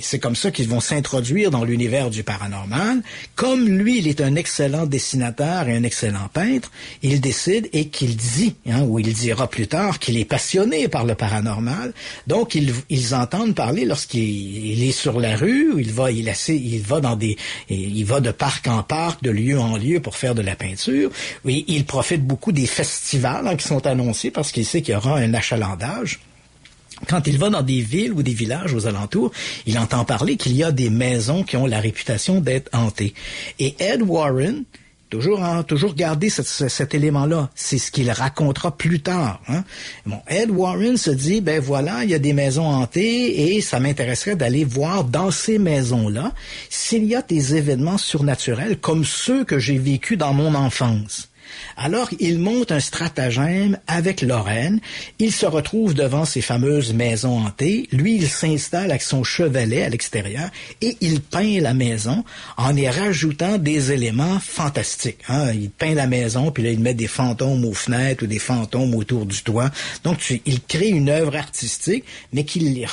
c'est 0.00 0.18
comme 0.18 0.36
ça 0.36 0.50
qu'ils 0.50 0.68
vont 0.68 0.80
s'introduire 0.80 1.50
dans 1.50 1.64
l'univers 1.64 2.08
du 2.08 2.22
paranormal. 2.22 3.02
Comme 3.34 3.68
lui, 3.68 3.98
il 3.98 4.08
est 4.08 4.20
un 4.20 4.36
excellent 4.36 4.86
dessinateur 4.86 5.68
et 5.68 5.76
un 5.76 5.82
excellent 5.82 6.28
peintre, 6.32 6.70
il 7.02 7.20
décide 7.20 7.68
et 7.72 7.88
qu'il 7.88 8.16
dit, 8.16 8.54
hein, 8.70 8.82
ou 8.82 8.98
il 8.98 9.12
dira 9.12 9.48
plus 9.48 9.66
tard, 9.66 9.98
qu'il 9.98 10.16
est 10.16 10.24
passionné 10.24 10.88
par 10.88 11.04
le 11.04 11.14
paranormal. 11.14 11.92
Donc, 12.26 12.54
ils, 12.54 13.14
entendent 13.14 13.54
parler 13.54 13.84
lorsqu'il 13.84 14.82
est 14.82 14.92
sur 14.92 15.20
la 15.20 15.36
rue, 15.36 15.74
il 15.76 15.92
va, 15.92 16.10
il, 16.10 16.32
il 16.48 16.80
va 16.80 17.00
dans 17.00 17.16
des, 17.16 17.36
il 17.68 18.04
va 18.04 18.20
de 18.20 18.30
parc 18.30 18.66
en 18.68 18.82
parc, 18.82 19.22
de 19.22 19.30
lieu 19.30 19.58
en 19.58 19.76
lieu 19.76 20.00
pour 20.00 20.16
faire 20.16 20.34
de 20.34 20.40
la 20.40 20.56
peinture. 20.56 21.10
Oui, 21.44 21.66
il 21.68 21.84
profite 21.84 22.24
beaucoup 22.24 22.52
des 22.52 22.66
festivals 22.66 23.41
qui 23.56 23.66
sont 23.66 23.86
annoncés 23.86 24.30
parce 24.30 24.52
qu'il 24.52 24.64
sait 24.64 24.82
qu'il 24.82 24.94
y 24.94 24.96
aura 24.96 25.18
un 25.18 25.34
achalandage. 25.34 26.20
Quand 27.08 27.26
il 27.26 27.38
va 27.38 27.50
dans 27.50 27.62
des 27.62 27.80
villes 27.80 28.12
ou 28.12 28.22
des 28.22 28.34
villages 28.34 28.74
aux 28.74 28.86
alentours, 28.86 29.32
il 29.66 29.78
entend 29.78 30.04
parler 30.04 30.36
qu'il 30.36 30.54
y 30.54 30.62
a 30.62 30.72
des 30.72 30.90
maisons 30.90 31.42
qui 31.42 31.56
ont 31.56 31.66
la 31.66 31.80
réputation 31.80 32.40
d'être 32.40 32.70
hantées. 32.72 33.14
Et 33.58 33.74
Ed 33.80 34.02
Warren, 34.02 34.64
toujours 35.10 35.42
hein, 35.42 35.62
toujours 35.62 35.94
garder 35.94 36.30
cet, 36.30 36.46
cet 36.46 36.94
élément-là. 36.94 37.50
C'est 37.54 37.78
ce 37.78 37.90
qu'il 37.90 38.10
racontera 38.10 38.76
plus 38.76 39.00
tard. 39.00 39.40
Hein. 39.48 39.64
Bon, 40.06 40.20
Ed 40.28 40.50
Warren 40.50 40.96
se 40.96 41.10
dit, 41.10 41.40
ben 41.40 41.60
voilà, 41.60 42.04
il 42.04 42.10
y 42.10 42.14
a 42.14 42.18
des 42.18 42.32
maisons 42.32 42.66
hantées 42.66 43.54
et 43.54 43.60
ça 43.60 43.80
m'intéresserait 43.80 44.36
d'aller 44.36 44.64
voir 44.64 45.04
dans 45.04 45.30
ces 45.30 45.58
maisons-là 45.58 46.32
s'il 46.70 47.04
y 47.04 47.14
a 47.14 47.22
des 47.22 47.56
événements 47.56 47.98
surnaturels 47.98 48.78
comme 48.78 49.04
ceux 49.04 49.44
que 49.44 49.58
j'ai 49.58 49.78
vécus 49.78 50.16
dans 50.16 50.32
mon 50.32 50.54
enfance. 50.54 51.28
Alors, 51.76 52.08
il 52.20 52.38
monte 52.38 52.72
un 52.72 52.80
stratagème 52.80 53.78
avec 53.86 54.22
Lorraine. 54.22 54.80
Il 55.18 55.32
se 55.32 55.46
retrouve 55.46 55.94
devant 55.94 56.24
ces 56.24 56.40
fameuses 56.40 56.92
maisons 56.92 57.38
hantées. 57.38 57.88
Lui, 57.92 58.16
il 58.16 58.28
s'installe 58.28 58.90
avec 58.90 59.02
son 59.02 59.24
chevalet 59.24 59.82
à 59.82 59.88
l'extérieur 59.88 60.50
et 60.80 60.96
il 61.00 61.20
peint 61.20 61.60
la 61.60 61.74
maison 61.74 62.24
en 62.56 62.76
y 62.76 62.88
rajoutant 62.88 63.58
des 63.58 63.92
éléments 63.92 64.38
fantastiques. 64.40 65.20
Hein. 65.28 65.52
Il 65.52 65.70
peint 65.70 65.94
la 65.94 66.06
maison, 66.06 66.50
puis 66.50 66.62
là, 66.62 66.70
il 66.70 66.80
met 66.80 66.94
des 66.94 67.06
fantômes 67.06 67.64
aux 67.64 67.74
fenêtres 67.74 68.24
ou 68.24 68.26
des 68.26 68.38
fantômes 68.38 68.94
autour 68.94 69.26
du 69.26 69.42
toit. 69.42 69.70
Donc, 70.04 70.18
tu, 70.18 70.40
il 70.46 70.60
crée 70.60 70.88
une 70.88 71.08
œuvre 71.08 71.36
artistique, 71.36 72.04
mais 72.32 72.44
qu'il 72.44 72.86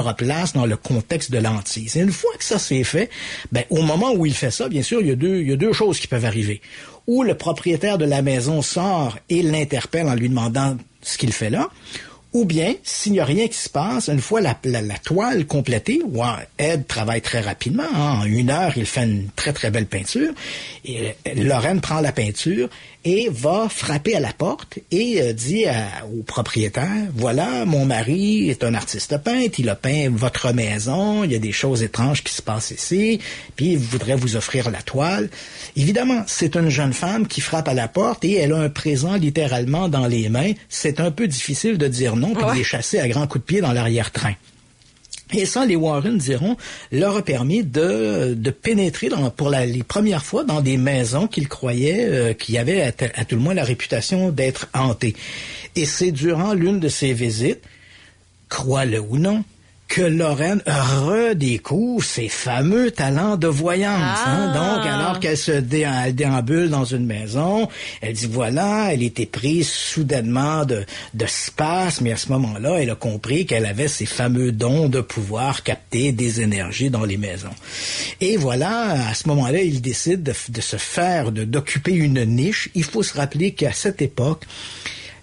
replace 0.00 0.52
dans 0.52 0.66
le 0.66 0.76
contexte 0.76 1.30
de 1.30 1.38
l'antise. 1.38 1.96
Et 1.96 2.00
une 2.00 2.12
fois 2.12 2.32
que 2.38 2.44
ça 2.44 2.58
s'est 2.58 2.84
fait, 2.84 3.10
ben, 3.50 3.64
au 3.70 3.82
moment 3.82 4.12
où 4.12 4.26
il 4.26 4.34
fait 4.34 4.50
ça, 4.50 4.68
bien 4.68 4.82
sûr, 4.82 5.00
il 5.00 5.08
y 5.08 5.52
a 5.52 5.56
deux 5.56 5.72
choses 5.72 5.98
qui 5.98 6.06
peuvent 6.06 6.24
arriver 6.24 6.60
où 7.06 7.22
le 7.22 7.34
propriétaire 7.34 7.98
de 7.98 8.04
la 8.04 8.22
maison 8.22 8.62
sort 8.62 9.18
et 9.28 9.42
l'interpelle 9.42 10.08
en 10.08 10.14
lui 10.14 10.28
demandant 10.28 10.76
ce 11.02 11.18
qu'il 11.18 11.32
fait 11.32 11.50
là, 11.50 11.68
ou 12.32 12.44
bien, 12.44 12.74
s'il 12.82 13.12
n'y 13.12 13.20
a 13.20 13.24
rien 13.24 13.46
qui 13.48 13.58
se 13.58 13.68
passe, 13.68 14.08
une 14.08 14.20
fois 14.20 14.40
la, 14.40 14.58
la, 14.64 14.80
la 14.80 14.98
toile 14.98 15.46
complétée, 15.46 16.00
Ed 16.58 16.86
travaille 16.86 17.20
très 17.20 17.40
rapidement, 17.40 17.82
hein, 17.94 18.20
en 18.20 18.24
une 18.24 18.50
heure, 18.50 18.72
il 18.76 18.86
fait 18.86 19.04
une 19.04 19.28
très 19.36 19.52
très 19.52 19.70
belle 19.70 19.86
peinture, 19.86 20.32
et 20.84 21.14
Lorraine 21.36 21.80
prend 21.80 22.00
la 22.00 22.12
peinture 22.12 22.68
et 23.04 23.28
va 23.30 23.68
frapper 23.68 24.14
à 24.14 24.20
la 24.20 24.32
porte 24.32 24.78
et 24.90 25.20
euh, 25.20 25.32
dit 25.32 25.64
au 26.16 26.22
propriétaire, 26.22 27.08
voilà, 27.14 27.64
mon 27.64 27.84
mari 27.84 28.48
est 28.48 28.62
un 28.62 28.74
artiste 28.74 29.18
peintre, 29.18 29.58
il 29.58 29.68
a 29.68 29.74
peint 29.74 30.08
votre 30.10 30.52
maison, 30.52 31.24
il 31.24 31.32
y 31.32 31.34
a 31.34 31.40
des 31.40 31.52
choses 31.52 31.82
étranges 31.82 32.22
qui 32.22 32.32
se 32.32 32.42
passent 32.42 32.70
ici, 32.70 33.20
puis 33.56 33.72
il 33.72 33.78
voudrait 33.78 34.14
vous 34.14 34.36
offrir 34.36 34.70
la 34.70 34.82
toile. 34.82 35.30
Évidemment, 35.76 36.22
c'est 36.26 36.54
une 36.54 36.68
jeune 36.68 36.92
femme 36.92 37.26
qui 37.26 37.40
frappe 37.40 37.68
à 37.68 37.74
la 37.74 37.88
porte 37.88 38.24
et 38.24 38.34
elle 38.34 38.52
a 38.52 38.58
un 38.58 38.70
présent 38.70 39.16
littéralement 39.16 39.88
dans 39.88 40.06
les 40.06 40.28
mains. 40.28 40.52
C'est 40.68 41.00
un 41.00 41.10
peu 41.10 41.26
difficile 41.26 41.78
de 41.78 41.88
dire 41.88 42.14
non 42.14 42.21
de 42.30 42.56
les 42.56 42.64
chasser 42.64 42.98
à 42.98 43.08
grands 43.08 43.26
coups 43.26 43.44
de 43.44 43.46
pied 43.46 43.60
dans 43.60 43.72
l'arrière-train. 43.72 44.34
Et 45.34 45.46
ça, 45.46 45.64
les 45.64 45.76
Warren 45.76 46.18
diront, 46.18 46.56
leur 46.90 47.16
a 47.16 47.22
permis 47.22 47.64
de, 47.64 48.34
de 48.36 48.50
pénétrer 48.50 49.08
dans, 49.08 49.30
pour 49.30 49.48
la, 49.48 49.64
les 49.64 49.82
premières 49.82 50.24
fois 50.24 50.44
dans 50.44 50.60
des 50.60 50.76
maisons 50.76 51.26
qu'ils 51.26 51.48
croyaient 51.48 52.04
euh, 52.04 52.32
qui 52.34 52.58
avaient 52.58 52.82
à, 52.82 52.92
à, 53.14 53.24
tout 53.24 53.36
le 53.36 53.40
moins 53.40 53.54
la 53.54 53.64
réputation 53.64 54.30
d'être 54.30 54.68
hantées. 54.74 55.16
Et 55.74 55.86
c'est 55.86 56.12
durant 56.12 56.52
l'une 56.52 56.80
de 56.80 56.88
ces 56.88 57.14
visites, 57.14 57.62
crois-le 58.50 59.00
ou 59.00 59.16
non, 59.16 59.42
que 59.92 60.00
Lorraine 60.00 60.62
redécouvre 60.66 62.02
ses 62.02 62.30
fameux 62.30 62.90
talents 62.92 63.36
de 63.36 63.46
voyance. 63.46 64.20
Hein. 64.24 64.50
Ah. 64.54 64.56
Hein? 64.56 64.76
Donc, 64.76 64.86
alors 64.86 65.20
qu'elle 65.20 65.36
se 65.36 65.52
dé 65.52 65.86
déambule 66.14 66.70
dans 66.70 66.86
une 66.86 67.04
maison, 67.04 67.68
elle 68.00 68.14
dit 68.14 68.26
voilà, 68.26 68.94
elle 68.94 69.02
était 69.02 69.26
prise 69.26 69.68
soudainement 69.68 70.64
de, 70.64 70.86
de 71.12 71.26
space, 71.26 72.00
mais 72.00 72.12
à 72.12 72.16
ce 72.16 72.30
moment-là, 72.32 72.78
elle 72.80 72.88
a 72.88 72.94
compris 72.94 73.44
qu'elle 73.44 73.66
avait 73.66 73.86
ces 73.86 74.06
fameux 74.06 74.50
dons 74.50 74.88
de 74.88 75.02
pouvoir 75.02 75.62
capter 75.62 76.10
des 76.10 76.40
énergies 76.40 76.88
dans 76.88 77.04
les 77.04 77.18
maisons. 77.18 77.54
Et 78.22 78.38
voilà, 78.38 79.08
à 79.10 79.14
ce 79.14 79.28
moment-là, 79.28 79.60
il 79.60 79.82
décide 79.82 80.22
de, 80.22 80.32
de 80.48 80.60
se 80.62 80.76
faire, 80.78 81.32
d'occuper 81.32 81.92
une 81.92 82.24
niche. 82.24 82.70
Il 82.74 82.84
faut 82.84 83.02
se 83.02 83.14
rappeler 83.14 83.52
qu'à 83.52 83.74
cette 83.74 84.00
époque, 84.00 84.46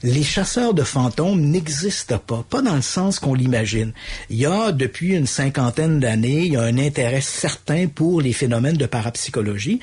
les 0.03 0.23
chasseurs 0.23 0.73
de 0.73 0.83
fantômes 0.83 1.41
n'existent 1.41 2.19
pas, 2.19 2.45
pas 2.49 2.61
dans 2.61 2.75
le 2.75 2.81
sens 2.81 3.19
qu'on 3.19 3.33
l'imagine. 3.33 3.91
Il 4.29 4.37
y 4.37 4.45
a, 4.45 4.71
depuis 4.71 5.15
une 5.15 5.27
cinquantaine 5.27 5.99
d'années, 5.99 6.45
il 6.45 6.53
y 6.53 6.57
a 6.57 6.61
un 6.61 6.77
intérêt 6.77 7.21
certain 7.21 7.87
pour 7.87 8.21
les 8.21 8.33
phénomènes 8.33 8.77
de 8.77 8.85
parapsychologie. 8.85 9.79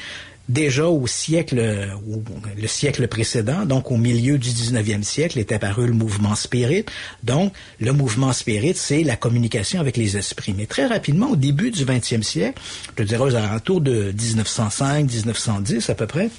Déjà 0.48 0.86
au 0.86 1.08
siècle, 1.08 1.56
le 2.56 2.66
siècle 2.68 3.08
précédent, 3.08 3.66
donc 3.66 3.90
au 3.90 3.96
milieu 3.96 4.38
du 4.38 4.50
19e 4.50 5.02
siècle, 5.02 5.40
est 5.40 5.50
apparu 5.50 5.88
le 5.88 5.92
mouvement 5.92 6.36
spirit. 6.36 6.84
Donc, 7.24 7.52
le 7.80 7.92
mouvement 7.92 8.32
spirit, 8.32 8.74
c'est 8.76 9.02
la 9.02 9.16
communication 9.16 9.80
avec 9.80 9.96
les 9.96 10.16
esprits. 10.16 10.54
Mais 10.56 10.66
très 10.66 10.86
rapidement, 10.86 11.30
au 11.30 11.36
début 11.36 11.72
du 11.72 11.84
20e 11.84 12.22
siècle, 12.22 12.62
je 12.96 13.02
dirais 13.02 13.24
aux 13.24 13.34
alentours 13.34 13.80
de 13.80 14.12
1905, 14.12 15.10
1910 15.10 15.90
à 15.90 15.94
peu 15.96 16.06
près, 16.06 16.30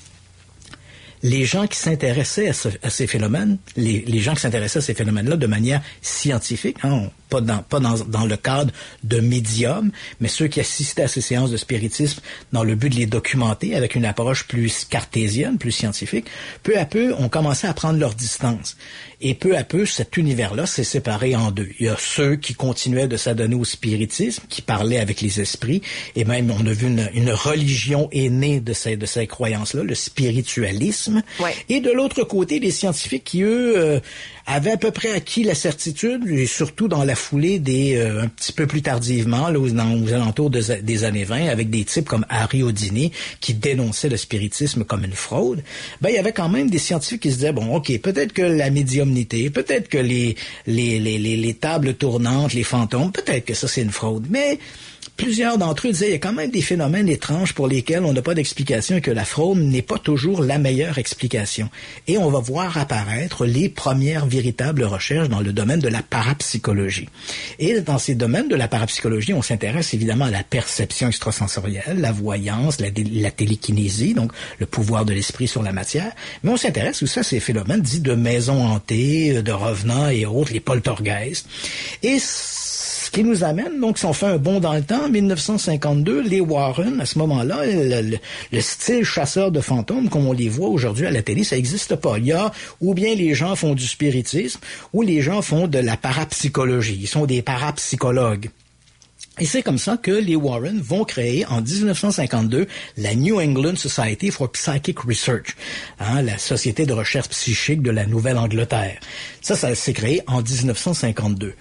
les 1.24 1.46
gens 1.46 1.68
qui 1.68 1.78
s'intéressaient 1.78 2.50
à, 2.50 2.54
ce, 2.54 2.70
à, 2.84 2.90
ces 2.90 3.08
phénomènes, 3.08 3.58
les, 3.76 4.02
les, 4.02 4.20
gens 4.20 4.34
qui 4.34 4.42
s'intéressaient 4.42 4.80
à 4.80 4.82
ces 4.82 4.94
phénomènes-là 4.94 5.36
de 5.36 5.48
manière 5.48 5.82
scientifique, 6.02 6.78
hein, 6.84 7.10
pas 7.30 7.42
dans, 7.42 7.60
pas 7.60 7.80
dans, 7.80 7.98
dans 8.00 8.26
le 8.26 8.38
cadre 8.38 8.72
de 9.04 9.20
médiums, 9.20 9.92
mais 10.20 10.28
ceux 10.28 10.48
qui 10.48 10.60
assistaient 10.60 11.04
à 11.04 11.08
ces 11.08 11.22
séances 11.22 11.52
de 11.52 11.58
spiritisme 11.58 12.22
dans 12.52 12.64
le 12.64 12.76
but 12.76 12.90
de 12.90 12.96
les 12.96 13.06
documenter 13.06 13.76
avec 13.76 13.96
une 13.96 14.06
approche 14.06 14.48
plus 14.48 14.86
cartésienne, 14.86 15.58
plus 15.58 15.72
scientifique, 15.72 16.26
peu 16.64 16.78
à 16.78 16.86
peu, 16.86 17.14
ont 17.16 17.30
commencé 17.30 17.68
à 17.68 17.74
prendre 17.74 18.00
leur 18.00 18.14
distance. 18.14 18.78
Et 19.20 19.34
peu 19.34 19.58
à 19.58 19.64
peu, 19.64 19.86
cet 19.86 20.16
univers-là 20.18 20.68
s'est 20.68 20.84
séparé 20.84 21.36
en 21.36 21.50
deux. 21.50 21.70
Il 21.80 21.88
y 21.88 21.90
a 21.90 21.98
ceux 21.98 22.36
qui 22.36 22.54
continuaient 22.54 23.08
de 23.08 23.18
s'adonner 23.18 23.56
au 23.56 23.66
spiritisme, 23.66 24.44
qui 24.48 24.62
parlaient 24.62 25.00
avec 25.00 25.22
les 25.22 25.42
esprits, 25.42 25.82
et 26.16 26.24
même 26.24 26.52
on 26.52 26.66
a 26.68 26.72
vu 26.72 26.88
une, 26.88 27.10
une 27.14 27.32
religion 27.32 28.10
aînée 28.12 28.60
de 28.60 28.74
ces, 28.74 28.96
de 28.96 29.06
ces 29.08 29.26
croyances-là, 29.26 29.84
le 29.84 29.96
spiritualisme. 29.96 31.24
Ouais. 31.40 31.56
Et 31.68 31.80
de 31.80 31.90
l'autre 31.90 32.24
côté, 32.24 32.60
les 32.60 32.70
scientifiques 32.70 33.24
qui, 33.24 33.42
eux, 33.42 33.74
euh, 33.78 34.00
avaient 34.46 34.72
à 34.72 34.78
peu 34.78 34.92
près 34.92 35.12
acquis 35.12 35.44
la 35.44 35.56
certitude, 35.56 36.28
et 36.30 36.46
surtout 36.46 36.88
dans 36.88 37.04
la 37.04 37.16
foulée 37.18 37.60
des, 37.60 37.96
euh, 37.96 38.22
un 38.24 38.28
petit 38.28 38.54
peu 38.54 38.68
plus 38.68 38.82
tardivement, 38.82 39.50
là, 39.50 39.60
aux, 39.60 39.70
dans, 39.70 40.08
alentours 40.08 40.50
de- 40.50 40.82
des 40.82 41.04
années 41.04 41.24
20, 41.26 41.48
avec 41.50 41.70
des 41.70 41.84
types 41.84 42.08
comme 42.08 42.26
Harry 42.30 42.64
Houdini, 42.64 43.12
qui 43.42 43.54
dénonçaient 43.54 44.10
le 44.10 44.18
spiritisme 44.18 44.84
comme 44.86 45.04
une 45.04 45.12
fraude, 45.14 45.62
ben, 46.02 46.10
il 46.10 46.16
y 46.16 46.20
avait 46.20 46.32
quand 46.32 46.50
même 46.50 46.70
des 46.70 46.78
scientifiques 46.80 47.24
qui 47.24 47.32
se 47.32 47.36
disaient, 47.36 47.52
bon, 47.52 47.76
OK, 47.76 47.92
peut-être 48.00 48.32
que 48.34 48.42
la 48.44 48.70
médiumnité, 48.70 49.50
peut-être 49.50 49.90
que 49.90 49.98
les, 49.98 50.36
les, 50.68 51.00
les, 51.00 51.18
les, 51.18 51.36
les 51.38 51.54
tables 51.56 51.96
tournantes, 51.96 52.54
les 52.54 52.64
fantômes, 52.64 53.12
peut-être 53.12 53.46
que 53.46 53.54
ça, 53.54 53.68
c'est 53.68 53.82
une 53.82 53.92
fraude. 53.92 54.28
Mais 54.30 54.60
plusieurs 55.18 55.58
d'entre 55.58 55.88
eux 55.88 55.92
disaient, 55.92 56.10
il 56.10 56.12
y 56.12 56.16
a 56.16 56.20
quand 56.20 56.32
même 56.32 56.52
des 56.52 56.62
phénomènes 56.62 57.10
étranges 57.10 57.54
pour 57.54 57.68
lesquels 57.68 58.04
on 58.06 58.14
n'a 58.14 58.22
pas 58.22 58.36
d'explication 58.36 58.98
et 58.98 59.02
que 59.02 59.12
la 59.12 59.26
fraude 59.26 59.58
n'est 59.58 59.82
pas 59.82 59.98
toujours 59.98 60.44
la 60.44 60.60
meilleure 60.60 61.00
explication. 61.00 61.70
Et 62.08 62.18
on 62.18 62.30
va 62.30 62.40
voir 62.40 62.78
apparaître 62.78 63.46
les 63.46 63.68
premières 63.68 64.28
véritables 64.28 64.84
recherches 64.84 65.28
dans 65.28 65.42
le 65.42 65.52
domaine 65.52 65.80
de 65.80 65.88
la 65.88 66.04
parapsychologie. 66.04 67.10
Et 67.60 67.82
dans 67.82 67.98
ces 67.98 68.16
domaines 68.16 68.48
de 68.48 68.56
la 68.56 68.68
parapsychologie, 68.68 69.34
on 69.34 69.42
s'intéresse 69.42 69.94
évidemment 69.94 70.26
à 70.26 70.32
la 70.32 70.44
perception 70.44 71.08
extrasensorielle, 71.08 72.00
la 72.00 72.12
voyance, 72.12 72.80
la, 72.80 72.92
télékinésie, 73.32 74.14
donc 74.14 74.32
le 74.60 74.66
pouvoir 74.68 75.04
de 75.04 75.14
l'esprit 75.14 75.48
sur 75.48 75.64
la 75.64 75.74
matière. 75.74 76.12
Mais 76.44 76.52
on 76.52 76.58
s'intéresse 76.58 77.02
aussi 77.02 77.20
à 77.20 77.24
ces 77.24 77.40
phénomènes 77.40 77.82
dits 77.82 78.02
de 78.02 78.14
maisons 78.14 78.64
hantées, 78.64 79.42
de 79.42 79.52
revenants 79.52 80.10
et 80.10 80.26
autres, 80.26 80.54
les 80.54 80.60
poltergeists. 80.60 81.48
Et 82.04 82.20
ce 83.08 83.12
qui 83.12 83.24
nous 83.24 83.44
amène, 83.46 83.80
donc, 83.80 83.98
si 83.98 84.06
on 84.06 84.12
fait 84.12 84.26
un 84.26 84.38
bond 84.38 84.60
dans 84.60 84.74
le 84.74 84.82
temps, 84.84 85.06
en 85.06 85.10
1952, 85.10 86.22
les 86.24 86.42
Warren, 86.42 87.00
à 87.00 87.06
ce 87.06 87.18
moment-là, 87.20 87.66
le, 87.66 88.02
le- 88.12 88.18
le 88.52 88.62
style 88.62 89.04
chasseur 89.06 89.50
de 89.52 89.62
fantômes, 89.62 90.10
comme 90.10 90.28
on 90.28 90.34
les 90.34 90.50
voit 90.50 90.68
aujourd'hui 90.68 91.06
à 91.06 91.12
la 91.12 91.22
télé, 91.22 91.44
ça 91.46 91.56
n'existe 91.56 91.96
pas. 91.96 92.18
Il 92.18 92.26
y 92.26 92.34
a, 92.34 92.52
ou 92.82 92.94
bien 92.94 93.16
les 93.16 93.34
gens 93.34 93.56
font 93.56 93.76
du 93.76 93.88
spiritisme, 93.88 94.60
ou 94.92 95.04
les 95.04 95.22
gens 95.22 95.42
font 95.42 95.68
de 95.68 95.80
la 95.80 95.96
parapsychologie. 95.96 96.98
Ils 97.00 97.08
sont 97.08 97.26
des 97.26 97.42
parapsychologues. 97.42 98.50
Et 99.40 99.46
c'est 99.46 99.62
comme 99.62 99.78
ça 99.78 99.98
que 99.98 100.10
les 100.12 100.36
Warren 100.36 100.82
vont 100.82 101.04
créer 101.06 101.46
en 101.46 101.62
1952 101.62 102.66
la 102.98 103.14
New 103.16 103.40
England 103.40 103.76
Society 103.76 104.32
for 104.32 104.52
Psychic 104.52 105.00
Research, 105.00 105.56
hein, 106.00 106.24
la 106.24 106.38
société 106.40 106.86
de 106.88 106.94
recherche 106.94 107.30
psychique 107.30 107.84
de 107.84 107.92
la 107.92 108.06
Nouvelle-Angleterre. 108.08 109.00
Ça, 109.42 109.56
ça 109.56 109.74
s'est 109.76 109.94
créé 109.94 110.22
en 110.28 110.42
1952. 110.42 111.54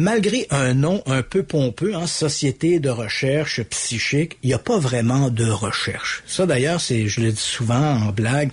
Malgré 0.00 0.46
un 0.50 0.74
nom 0.74 1.02
un 1.06 1.24
peu 1.24 1.42
pompeux, 1.42 1.92
hein, 1.96 2.06
Société 2.06 2.78
de 2.78 2.88
recherche 2.88 3.60
psychique, 3.64 4.38
il 4.44 4.46
n'y 4.46 4.54
a 4.54 4.58
pas 4.60 4.78
vraiment 4.78 5.28
de 5.28 5.50
recherche. 5.50 6.22
Ça 6.24 6.46
d'ailleurs, 6.46 6.80
c'est, 6.80 7.08
je 7.08 7.20
le 7.20 7.32
dis 7.32 7.40
souvent 7.40 7.96
en 7.96 8.12
blague, 8.12 8.52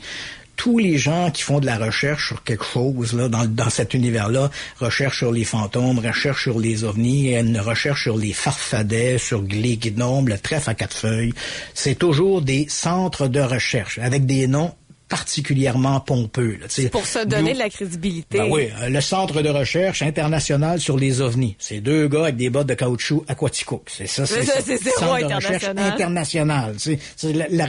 tous 0.55 0.79
les 0.79 0.97
gens 0.97 1.29
qui 1.29 1.43
font 1.43 1.59
de 1.59 1.67
la 1.67 1.77
recherche 1.77 2.29
sur 2.29 2.43
quelque 2.43 2.65
chose 2.65 3.13
là, 3.13 3.27
dans, 3.29 3.45
dans 3.45 3.69
cet 3.69 3.93
univers-là, 3.93 4.49
recherche 4.79 5.19
sur 5.19 5.31
les 5.31 5.43
fantômes, 5.43 5.99
recherche 5.99 6.41
sur 6.41 6.57
les 6.57 6.83
ovnis, 6.83 7.35
une 7.35 7.59
recherche 7.59 8.01
sur 8.01 8.17
les 8.17 8.33
farfadets, 8.33 9.19
sur 9.19 9.43
les 9.43 9.77
gnomes, 9.77 10.27
le 10.27 10.39
trèfle 10.39 10.71
à 10.71 10.73
quatre 10.73 10.97
feuilles, 10.97 11.33
c'est 11.75 11.99
toujours 11.99 12.41
des 12.41 12.65
centres 12.69 13.27
de 13.27 13.39
recherche 13.39 13.99
avec 13.99 14.25
des 14.25 14.47
noms 14.47 14.73
particulièrement 15.07 15.99
pompeux. 15.99 16.57
Là. 16.59 16.89
Pour 16.89 17.05
se 17.05 17.19
donner 17.25 17.53
de 17.53 17.59
la 17.59 17.69
crédibilité. 17.69 18.39
ben 18.39 18.47
oui, 18.49 18.69
euh, 18.81 18.89
le 18.89 19.01
Centre 19.01 19.41
de 19.41 19.49
recherche 19.49 20.01
international 20.01 20.79
sur 20.79 20.97
les 20.97 21.21
ovnis. 21.21 21.55
C'est 21.59 21.79
deux 21.79 22.07
gars 22.07 22.23
avec 22.23 22.37
des 22.37 22.49
bottes 22.49 22.67
de 22.67 22.73
caoutchouc 22.73 23.23
Aquatico. 23.27 23.83
C'est 23.87 24.07
ça, 24.07 24.25
c'est 24.25 24.43
ça, 24.43 24.61
c'est 24.65 24.77
Centre 24.77 25.27
de 25.27 25.33
recherche 25.33 25.63
international. 25.63 25.93
international. 25.93 26.75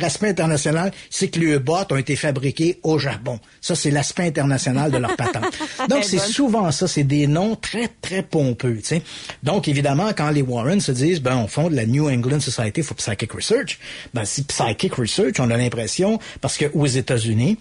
respect 0.01 0.29
international, 0.29 0.93
c'est 1.11 1.29
que 1.29 1.39
les 1.39 1.59
bottes 1.59 1.93
ont 1.93 1.97
été 1.97 2.17
fabriquées 2.17 2.79
au 2.83 2.99
Japon. 2.99 3.39
Ça, 3.61 3.75
c'est 3.75 3.91
l'aspect 3.91 4.25
international 4.25 4.91
de 4.91 4.99
leur 4.99 5.15
patente. 5.17 5.45
Donc, 5.89 6.05
c'est 6.05 6.17
bonne. 6.17 6.27
souvent 6.27 6.71
ça, 6.71 6.89
c'est 6.89 7.05
des 7.05 7.27
noms 7.27 7.55
très, 7.57 7.89
très 8.01 8.23
pompeux. 8.23 8.79
tu 8.79 8.85
sais. 8.85 9.03
Donc, 9.43 9.69
évidemment, 9.69 10.11
quand 10.17 10.31
les 10.31 10.43
Warren 10.43 10.81
se 10.81 10.93
disent, 10.93 11.21
ben, 11.21 11.37
on 11.37 11.49
fonde 11.49 11.73
la 11.73 11.85
New 11.85 12.09
England 12.09 12.41
Society 12.41 12.83
for 12.83 12.97
Psychic 12.97 13.33
Research, 13.33 13.79
ben, 14.15 14.25
si 14.25 14.43
Psychic 14.45 14.95
Research, 14.95 15.35
on 15.39 15.51
a 15.51 15.57
l'impression, 15.57 16.19
parce 16.41 16.57
que 16.57 16.67
aux 16.73 16.87
États-Unis, 16.87 17.26
États-Unis 17.27 17.59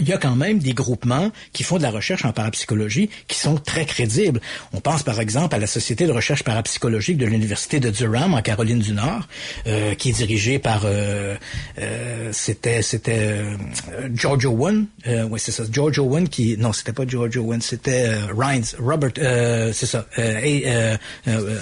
il 0.00 0.08
y 0.08 0.12
a 0.12 0.18
quand 0.18 0.34
même 0.36 0.58
des 0.58 0.72
groupements 0.74 1.30
qui 1.52 1.62
font 1.62 1.78
de 1.78 1.82
la 1.82 1.90
recherche 1.90 2.24
en 2.24 2.32
parapsychologie 2.32 3.10
qui 3.28 3.38
sont 3.38 3.56
très 3.56 3.84
crédibles. 3.86 4.40
On 4.72 4.80
pense 4.80 5.02
par 5.02 5.20
exemple 5.20 5.54
à 5.54 5.58
la 5.58 5.66
Société 5.66 6.06
de 6.06 6.12
recherche 6.12 6.42
parapsychologique 6.42 7.16
de 7.18 7.26
l'Université 7.26 7.80
de 7.80 7.90
Durham 7.90 8.34
en 8.34 8.42
Caroline 8.42 8.78
du 8.80 8.92
Nord, 8.92 9.28
euh, 9.66 9.94
qui 9.94 10.10
est 10.10 10.12
dirigée 10.12 10.58
par 10.58 10.82
euh, 10.84 11.36
euh, 11.78 12.30
c'était 12.32 12.82
c'était 12.82 13.18
euh, 13.18 13.56
George 14.14 14.44
Owen, 14.46 14.86
euh, 15.06 15.26
oui 15.30 15.38
c'est 15.42 15.52
ça, 15.52 15.64
George 15.70 15.98
Owen 15.98 16.28
qui 16.28 16.56
non 16.58 16.72
c'était 16.72 16.92
pas 16.92 17.04
George 17.06 17.36
Owen, 17.36 17.60
c'était 17.60 18.06
euh, 18.08 18.26
Rhines, 18.36 18.64
Robert, 18.78 19.10
c'est 19.72 19.86
ça, 19.86 20.06
et, 20.18 20.64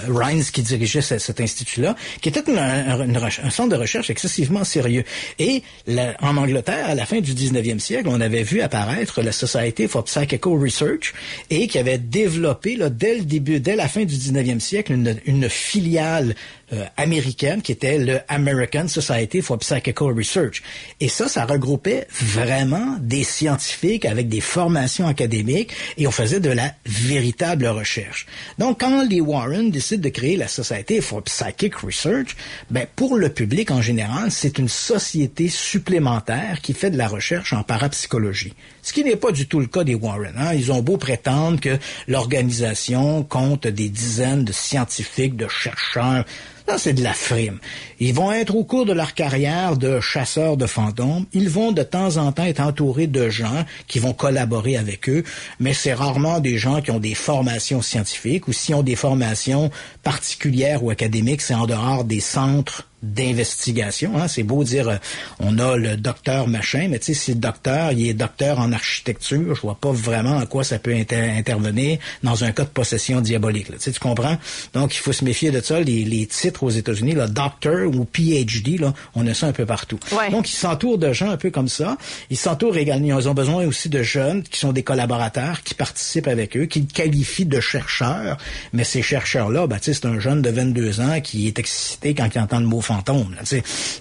Rhines 0.07 0.43
qui 0.43 0.61
dirigeait 0.61 1.01
ce- 1.01 1.17
cet 1.17 1.39
institut-là, 1.41 1.95
qui 2.21 2.29
était 2.29 2.43
une- 2.47 2.57
un, 2.57 3.49
centre 3.49 3.69
de 3.69 3.75
recherche 3.75 4.09
excessivement 4.09 4.63
sérieux. 4.63 5.03
Et 5.39 5.63
la- 5.87 6.15
en 6.21 6.37
Angleterre, 6.37 6.89
à 6.89 6.95
la 6.95 7.05
fin 7.05 7.19
du 7.21 7.33
19e 7.33 7.79
siècle, 7.79 8.07
avait 8.23 8.43
vu 8.43 8.61
apparaître 8.61 9.21
la 9.21 9.31
Society 9.31 9.87
for 9.87 10.03
Psychical 10.05 10.53
Research 10.53 11.13
et 11.49 11.67
qui 11.67 11.77
avait 11.77 11.97
développé 11.97 12.75
là, 12.75 12.89
dès 12.89 13.15
le 13.15 13.25
début, 13.25 13.59
dès 13.59 13.75
la 13.75 13.87
fin 13.87 14.05
du 14.05 14.15
19e 14.15 14.59
siècle, 14.59 14.93
une, 14.93 15.17
une 15.25 15.49
filiale 15.49 16.35
euh, 16.71 16.85
américaine 16.95 17.61
qui 17.61 17.73
était 17.73 17.97
le 17.97 18.19
American 18.29 18.87
Society 18.87 19.41
for 19.41 19.57
Psychical 19.59 20.13
Research. 20.15 20.63
Et 20.99 21.09
ça, 21.09 21.27
ça 21.27 21.45
regroupait 21.45 22.07
vraiment 22.09 22.97
des 22.99 23.23
scientifiques 23.23 24.05
avec 24.05 24.29
des 24.29 24.39
formations 24.39 25.07
académiques 25.07 25.73
et 25.97 26.07
on 26.07 26.11
faisait 26.11 26.39
de 26.39 26.49
la 26.49 26.73
véritable 26.85 27.67
recherche. 27.67 28.25
Donc, 28.59 28.79
quand 28.79 29.07
les 29.07 29.19
Warren 29.19 29.71
décident 29.71 30.01
de 30.01 30.09
créer 30.09 30.37
la 30.37 30.47
Society 30.47 31.01
for 31.01 31.21
Psychic 31.23 31.75
Research, 31.75 32.35
ben, 32.71 32.87
pour 32.95 33.17
le 33.17 33.29
public 33.29 33.69
en 33.69 33.81
général, 33.81 34.31
c'est 34.31 34.57
une 34.57 34.69
société 34.69 35.49
supplémentaire 35.49 36.61
qui 36.61 36.73
fait 36.73 36.91
de 36.91 36.97
la 36.97 37.07
recherche 37.07 37.53
en 37.53 37.63
parapsychologie. 37.63 38.53
Ce 38.83 38.91
qui 38.91 39.05
n'est 39.05 39.15
pas 39.15 39.31
du 39.31 39.47
tout 39.47 39.61
le 39.61 39.67
cas 39.67 39.85
des 39.85 39.95
Warren. 39.95 40.33
Hein. 40.37 40.53
Ils 40.53 40.71
ont 40.73 40.81
beau 40.81 40.97
prétendre 40.97 41.59
que 41.59 41.79
l'organisation 42.09 43.23
compte 43.23 43.65
des 43.65 43.87
dizaines 43.87 44.43
de 44.43 44.51
scientifiques, 44.51 45.37
de 45.37 45.47
chercheurs. 45.47 46.25
Ça, 46.67 46.77
c'est 46.77 46.93
de 46.93 47.01
la 47.01 47.13
frime. 47.13 47.59
Ils 48.01 48.13
vont 48.13 48.33
être 48.33 48.55
au 48.55 48.65
cours 48.65 48.85
de 48.85 48.91
leur 48.91 49.13
carrière 49.13 49.77
de 49.77 50.01
chasseurs 50.01 50.57
de 50.57 50.65
fantômes. 50.65 51.25
Ils 51.31 51.49
vont 51.49 51.71
de 51.71 51.83
temps 51.83 52.17
en 52.17 52.33
temps 52.33 52.43
être 52.43 52.59
entourés 52.59 53.07
de 53.07 53.29
gens 53.29 53.65
qui 53.87 53.99
vont 53.99 54.13
collaborer 54.13 54.75
avec 54.75 55.07
eux, 55.07 55.23
mais 55.61 55.73
c'est 55.73 55.93
rarement 55.93 56.41
des 56.41 56.57
gens 56.57 56.81
qui 56.81 56.91
ont 56.91 56.99
des 56.99 57.15
formations 57.15 57.81
scientifiques 57.81 58.49
ou 58.49 58.53
s'ils 58.53 58.75
ont 58.75 58.83
des 58.83 58.97
formations 58.97 59.71
particulières 60.03 60.83
ou 60.83 60.89
académiques, 60.89 61.41
c'est 61.41 61.55
en 61.55 61.67
dehors 61.67 62.03
des 62.03 62.19
centres 62.19 62.89
d'investigation. 63.03 64.17
Hein. 64.17 64.27
C'est 64.27 64.43
beau 64.43 64.63
dire, 64.63 64.87
euh, 64.89 64.95
on 65.39 65.59
a 65.59 65.77
le 65.77 65.97
docteur 65.97 66.47
machin, 66.47 66.87
mais 66.89 66.99
tu 66.99 67.07
sais, 67.07 67.13
si 67.13 67.31
le 67.33 67.39
docteur, 67.39 67.91
il 67.91 68.07
est 68.07 68.13
docteur 68.13 68.59
en 68.59 68.71
architecture, 68.71 69.55
je 69.55 69.61
vois 69.61 69.77
pas 69.79 69.91
vraiment 69.91 70.39
à 70.39 70.45
quoi 70.45 70.63
ça 70.63 70.79
peut 70.79 70.93
inter- 70.93 71.29
intervenir 71.37 71.99
dans 72.23 72.43
un 72.43 72.51
cas 72.51 72.63
de 72.63 72.69
possession 72.69 73.21
diabolique. 73.21 73.69
Là. 73.69 73.75
Tu, 73.77 73.83
sais, 73.83 73.91
tu 73.91 73.99
comprends? 73.99 74.37
Donc, 74.73 74.95
il 74.95 74.99
faut 74.99 75.13
se 75.13 75.25
méfier 75.25 75.51
de 75.51 75.61
ça. 75.61 75.79
Les, 75.79 76.05
les 76.05 76.25
titres 76.25 76.63
aux 76.63 76.69
États-Unis, 76.69 77.13
là, 77.13 77.27
doctor 77.27 77.87
ou 77.93 78.05
PhD, 78.05 78.79
là, 78.79 78.93
on 79.15 79.27
a 79.27 79.33
ça 79.33 79.47
un 79.47 79.51
peu 79.51 79.65
partout. 79.65 79.99
Ouais. 80.11 80.31
Donc, 80.31 80.49
ils 80.49 80.55
s'entourent 80.55 80.97
de 80.97 81.11
gens 81.11 81.29
un 81.29 81.37
peu 81.37 81.51
comme 81.51 81.67
ça. 81.69 81.97
Ils 82.29 82.37
s'entourent 82.37 82.77
également, 82.77 83.19
ils 83.19 83.29
ont 83.29 83.33
besoin 83.33 83.65
aussi 83.65 83.89
de 83.89 84.01
jeunes 84.01 84.43
qui 84.43 84.59
sont 84.59 84.71
des 84.71 84.83
collaborateurs, 84.83 85.63
qui 85.63 85.73
participent 85.73 86.27
avec 86.27 86.55
eux, 86.55 86.65
qui 86.65 86.85
qualifient 86.85 87.45
de 87.45 87.59
chercheurs. 87.59 88.37
Mais 88.71 88.83
ces 88.83 89.01
chercheurs-là, 89.01 89.67
ben, 89.67 89.77
tu 89.77 89.85
sais, 89.85 89.93
c'est 89.93 90.05
un 90.05 90.19
jeune 90.19 90.41
de 90.41 90.49
22 90.49 91.01
ans 91.01 91.19
qui 91.21 91.47
est 91.47 91.59
excité 91.59 92.13
quand 92.13 92.29
il 92.33 92.39
entend 92.39 92.59
le 92.59 92.65
mot 92.65 92.81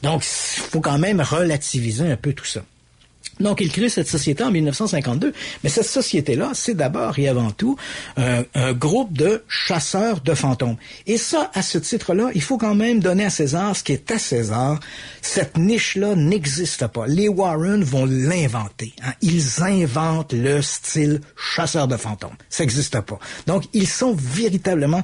Donc, 0.03 0.25
il 0.25 0.61
faut 0.63 0.81
quand 0.81 0.99
même 0.99 1.21
relativiser 1.21 2.11
un 2.11 2.17
peu 2.17 2.33
tout 2.33 2.45
ça. 2.45 2.63
Donc, 3.43 3.61
il 3.61 3.71
crée 3.71 3.89
cette 3.89 4.09
société 4.09 4.43
en 4.43 4.51
1952. 4.51 5.33
Mais 5.63 5.71
cette 5.71 5.87
société-là, 5.87 6.53
c'est 6.55 6.75
d'abord 6.75 7.19
et 7.19 7.29
avant 7.29 7.51
tout 7.51 7.77
un, 8.17 8.45
un, 8.55 8.73
groupe 8.73 9.13
de 9.13 9.45
chasseurs 9.49 10.21
de 10.21 10.35
fantômes. 10.35 10.77
Et 11.07 11.19
ça, 11.19 11.51
à 11.55 11.63
ce 11.63 11.79
titre-là, 11.79 12.31
il 12.35 12.43
faut 12.43 12.59
quand 12.59 12.75
même 12.75 13.01
donner 13.01 13.25
à 13.25 13.31
César 13.31 13.77
ce 13.77 13.83
qui 13.83 13.93
est 13.93 14.11
à 14.11 14.19
César. 14.19 14.81
Cette 15.21 15.59
niche-là 15.59 16.15
n'existe 16.15 16.87
pas. 16.87 17.07
Les 17.07 17.29
Warren 17.29 17.83
vont 17.85 18.07
l'inventer. 18.07 18.93
Hein. 19.05 19.13
Ils 19.21 19.63
inventent 19.63 20.33
le 20.33 20.63
style 20.63 21.21
chasseur 21.37 21.89
de 21.89 21.97
fantômes. 21.97 22.37
Ça 22.49 22.63
n'existe 22.63 23.01
pas. 23.01 23.19
Donc, 23.47 23.65
ils 23.73 23.89
sont 23.89 24.15
véritablement... 24.15 25.03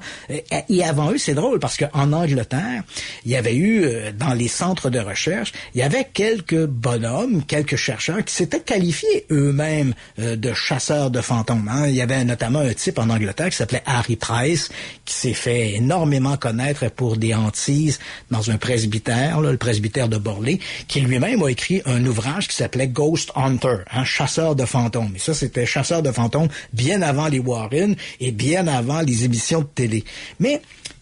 Et 0.69 0.85
avant 0.85 1.13
eux, 1.13 1.19
c'est 1.19 1.35
drôle 1.35 1.59
parce 1.59 1.77
qu'en 1.77 2.13
Angleterre, 2.13 2.83
il 3.25 3.33
y 3.33 3.37
avait 3.37 3.55
eu, 3.55 3.85
euh, 3.85 4.13
dans 4.13 4.35
les 4.35 4.49
centres 4.49 4.91
de 4.91 4.99
recherche, 4.99 5.53
il 5.75 5.81
y 5.81 5.83
avait 5.83 6.05
quelques 6.05 6.67
bonhommes, 6.67 7.45
quelques 7.45 7.77
chercheurs 7.77 8.19
qui 8.29 8.35
s'étaient 8.35 8.61
qualifiés 8.61 9.25
eux-mêmes 9.31 9.95
euh, 10.19 10.37
de 10.37 10.53
chasseurs 10.53 11.11
de 11.11 11.23
fantômes. 11.23 11.69
Hein. 11.73 11.89
Il 11.89 11.95
y 11.95 12.03
avait 12.03 12.23
notamment 12.25 12.61
un 12.61 12.75
type 12.75 12.99
en 12.99 13.09
Angleterre 13.09 13.49
qui 13.49 13.57
s'appelait 13.57 13.83
Harry 13.87 14.17
Price, 14.17 14.69
qui 15.07 15.15
s'est 15.15 15.33
fait 15.33 15.75
énormément 15.75 16.37
connaître 16.37 16.91
pour 16.91 17.17
des 17.17 17.35
hantises 17.35 17.99
dans 18.31 18.51
un 18.51 18.59
presbytère, 18.59 19.41
le 19.41 19.57
presbytère 19.57 20.09
de 20.09 20.19
Borlée, 20.19 20.61
qui 20.89 21.01
lui-même 21.01 21.43
a 21.43 21.51
écrit 21.51 21.81
un 21.87 22.05
ouvrage 22.05 22.49
qui 22.49 22.55
s'appelait 22.55 22.89
Ghost 22.89 23.33
Hunter, 23.35 23.79
un 23.91 24.01
hein, 24.01 24.05
chasseur 24.05 24.55
de 24.55 24.67
fantômes. 24.67 25.13
Et 25.17 25.19
ça, 25.19 25.33
c'était 25.33 25.65
chasseur 25.65 26.03
de 26.03 26.13
fantômes 26.13 26.49
bien 26.75 27.01
avant 27.01 27.29
les 27.29 27.39
Warren 27.39 27.97
et 28.21 28.31
bien 28.31 28.67
avant 28.67 29.01
les 29.01 29.25
émissions 29.25 29.61
de 29.61 29.69
télé. 29.75 30.05
Mais 30.39 30.61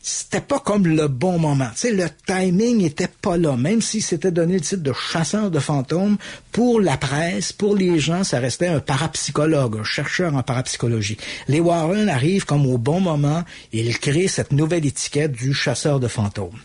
c'était 0.08 0.40
pas 0.40 0.60
comme 0.60 0.86
le 0.86 1.08
bon 1.08 1.36
moment. 1.36 1.66
Tu 1.74 1.92
le 1.92 2.06
timing 2.28 2.84
était 2.84 3.08
pas 3.08 3.36
là. 3.36 3.56
Même 3.56 3.82
si 3.82 4.00
c'était 4.00 4.30
donné 4.30 4.54
le 4.54 4.60
titre 4.60 4.84
de 4.84 4.92
chasseur 4.92 5.50
de 5.50 5.58
fantômes, 5.58 6.16
pour 6.52 6.80
la 6.80 6.96
presse, 6.96 7.52
pour 7.52 7.74
les 7.74 7.98
gens, 7.98 8.22
ça 8.22 8.38
restait 8.38 8.68
un 8.68 8.78
parapsychologue, 8.78 9.78
un 9.80 9.84
chercheur 9.84 10.36
en 10.36 10.44
parapsychologie. 10.44 11.16
Les 11.48 11.58
Warren 11.58 12.08
arrivent 12.08 12.44
comme 12.44 12.66
au 12.66 12.78
bon 12.78 13.00
moment 13.00 13.42
et 13.72 13.80
ils 13.80 13.98
créent 13.98 14.28
cette 14.28 14.52
nouvelle 14.52 14.86
étiquette 14.86 15.32
du 15.32 15.52
chasseur 15.52 15.98
de 15.98 16.06
fantômes. 16.06 16.60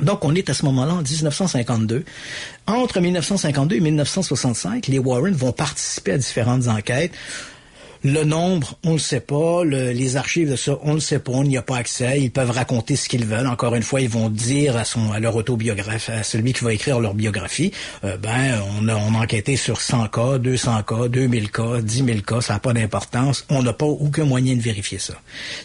Donc, 0.00 0.24
on 0.24 0.34
est 0.34 0.50
à 0.50 0.54
ce 0.54 0.64
moment-là 0.64 0.94
en 0.94 1.02
1952. 1.02 2.04
Entre 2.66 2.98
1952 2.98 3.76
et 3.76 3.80
1965, 3.80 4.88
les 4.88 4.98
Warren 4.98 5.34
vont 5.34 5.52
participer 5.52 6.10
à 6.10 6.18
différentes 6.18 6.66
enquêtes. 6.66 7.12
Le 8.06 8.22
nombre, 8.22 8.74
on 8.84 8.90
ne 8.90 8.94
le 8.94 8.98
sait 8.98 9.20
pas. 9.20 9.64
les 9.64 10.16
archives 10.18 10.50
de 10.50 10.56
ça, 10.56 10.78
on 10.82 10.90
ne 10.90 10.94
le 10.96 11.00
sait 11.00 11.20
pas. 11.20 11.32
On 11.32 11.42
n'y 11.42 11.56
a 11.56 11.62
pas 11.62 11.78
accès. 11.78 12.20
Ils 12.20 12.30
peuvent 12.30 12.50
raconter 12.50 12.96
ce 12.96 13.08
qu'ils 13.08 13.24
veulent. 13.24 13.46
Encore 13.46 13.74
une 13.74 13.82
fois, 13.82 14.02
ils 14.02 14.10
vont 14.10 14.28
dire 14.28 14.76
à 14.76 14.84
son, 14.84 15.10
à 15.12 15.20
leur 15.20 15.34
autobiographe, 15.36 16.10
à 16.10 16.22
celui 16.22 16.52
qui 16.52 16.64
va 16.64 16.74
écrire 16.74 17.00
leur 17.00 17.14
biographie, 17.14 17.72
euh, 18.04 18.18
ben, 18.18 18.60
on 18.78 18.88
a, 18.88 18.94
on 18.94 19.14
a 19.14 19.22
enquêté 19.22 19.56
sur 19.56 19.80
100 19.80 20.08
cas, 20.08 20.36
200 20.36 20.82
cas, 20.82 21.08
2000 21.08 21.50
cas, 21.50 21.80
10 21.80 22.04
000 22.04 22.18
cas. 22.20 22.42
Ça 22.42 22.52
n'a 22.52 22.58
pas 22.58 22.74
d'importance. 22.74 23.46
On 23.48 23.62
n'a 23.62 23.72
pas 23.72 23.86
aucun 23.86 24.26
moyen 24.26 24.54
de 24.54 24.60
vérifier 24.60 24.98
ça. 24.98 25.14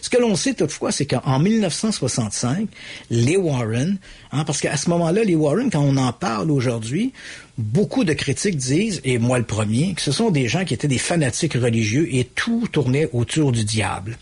Ce 0.00 0.08
que 0.08 0.16
l'on 0.16 0.34
sait 0.34 0.54
toutefois, 0.54 0.92
c'est 0.92 1.04
qu'en 1.04 1.38
1965, 1.38 2.68
les 3.10 3.36
Warren, 3.36 3.98
hein, 4.32 4.44
parce 4.44 4.60
qu'à 4.60 4.76
ce 4.76 4.90
moment-là, 4.90 5.24
les 5.24 5.34
Warren, 5.34 5.70
quand 5.70 5.80
on 5.80 5.96
en 5.96 6.12
parle 6.12 6.50
aujourd'hui, 6.50 7.12
beaucoup 7.58 8.04
de 8.04 8.12
critiques 8.12 8.56
disent, 8.56 9.00
et 9.04 9.18
moi 9.18 9.38
le 9.38 9.44
premier, 9.44 9.94
que 9.94 10.02
ce 10.02 10.12
sont 10.12 10.30
des 10.30 10.48
gens 10.48 10.64
qui 10.64 10.74
étaient 10.74 10.88
des 10.88 10.98
fanatiques 10.98 11.54
religieux 11.54 12.08
et 12.14 12.24
tout 12.24 12.68
tournait 12.70 13.08
autour 13.12 13.52
du 13.52 13.64
diable. 13.64 14.18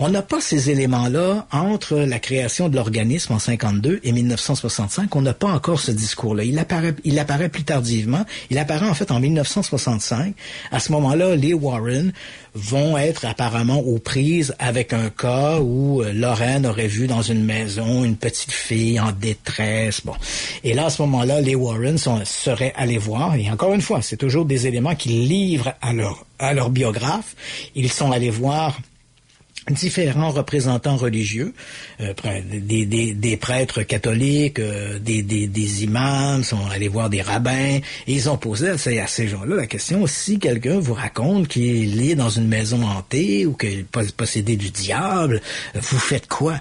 On 0.00 0.08
n'a 0.10 0.22
pas 0.22 0.40
ces 0.40 0.70
éléments-là 0.70 1.48
entre 1.50 1.96
la 1.96 2.20
création 2.20 2.68
de 2.68 2.76
l'organisme 2.76 3.32
en 3.32 3.40
52 3.40 3.98
et 4.04 4.12
1965. 4.12 5.16
On 5.16 5.22
n'a 5.22 5.34
pas 5.34 5.48
encore 5.48 5.80
ce 5.80 5.90
discours-là. 5.90 6.44
Il 6.44 6.56
apparaît, 6.60 6.94
il 7.02 7.18
apparaît 7.18 7.48
plus 7.48 7.64
tardivement. 7.64 8.24
Il 8.50 8.58
apparaît 8.58 8.88
en 8.88 8.94
fait 8.94 9.10
en 9.10 9.18
1965. 9.18 10.34
À 10.70 10.78
ce 10.78 10.92
moment-là, 10.92 11.34
les 11.34 11.52
Warren 11.52 12.12
vont 12.54 12.96
être 12.96 13.24
apparemment 13.24 13.80
aux 13.80 13.98
prises 13.98 14.54
avec 14.60 14.92
un 14.92 15.10
cas 15.10 15.58
où 15.58 16.02
euh, 16.02 16.12
Lorraine 16.12 16.64
aurait 16.64 16.86
vu 16.86 17.08
dans 17.08 17.22
une 17.22 17.44
maison 17.44 18.04
une 18.04 18.16
petite 18.16 18.52
fille 18.52 19.00
en 19.00 19.10
détresse. 19.10 20.02
Bon. 20.04 20.14
Et 20.62 20.74
là, 20.74 20.86
à 20.86 20.90
ce 20.90 21.02
moment-là, 21.02 21.40
les 21.40 21.56
Warren 21.56 21.98
seraient 21.98 22.72
allés 22.76 22.98
voir. 22.98 23.34
Et 23.34 23.50
encore 23.50 23.74
une 23.74 23.82
fois, 23.82 24.00
c'est 24.00 24.16
toujours 24.16 24.44
des 24.44 24.68
éléments 24.68 24.94
qu'ils 24.94 25.26
livrent 25.26 25.74
à 25.82 25.92
leur, 25.92 26.24
à 26.38 26.54
leur 26.54 26.70
biographe. 26.70 27.34
Ils 27.74 27.90
sont 27.90 28.12
allés 28.12 28.30
voir 28.30 28.78
différents 29.70 30.30
représentants 30.30 30.96
religieux, 30.96 31.52
euh, 32.00 32.12
des, 32.50 32.86
des, 32.86 33.12
des, 33.14 33.36
prêtres 33.36 33.82
catholiques, 33.82 34.58
euh, 34.58 34.98
des, 34.98 35.22
des, 35.22 35.84
imams, 35.84 36.44
sont 36.44 36.66
allés 36.72 36.88
voir 36.88 37.10
des 37.10 37.22
rabbins, 37.22 37.78
et 37.78 37.82
ils 38.06 38.28
ont 38.28 38.36
posé 38.36 38.70
à 38.70 38.78
ces, 38.78 39.28
gens-là 39.28 39.56
la 39.56 39.66
question, 39.66 40.06
si 40.06 40.38
quelqu'un 40.38 40.78
vous 40.78 40.94
raconte 40.94 41.48
qu'il 41.48 42.02
est 42.02 42.14
dans 42.14 42.30
une 42.30 42.48
maison 42.48 42.82
hantée 42.82 43.46
ou 43.46 43.52
qu'il 43.52 43.80
est 43.80 44.12
possédé 44.16 44.56
du 44.56 44.70
diable, 44.70 45.40
vous 45.74 45.98
faites 45.98 46.28
quoi? 46.28 46.56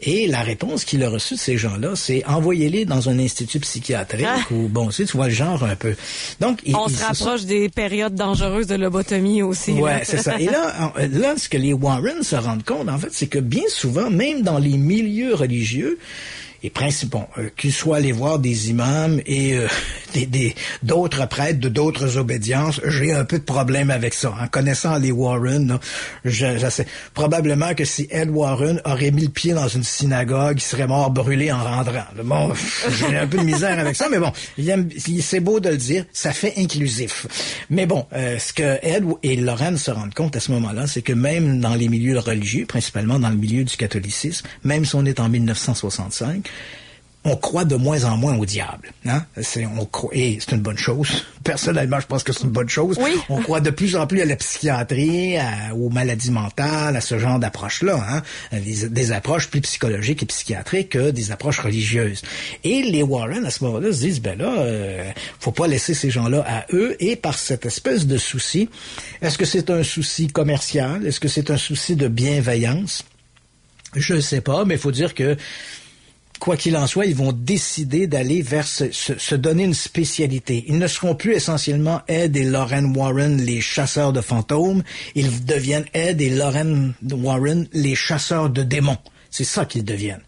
Et 0.00 0.26
la 0.26 0.42
réponse 0.42 0.84
qu'il 0.84 1.02
a 1.04 1.08
reçue 1.08 1.34
de 1.34 1.40
ces 1.40 1.56
gens-là, 1.56 1.92
c'est 1.94 2.24
envoyez-les 2.26 2.84
dans 2.84 3.08
un 3.08 3.18
institut 3.18 3.60
psychiatrique 3.60 4.26
ah. 4.26 4.40
ou, 4.52 4.68
bon, 4.68 4.88
tu, 4.88 5.04
tu 5.04 5.16
vois 5.16 5.28
le 5.28 5.34
genre 5.34 5.64
un 5.64 5.76
peu. 5.76 5.94
Donc, 6.40 6.60
On 6.74 6.88
se 6.88 7.02
rapproche 7.02 7.44
des 7.44 7.68
périodes 7.68 8.14
dangereuses 8.14 8.66
de 8.66 8.74
lobotomie 8.74 9.42
aussi. 9.42 9.72
Ouais, 9.72 10.02
c'est 10.04 10.18
ça. 10.18 10.38
Et 10.38 10.46
là, 10.46 10.92
là, 11.10 11.34
ce 11.36 11.48
que 11.48 11.56
les 11.56 11.72
Warren 11.72 12.22
se 12.22 12.36
rendent 12.36 12.51
en 12.88 12.98
fait, 12.98 13.08
c'est 13.12 13.26
que 13.26 13.38
bien 13.38 13.64
souvent, 13.68 14.10
même 14.10 14.42
dans 14.42 14.58
les 14.58 14.76
milieux 14.76 15.34
religieux, 15.34 15.98
et 16.62 16.70
principaux, 16.70 17.24
euh, 17.38 17.48
qu'ils 17.56 17.72
soient 17.72 17.96
allés 17.96 18.12
voir 18.12 18.38
des 18.38 18.70
imams 18.70 19.20
et 19.26 19.54
euh, 19.54 19.66
des 20.14 20.54
d'autres 20.82 21.26
prêtres 21.28 21.60
de 21.60 21.68
d'autres 21.68 22.18
obédiences, 22.18 22.80
j'ai 22.86 23.12
un 23.12 23.24
peu 23.24 23.38
de 23.38 23.44
problème 23.44 23.90
avec 23.90 24.14
ça. 24.14 24.34
En 24.40 24.46
connaissant 24.46 24.98
les 24.98 25.10
Warren, 25.10 25.78
je, 26.24 26.58
je, 26.58 26.70
sais 26.70 26.86
probablement 27.14 27.74
que 27.74 27.84
si 27.84 28.06
Ed 28.10 28.30
Warren 28.30 28.80
aurait 28.84 29.10
mis 29.10 29.24
le 29.24 29.30
pied 29.30 29.54
dans 29.54 29.68
une 29.68 29.84
synagogue, 29.84 30.58
il 30.58 30.62
serait 30.62 30.86
mort 30.86 31.10
brûlé 31.10 31.50
en 31.50 31.62
rentrant. 31.62 32.04
Bon, 32.22 32.52
j'ai 32.90 33.16
un 33.16 33.26
peu 33.26 33.38
de 33.38 33.44
misère 33.44 33.78
avec 33.78 33.96
ça, 33.96 34.08
mais 34.10 34.18
bon, 34.18 34.32
c'est 35.20 35.40
beau 35.40 35.60
de 35.60 35.70
le 35.70 35.76
dire, 35.76 36.04
ça 36.12 36.32
fait 36.32 36.54
inclusif. 36.56 37.26
Mais 37.70 37.86
bon, 37.86 38.06
euh, 38.12 38.38
ce 38.38 38.52
que 38.52 38.78
Ed 38.82 39.04
et 39.22 39.36
Lorraine 39.36 39.76
se 39.78 39.90
rendent 39.90 40.14
compte 40.14 40.36
à 40.36 40.40
ce 40.40 40.52
moment-là, 40.52 40.86
c'est 40.86 41.02
que 41.02 41.12
même 41.12 41.60
dans 41.60 41.74
les 41.74 41.88
milieux 41.88 42.18
religieux, 42.18 42.66
principalement 42.66 43.18
dans 43.18 43.30
le 43.30 43.36
milieu 43.36 43.64
du 43.64 43.76
catholicisme, 43.76 44.46
même 44.64 44.84
si 44.84 44.94
on 44.94 45.04
est 45.04 45.20
en 45.20 45.28
1965, 45.28 46.48
on 47.24 47.36
croit 47.36 47.64
de 47.64 47.76
moins 47.76 48.04
en 48.04 48.16
moins 48.16 48.36
au 48.36 48.44
diable. 48.44 48.92
Hein? 49.06 49.24
C'est, 49.40 49.64
on 49.64 49.86
croit, 49.86 50.10
et 50.12 50.38
c'est 50.40 50.56
une 50.56 50.60
bonne 50.60 50.76
chose. 50.76 51.24
Personnellement, 51.44 52.00
je 52.00 52.06
pense 52.06 52.24
que 52.24 52.32
c'est 52.32 52.42
une 52.42 52.50
bonne 52.50 52.68
chose. 52.68 52.98
On 53.28 53.40
croit 53.40 53.60
de 53.60 53.70
plus 53.70 53.94
en 53.94 54.08
plus 54.08 54.20
à 54.20 54.24
la 54.24 54.34
psychiatrie, 54.34 55.36
aux 55.72 55.88
maladies 55.88 56.32
mentales, 56.32 56.96
à 56.96 57.00
ce 57.00 57.18
genre 57.18 57.38
d'approche-là. 57.38 58.04
Hein? 58.08 58.58
Des, 58.58 59.12
approches 59.12 59.48
plus 59.48 59.60
psychologiques 59.60 60.24
et 60.24 60.26
psychiatriques 60.26 60.90
que 60.90 61.10
des 61.10 61.30
approches 61.30 61.60
religieuses. 61.60 62.22
Et 62.64 62.82
les 62.82 63.04
Warren, 63.04 63.44
à 63.46 63.50
ce 63.50 63.62
moment-là, 63.64 63.92
se 63.92 64.00
disent, 64.00 64.20
ben 64.20 64.38
là, 64.38 64.58
euh, 64.58 65.10
faut 65.38 65.52
pas 65.52 65.68
laisser 65.68 65.94
ces 65.94 66.10
gens-là 66.10 66.44
à 66.46 66.66
eux. 66.72 66.96
Et 66.98 67.14
par 67.14 67.38
cette 67.38 67.66
espèce 67.66 68.06
de 68.06 68.18
souci, 68.18 68.68
est-ce 69.20 69.38
que 69.38 69.44
c'est 69.44 69.70
un 69.70 69.84
souci 69.84 70.26
commercial? 70.26 71.06
Est-ce 71.06 71.20
que 71.20 71.28
c'est 71.28 71.52
un 71.52 71.56
souci 71.56 71.94
de 71.94 72.08
bienveillance? 72.08 73.04
Je 73.94 74.14
ne 74.14 74.20
sais 74.20 74.40
pas, 74.40 74.64
mais 74.64 74.74
il 74.74 74.80
faut 74.80 74.90
dire 74.90 75.14
que 75.14 75.36
quoi 76.42 76.56
qu'il 76.56 76.76
en 76.76 76.88
soit, 76.88 77.06
ils 77.06 77.14
vont 77.14 77.30
décider 77.30 78.08
d'aller 78.08 78.42
vers 78.42 78.66
se, 78.66 79.34
donner 79.36 79.62
une 79.62 79.74
spécialité. 79.74 80.64
Ils 80.66 80.76
ne 80.76 80.88
seront 80.88 81.14
plus 81.14 81.34
essentiellement 81.34 82.00
Ed 82.08 82.36
et 82.36 82.42
Lauren 82.42 82.92
Warren, 82.96 83.36
les 83.36 83.60
chasseurs 83.60 84.12
de 84.12 84.20
fantômes. 84.20 84.82
Ils 85.14 85.44
deviennent 85.44 85.84
Ed 85.94 86.20
et 86.20 86.30
Lauren 86.30 86.94
Warren, 87.12 87.68
les 87.72 87.94
chasseurs 87.94 88.50
de 88.50 88.64
démons. 88.64 88.98
C'est 89.32 89.44
ça 89.44 89.64
qu'ils 89.64 89.82
deviennent. 89.82 90.20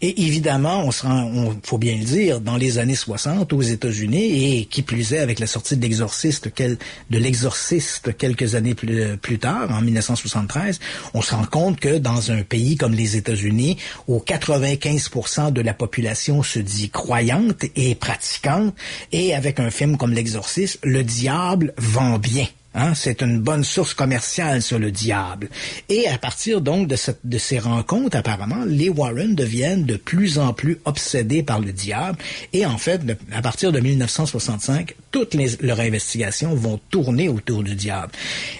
Et 0.00 0.22
évidemment, 0.26 0.84
on 0.84 0.90
se 0.90 1.06
rend, 1.06 1.30
on, 1.32 1.56
faut 1.62 1.78
bien 1.78 1.96
le 1.96 2.04
dire, 2.04 2.40
dans 2.40 2.56
les 2.56 2.78
années 2.78 2.96
60 2.96 3.52
aux 3.52 3.62
États-Unis, 3.62 4.58
et 4.58 4.64
qui 4.64 4.82
plus 4.82 5.12
est 5.12 5.20
avec 5.20 5.38
la 5.38 5.46
sortie 5.46 5.76
de 5.76 5.82
l'exorciste, 5.82 6.50
de 6.58 7.18
l'exorciste 7.18 8.16
quelques 8.18 8.56
années 8.56 8.74
plus, 8.74 9.16
plus 9.16 9.38
tard, 9.38 9.70
en 9.70 9.80
1973, 9.80 10.80
on 11.14 11.22
se 11.22 11.36
rend 11.36 11.44
compte 11.44 11.78
que 11.78 11.98
dans 11.98 12.32
un 12.32 12.42
pays 12.42 12.76
comme 12.76 12.94
les 12.94 13.16
États-Unis, 13.16 13.76
où 14.08 14.18
95% 14.18 15.52
de 15.52 15.60
la 15.60 15.72
population 15.72 16.42
se 16.42 16.58
dit 16.58 16.90
croyante 16.90 17.64
et 17.76 17.94
pratiquante, 17.94 18.74
et 19.12 19.36
avec 19.36 19.60
un 19.60 19.70
film 19.70 19.96
comme 19.96 20.12
l'exorciste, 20.12 20.80
le 20.82 21.04
diable 21.04 21.74
vend 21.78 22.18
bien. 22.18 22.48
Hein, 22.80 22.94
c'est 22.94 23.22
une 23.22 23.40
bonne 23.40 23.64
source 23.64 23.92
commerciale 23.92 24.62
sur 24.62 24.78
le 24.78 24.92
diable. 24.92 25.48
Et 25.88 26.06
à 26.06 26.16
partir 26.16 26.60
donc 26.60 26.86
de, 26.86 27.38
ces 27.38 27.58
rencontres, 27.58 28.16
apparemment, 28.16 28.64
les 28.64 28.88
Warren 28.88 29.34
deviennent 29.34 29.84
de 29.84 29.96
plus 29.96 30.38
en 30.38 30.52
plus 30.52 30.78
obsédés 30.84 31.42
par 31.42 31.58
le 31.58 31.72
diable. 31.72 32.18
Et 32.52 32.64
en 32.66 32.78
fait, 32.78 33.00
à 33.32 33.42
partir 33.42 33.72
de 33.72 33.80
1965, 33.80 34.94
toutes 35.10 35.34
leurs 35.60 35.80
investigations 35.80 36.54
vont 36.54 36.78
tourner 36.88 37.28
autour 37.28 37.64
du 37.64 37.74
diable. 37.74 38.12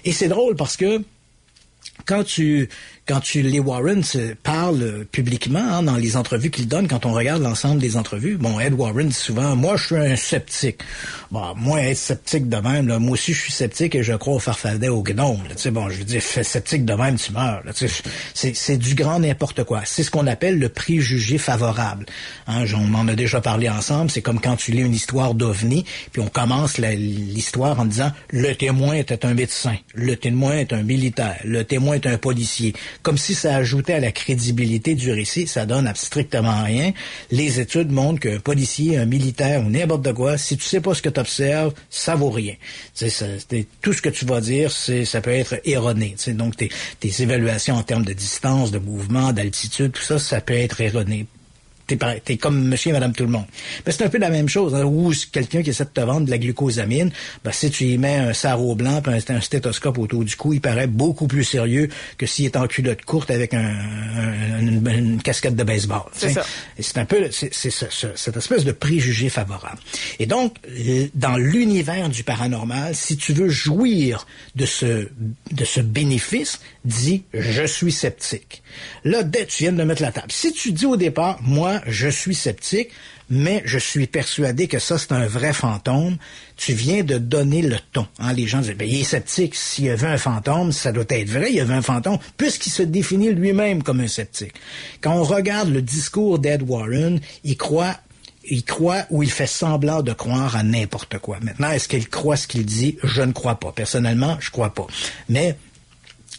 Et 0.04 0.10
c'est 0.10 0.28
drôle 0.28 0.56
parce 0.56 0.76
que 0.76 1.00
quand 2.04 2.24
tu 2.24 2.68
quand 3.08 3.20
tu 3.20 3.40
les 3.40 3.58
Warren 3.58 4.02
parlent 4.42 5.06
publiquement 5.10 5.58
hein, 5.60 5.82
dans 5.82 5.96
les 5.96 6.16
entrevues 6.18 6.50
qu'ils 6.50 6.68
donnent, 6.68 6.88
quand 6.88 7.06
on 7.06 7.14
regarde 7.14 7.42
l'ensemble 7.42 7.80
des 7.80 7.96
entrevues, 7.96 8.36
bon, 8.36 8.60
Ed 8.60 8.74
Warren 8.74 9.08
dit 9.08 9.14
souvent, 9.14 9.56
moi, 9.56 9.76
je 9.76 9.86
suis 9.86 9.96
un 9.96 10.14
sceptique. 10.14 10.80
Bon, 11.30 11.54
moi, 11.56 11.80
être 11.80 11.96
sceptique 11.96 12.50
de 12.50 12.58
même, 12.58 12.86
là, 12.86 12.98
moi 12.98 13.12
aussi, 13.12 13.32
je 13.32 13.40
suis 13.40 13.52
sceptique 13.52 13.94
et 13.94 14.02
je 14.02 14.12
crois 14.12 14.34
au 14.34 14.38
farfadet 14.38 14.88
au 14.88 15.02
gnome. 15.02 15.40
Tu 15.48 15.56
sais, 15.56 15.70
bon, 15.70 15.88
je 15.88 15.96
veux 15.96 16.04
dire, 16.04 16.22
fais 16.22 16.44
sceptique 16.44 16.84
de 16.84 16.92
même, 16.92 17.16
tu 17.16 17.32
meurs. 17.32 17.62
C'est, 18.34 18.76
du 18.76 18.94
grand 18.94 19.20
n'importe 19.20 19.64
quoi. 19.64 19.80
C'est 19.86 20.02
ce 20.02 20.10
qu'on 20.10 20.26
appelle 20.26 20.58
le 20.58 20.68
préjugé 20.68 21.38
favorable. 21.38 22.04
Hein, 22.46 22.64
on 22.74 22.92
en 22.94 23.08
a 23.08 23.14
déjà 23.14 23.40
parlé 23.40 23.70
ensemble. 23.70 24.10
C'est 24.10 24.22
comme 24.22 24.40
quand 24.40 24.56
tu 24.56 24.72
lis 24.72 24.82
une 24.82 24.94
histoire 24.94 25.34
d'OVNI, 25.34 25.86
puis 26.12 26.20
on 26.20 26.28
commence 26.28 26.76
l'histoire 26.76 27.80
en 27.80 27.86
disant 27.86 28.12
le 28.30 28.54
témoin 28.54 28.94
était 28.94 29.24
un 29.24 29.32
médecin, 29.32 29.76
le 29.94 30.14
témoin 30.14 30.58
est 30.58 30.74
un 30.74 30.82
militaire, 30.82 31.38
le 31.44 31.64
témoin 31.64 31.94
est 31.94 32.06
un 32.06 32.18
policier. 32.18 32.74
Comme 33.02 33.18
si 33.18 33.34
ça 33.34 33.54
ajoutait 33.56 33.94
à 33.94 34.00
la 34.00 34.12
crédibilité 34.12 34.94
du 34.94 35.10
récit, 35.12 35.46
ça 35.46 35.66
donne 35.66 35.90
strictement 35.94 36.62
rien. 36.64 36.92
Les 37.30 37.60
études 37.60 37.90
montrent 37.90 38.20
qu'un 38.20 38.40
policier, 38.40 38.98
un 38.98 39.06
militaire 39.06 39.64
ou 39.64 39.70
n'importe 39.70 40.02
de 40.02 40.12
quoi, 40.12 40.36
si 40.36 40.56
tu 40.56 40.64
sais 40.64 40.80
pas 40.80 40.94
ce 40.94 41.02
que 41.02 41.08
tu 41.08 41.20
observes, 41.20 41.72
ça 41.90 42.14
vaut 42.16 42.30
rien. 42.30 42.54
Ça- 42.94 43.06
tout 43.80 43.92
ce 43.92 44.02
que 44.02 44.08
tu 44.08 44.24
vas 44.24 44.40
dire, 44.40 44.70
ça 44.72 45.20
peut 45.20 45.30
être 45.30 45.60
erroné. 45.64 46.16
Donc 46.28 46.56
tes 46.56 47.22
évaluations 47.22 47.76
en 47.76 47.82
termes 47.82 48.04
de 48.04 48.12
distance, 48.12 48.70
de 48.70 48.78
mouvement, 48.78 49.32
d'altitude, 49.32 49.92
tout 49.92 50.02
ça, 50.02 50.18
ça 50.18 50.40
peut 50.40 50.54
être 50.54 50.80
erroné 50.80 51.26
t'es 51.96 52.20
t'es 52.24 52.36
comme 52.36 52.68
monsieur 52.68 52.90
et 52.90 52.92
madame 52.92 53.12
tout 53.12 53.24
le 53.24 53.30
monde. 53.30 53.46
Ben, 53.84 53.90
c'est 53.92 54.04
un 54.04 54.08
peu 54.08 54.18
la 54.18 54.30
même 54.30 54.48
chose. 54.48 54.74
Hein, 54.74 54.84
ou 54.84 55.12
quelqu'un 55.32 55.62
qui 55.62 55.70
essaie 55.70 55.84
de 55.84 55.90
te 55.90 56.00
vendre 56.00 56.26
de 56.26 56.30
la 56.30 56.38
glucosamine, 56.38 57.10
ben, 57.44 57.50
si 57.52 57.70
tu 57.70 57.84
y 57.86 57.98
mets 57.98 58.16
un 58.16 58.32
sarrau 58.32 58.74
blanc 58.74 59.00
puis 59.02 59.12
un, 59.12 59.34
un 59.36 59.40
stéthoscope 59.40 59.98
autour 59.98 60.24
du 60.24 60.36
cou, 60.36 60.52
il 60.52 60.60
paraît 60.60 60.86
beaucoup 60.86 61.26
plus 61.26 61.44
sérieux 61.44 61.88
que 62.18 62.26
s'il 62.26 62.44
est 62.44 62.56
en 62.56 62.66
culotte 62.66 63.02
courte 63.04 63.30
avec 63.30 63.54
un, 63.54 63.60
un- 63.64 64.60
une, 64.60 64.86
une 64.88 65.22
casquette 65.22 65.56
de 65.56 65.64
baseball. 65.64 66.02
C'est 66.12 66.30
ça. 66.34 66.44
C'est 66.78 66.98
un 66.98 67.04
peu 67.04 67.28
c'est, 67.30 67.52
ce- 67.52 67.70
ce- 67.70 68.06
cette 68.14 68.36
espèce 68.36 68.64
de 68.64 68.72
préjugé 68.72 69.28
favorable. 69.28 69.78
Et 70.18 70.26
donc, 70.26 70.56
dans 71.14 71.36
l'univers 71.36 72.08
du 72.08 72.22
paranormal, 72.22 72.94
si 72.94 73.16
tu 73.16 73.32
veux 73.32 73.48
jouir 73.48 74.26
de 74.54 74.66
ce, 74.66 75.08
de 75.52 75.64
ce 75.64 75.80
bénéfice, 75.80 76.60
dis 76.84 77.24
je 77.32 77.64
suis 77.64 77.92
sceptique. 77.92 78.62
Là, 79.04 79.22
dès 79.22 79.46
tu 79.46 79.64
viens 79.64 79.72
de 79.72 79.82
mettre 79.82 80.02
la 80.02 80.12
table. 80.12 80.26
Si 80.30 80.52
tu 80.52 80.72
dis 80.72 80.86
au 80.86 80.96
départ, 80.96 81.38
moi, 81.42 81.77
je 81.86 82.08
suis 82.08 82.34
sceptique, 82.34 82.90
mais 83.30 83.62
je 83.64 83.78
suis 83.78 84.06
persuadé 84.06 84.68
que 84.68 84.78
ça, 84.78 84.98
c'est 84.98 85.12
un 85.12 85.26
vrai 85.26 85.52
fantôme, 85.52 86.16
tu 86.56 86.72
viens 86.72 87.02
de 87.02 87.18
donner 87.18 87.62
le 87.62 87.76
ton. 87.92 88.06
Hein? 88.18 88.32
Les 88.32 88.46
gens 88.46 88.60
disent, 88.60 88.74
ben, 88.76 88.88
il 88.88 89.00
est 89.00 89.04
sceptique. 89.04 89.54
S'il 89.54 89.84
y 89.84 89.90
avait 89.90 90.06
un 90.06 90.18
fantôme, 90.18 90.72
ça 90.72 90.92
doit 90.92 91.04
être 91.08 91.28
vrai, 91.28 91.50
il 91.50 91.56
y 91.56 91.60
avait 91.60 91.74
un 91.74 91.82
fantôme, 91.82 92.18
puisqu'il 92.36 92.70
se 92.70 92.82
définit 92.82 93.32
lui-même 93.32 93.82
comme 93.82 94.00
un 94.00 94.08
sceptique. 94.08 94.54
Quand 95.00 95.14
on 95.14 95.24
regarde 95.24 95.68
le 95.68 95.82
discours 95.82 96.38
d'Ed 96.38 96.62
Warren, 96.62 97.20
il 97.44 97.56
croit 97.56 97.96
il 98.50 98.64
croit 98.64 99.04
ou 99.10 99.22
il 99.22 99.30
fait 99.30 99.46
semblant 99.46 100.02
de 100.02 100.12
croire 100.12 100.56
à 100.56 100.62
n'importe 100.62 101.18
quoi. 101.18 101.38
Maintenant, 101.42 101.70
est-ce 101.70 101.88
qu'il 101.88 102.08
croit 102.08 102.36
ce 102.36 102.46
qu'il 102.46 102.64
dit? 102.64 102.96
Je 103.04 103.22
ne 103.22 103.32
crois 103.32 103.56
pas. 103.56 103.72
Personnellement, 103.72 104.36
je 104.40 104.50
crois 104.50 104.72
pas. 104.72 104.86
Mais 105.28 105.56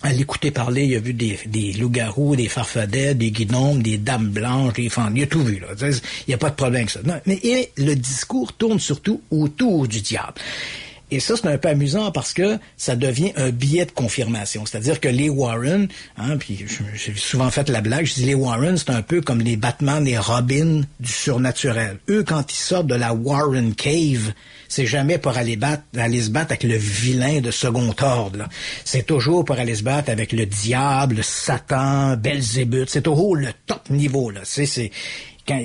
à 0.01 0.13
l'écouter 0.13 0.51
parler, 0.51 0.85
il 0.85 0.95
a 0.95 0.99
vu 0.99 1.13
des, 1.13 1.37
des 1.45 1.73
loups-garous, 1.73 2.35
des 2.35 2.47
farfadets, 2.47 3.15
des 3.15 3.31
guidons, 3.31 3.75
des 3.75 3.97
dames 3.97 4.29
blanches, 4.29 4.73
des 4.73 4.89
fentes. 4.89 5.11
Il 5.15 5.23
a 5.23 5.27
tout 5.27 5.43
vu, 5.43 5.59
là. 5.59 5.67
Il 5.81 6.29
n'y 6.29 6.33
a 6.33 6.37
pas 6.37 6.49
de 6.49 6.55
problème 6.55 6.87
avec 6.87 6.89
ça. 6.89 7.01
Mais 7.25 7.71
le 7.77 7.95
discours 7.95 8.53
tourne 8.53 8.79
surtout 8.79 9.21
autour 9.29 9.87
du 9.87 10.01
diable. 10.01 10.35
Et 11.11 11.19
ça, 11.19 11.35
c'est 11.35 11.47
un 11.47 11.57
peu 11.57 11.69
amusant 11.69 12.11
parce 12.11 12.33
que 12.33 12.59
ça 12.77 12.95
devient 12.95 13.31
un 13.35 13.49
billet 13.49 13.85
de 13.85 13.91
confirmation. 13.91 14.65
C'est-à-dire 14.65 14.99
que 14.99 15.09
les 15.09 15.27
Warren, 15.27 15.87
hein, 16.17 16.37
puis 16.37 16.65
j'ai 16.93 17.15
souvent 17.15 17.49
fait 17.49 17.67
la 17.69 17.81
blague, 17.81 18.05
je 18.05 18.13
dis 18.13 18.25
les 18.25 18.35
Warren, 18.35 18.77
c'est 18.77 18.91
un 18.91 19.01
peu 19.01 19.19
comme 19.19 19.41
les 19.41 19.57
Batman 19.57 20.07
et 20.07 20.19
Robin 20.19 20.83
du 20.99 21.11
surnaturel. 21.11 21.97
Eux, 22.09 22.23
quand 22.23 22.51
ils 22.51 22.55
sortent 22.55 22.87
de 22.87 22.95
la 22.95 23.13
Warren 23.13 23.73
Cave, 23.73 24.33
c'est 24.69 24.85
jamais 24.85 25.17
pour 25.17 25.35
aller 25.37 25.57
battre, 25.57 25.83
aller 25.97 26.21
se 26.21 26.29
battre 26.29 26.51
avec 26.53 26.63
le 26.63 26.77
vilain 26.77 27.41
de 27.41 27.51
second 27.51 27.93
ordre. 28.01 28.47
C'est 28.85 29.05
toujours 29.05 29.43
pour 29.43 29.57
aller 29.59 29.75
se 29.75 29.83
battre 29.83 30.09
avec 30.09 30.31
le 30.31 30.45
diable, 30.45 31.21
Satan, 31.23 32.15
Belzébuth. 32.15 32.89
C'est 32.89 33.01
toujours 33.01 33.35
le 33.35 33.49
top 33.67 33.89
niveau. 33.89 34.29
Là. 34.29 34.39
C'est, 34.43 34.65
c'est, 34.65 34.91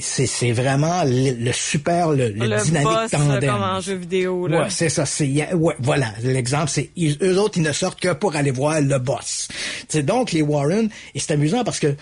c'est, 0.00 0.52
vraiment 0.52 1.04
le, 1.04 1.32
le 1.44 1.52
super, 1.52 2.10
le, 2.12 2.30
le 2.30 2.46
Le 2.46 2.64
dynamique 2.64 2.88
boss, 2.88 3.10
tandem. 3.10 3.50
comme 3.50 3.62
en 3.62 3.80
jeu 3.80 3.94
vidéo, 3.96 4.46
là. 4.48 4.62
Ouais, 4.62 4.66
c'est 4.70 4.88
ça. 4.88 5.04
C'est, 5.04 5.52
ouais, 5.52 5.74
voilà, 5.78 6.06
l'exemple, 6.22 6.70
c'est 6.70 6.90
ils- 6.96 7.18
eux 7.22 7.38
autres, 7.38 7.58
ils 7.58 7.62
ne 7.62 7.72
sortent 7.72 8.00
que 8.00 8.14
pour 8.14 8.34
aller 8.34 8.50
voir 8.50 8.80
le 8.80 8.98
boss. 8.98 9.48
C'est 9.88 10.02
donc 10.04 10.32
les 10.32 10.40
Warren, 10.42 10.88
et 11.14 11.18
c'est 11.20 11.32
amusant 11.34 11.64
parce 11.64 11.80
que 11.80 11.94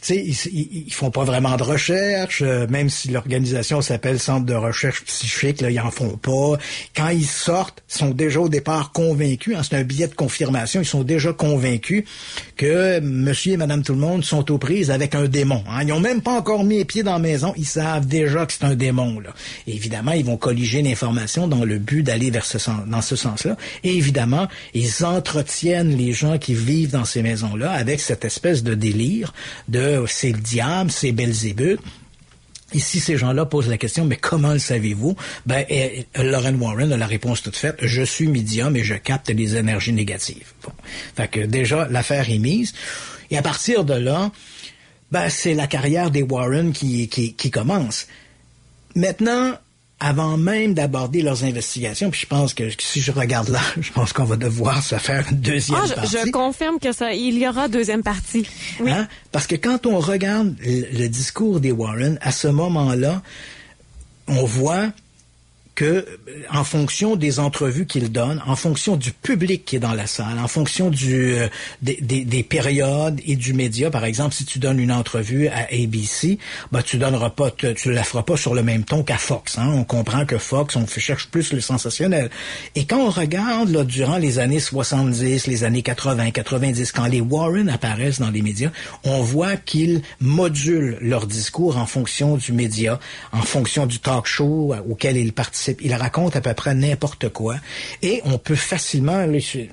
tu 0.00 0.14
sais, 0.34 0.48
ils, 0.52 0.86
ils, 0.86 0.92
font 0.92 1.10
pas 1.10 1.24
vraiment 1.24 1.56
de 1.56 1.62
recherche, 1.62 2.42
euh, 2.42 2.66
même 2.68 2.88
si 2.88 3.10
l'organisation 3.10 3.80
s'appelle 3.80 4.18
Centre 4.18 4.46
de 4.46 4.54
recherche 4.54 5.04
psychique, 5.04 5.60
là, 5.60 5.70
ils 5.70 5.80
en 5.80 5.90
font 5.90 6.16
pas. 6.16 6.58
Quand 6.96 7.08
ils 7.08 7.26
sortent, 7.26 7.82
ils 7.88 7.98
sont 7.98 8.10
déjà 8.10 8.40
au 8.40 8.48
départ 8.48 8.92
convaincus, 8.92 9.56
hein, 9.56 9.62
c'est 9.62 9.76
un 9.76 9.82
billet 9.82 10.08
de 10.08 10.14
confirmation, 10.14 10.80
ils 10.80 10.86
sont 10.86 11.02
déjà 11.02 11.32
convaincus 11.32 12.04
que 12.60 13.00
monsieur 13.00 13.54
et 13.54 13.56
madame 13.56 13.82
tout 13.82 13.94
le 13.94 14.00
monde 14.00 14.22
sont 14.22 14.52
aux 14.52 14.58
prises 14.58 14.90
avec 14.90 15.14
un 15.14 15.24
démon. 15.24 15.64
Hein. 15.66 15.82
Ils 15.82 15.92
ont 15.94 16.00
même 16.00 16.20
pas 16.20 16.32
encore 16.32 16.62
mis 16.62 16.76
les 16.76 16.84
pieds 16.84 17.02
dans 17.02 17.14
la 17.14 17.18
maison, 17.18 17.54
ils 17.56 17.64
savent 17.64 18.06
déjà 18.06 18.44
que 18.44 18.52
c'est 18.52 18.64
un 18.64 18.74
démon. 18.74 19.18
Là. 19.18 19.30
Évidemment, 19.66 20.12
ils 20.12 20.26
vont 20.26 20.36
colliger 20.36 20.82
l'information 20.82 21.48
dans 21.48 21.64
le 21.64 21.78
but 21.78 22.02
d'aller 22.02 22.30
vers 22.30 22.44
ce 22.44 22.58
sens, 22.58 22.86
dans 22.86 23.00
ce 23.00 23.16
sens-là. 23.16 23.56
Et 23.82 23.96
évidemment, 23.96 24.46
ils 24.74 25.06
entretiennent 25.06 25.96
les 25.96 26.12
gens 26.12 26.36
qui 26.36 26.52
vivent 26.52 26.90
dans 26.90 27.06
ces 27.06 27.22
maisons-là 27.22 27.70
avec 27.70 27.98
cette 27.98 28.26
espèce 28.26 28.62
de 28.62 28.74
délire 28.74 29.32
de 29.68 30.04
c'est 30.06 30.32
le 30.32 30.40
diable, 30.40 30.90
c'est 30.90 31.12
Belzébuth. 31.12 31.80
Et 32.72 32.78
si 32.78 33.00
ces 33.00 33.16
gens-là 33.16 33.46
posent 33.46 33.68
la 33.68 33.78
question, 33.78 34.04
mais 34.04 34.16
comment 34.16 34.52
le 34.52 34.58
savez-vous? 34.58 35.16
Ben, 35.46 35.64
eh, 35.68 36.06
Lauren 36.16 36.54
Warren 36.54 36.92
a 36.92 36.96
la 36.96 37.06
réponse 37.06 37.42
toute 37.42 37.56
faite. 37.56 37.76
Je 37.80 38.02
suis 38.02 38.28
médium 38.28 38.76
et 38.76 38.84
je 38.84 38.94
capte 38.94 39.30
les 39.30 39.56
énergies 39.56 39.92
négatives. 39.92 40.52
Bon. 40.62 40.72
Fait 41.16 41.28
que 41.28 41.40
déjà, 41.40 41.88
l'affaire 41.90 42.30
est 42.30 42.38
mise. 42.38 42.72
Et 43.30 43.38
à 43.38 43.42
partir 43.42 43.84
de 43.84 43.94
là, 43.94 44.30
ben, 45.10 45.28
c'est 45.28 45.54
la 45.54 45.66
carrière 45.66 46.10
des 46.10 46.22
Warren 46.22 46.72
qui, 46.72 47.08
qui, 47.08 47.34
qui 47.34 47.50
commence. 47.50 48.06
Maintenant, 48.94 49.56
avant 50.00 50.36
même 50.38 50.72
d'aborder 50.74 51.20
leurs 51.22 51.44
investigations, 51.44 52.10
puis 52.10 52.20
je 52.22 52.26
pense 52.26 52.54
que 52.54 52.64
si 52.78 53.00
je 53.00 53.12
regarde 53.12 53.48
là, 53.50 53.60
je 53.80 53.92
pense 53.92 54.12
qu'on 54.12 54.24
va 54.24 54.36
devoir 54.36 54.82
se 54.82 54.96
faire 54.96 55.26
une 55.30 55.40
deuxième 55.40 55.78
Ah, 55.82 55.86
je, 55.88 55.94
partie. 55.94 56.16
je 56.26 56.30
confirme 56.30 56.78
que 56.78 56.92
ça, 56.92 57.12
il 57.12 57.38
y 57.38 57.46
aura 57.46 57.68
deuxième 57.68 58.02
partie. 58.02 58.46
Oui. 58.80 58.90
Hein? 58.90 59.06
Parce 59.30 59.46
que 59.46 59.56
quand 59.56 59.86
on 59.86 59.98
regarde 60.00 60.56
le, 60.64 60.98
le 60.98 61.08
discours 61.08 61.60
des 61.60 61.70
Warren, 61.70 62.18
à 62.22 62.32
ce 62.32 62.48
moment-là, 62.48 63.22
on 64.26 64.44
voit 64.44 64.90
euh, 65.82 66.02
en 66.52 66.64
fonction 66.64 67.16
des 67.16 67.38
entrevues 67.38 67.86
qu'ils 67.86 68.10
donnent, 68.12 68.42
en 68.46 68.56
fonction 68.56 68.96
du 68.96 69.12
public 69.12 69.64
qui 69.64 69.76
est 69.76 69.80
dans 69.80 69.94
la 69.94 70.06
salle, 70.06 70.38
en 70.42 70.48
fonction 70.48 70.90
du, 70.90 71.34
euh, 71.34 71.48
des, 71.82 71.98
des- 72.00 72.24
des 72.24 72.42
périodes 72.42 73.20
et 73.26 73.36
du 73.36 73.52
média, 73.52 73.90
par 73.90 74.04
exemple, 74.04 74.34
si 74.34 74.44
tu 74.44 74.58
donnes 74.58 74.78
une 74.78 74.92
entrevue 74.92 75.48
à 75.48 75.66
ABC, 75.72 76.38
ben, 76.72 76.82
tu 76.82 76.96
donneras 76.98 77.30
pas, 77.30 77.50
tu, 77.50 77.92
la 77.92 78.02
feras 78.04 78.22
pas 78.22 78.36
sur 78.36 78.54
le 78.54 78.62
même 78.62 78.84
ton 78.84 79.02
qu'à 79.02 79.18
Fox. 79.18 79.58
Hein? 79.58 79.70
On 79.74 79.84
comprend 79.84 80.24
que 80.26 80.38
Fox, 80.38 80.76
on 80.76 80.86
cherche 80.86 81.28
plus 81.28 81.52
le 81.52 81.60
sensationnel. 81.60 82.30
Et 82.74 82.84
quand 82.84 82.98
on 82.98 83.10
regarde 83.10 83.70
là, 83.70 83.84
durant 83.84 84.18
les 84.18 84.38
années 84.38 84.60
70, 84.60 85.46
les 85.46 85.64
années 85.64 85.82
80, 85.82 86.30
90, 86.30 86.92
quand 86.92 87.06
les 87.06 87.20
Warren 87.20 87.68
apparaissent 87.68 88.20
dans 88.20 88.30
les 88.30 88.42
médias, 88.42 88.70
on 89.04 89.20
voit 89.22 89.56
qu'ils 89.56 90.02
modulent 90.20 90.98
leur 91.00 91.26
discours 91.26 91.76
en 91.76 91.86
fonction 91.86 92.36
du 92.36 92.52
média, 92.52 92.98
en 93.32 93.42
fonction 93.42 93.86
du 93.86 93.98
talk 93.98 94.26
show 94.26 94.74
auquel 94.88 95.16
ils 95.16 95.32
participent. 95.32 95.69
Ils 95.80 95.94
racontent 95.94 96.38
à 96.38 96.40
peu 96.40 96.54
près 96.54 96.74
n'importe 96.74 97.28
quoi. 97.28 97.56
Et 98.02 98.20
on 98.24 98.38
peut 98.38 98.54
facilement... 98.54 99.26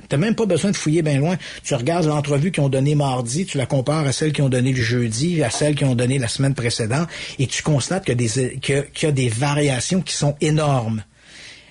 T'as 0.10 0.18
même 0.18 0.36
pas 0.36 0.46
besoin 0.46 0.72
de 0.72 0.76
fouiller 0.76 1.02
bien 1.02 1.20
loin. 1.20 1.38
Tu 1.64 1.76
regardes 1.76 2.06
l'entrevue 2.06 2.52
qu'ils 2.52 2.64
ont 2.64 2.70
donnée 2.70 2.96
mardi, 2.96 3.46
tu 3.46 3.58
la 3.58 3.66
compares 3.66 4.08
à 4.08 4.12
celle 4.12 4.34
qu'ils 4.34 4.44
ont 4.44 4.50
donnée 4.50 4.74
le 4.74 4.82
jeudi, 4.82 5.44
à 5.44 5.50
celle 5.50 5.76
qu'ils 5.76 5.88
ont 5.88 5.96
donnée 5.96 6.20
la 6.20 6.28
semaine 6.28 6.54
précédente, 6.54 7.08
et 7.40 7.48
tu 7.48 7.64
constates 7.64 8.06
qu'il 8.06 8.22
y 8.22 8.26
y 8.28 9.06
a 9.06 9.12
des 9.12 9.30
variations 9.30 10.02
qui 10.02 10.14
sont 10.14 10.36
énormes. 10.42 11.04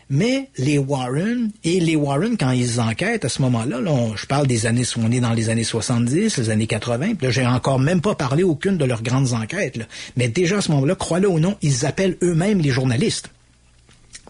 Mais 0.09 0.51
les 0.57 0.79
Warren, 0.79 1.51
et 1.65 1.81
les 1.81 1.97
Warren, 1.97 2.37
quand 2.37 2.53
ils 2.53 2.81
enquêtent 2.81 3.25
à 3.25 3.29
ce 3.29 3.43
moment-là, 3.43 3.81
je 4.15 4.27
parle 4.27 4.47
des 4.47 4.67
années, 4.67 4.85
on 4.97 5.11
est 5.11 5.19
dans 5.19 5.33
les 5.33 5.51
années 5.51 5.65
70, 5.65 6.37
les 6.37 6.51
années 6.51 6.69
80, 6.69 7.15
puis 7.17 7.27
là, 7.27 7.31
j'ai 7.33 7.45
encore 7.45 7.81
même 7.81 8.01
pas 8.01 8.15
parlé 8.15 8.45
aucune 8.45 8.79
de 8.79 8.85
leurs 8.85 9.03
grandes 9.03 9.33
enquêtes. 9.33 9.81
Mais 10.17 10.29
déjà 10.29 10.59
à 10.59 10.61
ce 10.61 10.71
moment-là, 10.71 10.95
crois-le 10.95 11.29
ou 11.29 11.41
non, 11.41 11.57
ils 11.61 11.85
appellent 11.87 12.17
eux-mêmes 12.23 12.61
les 12.61 12.71
journalistes. 12.71 13.31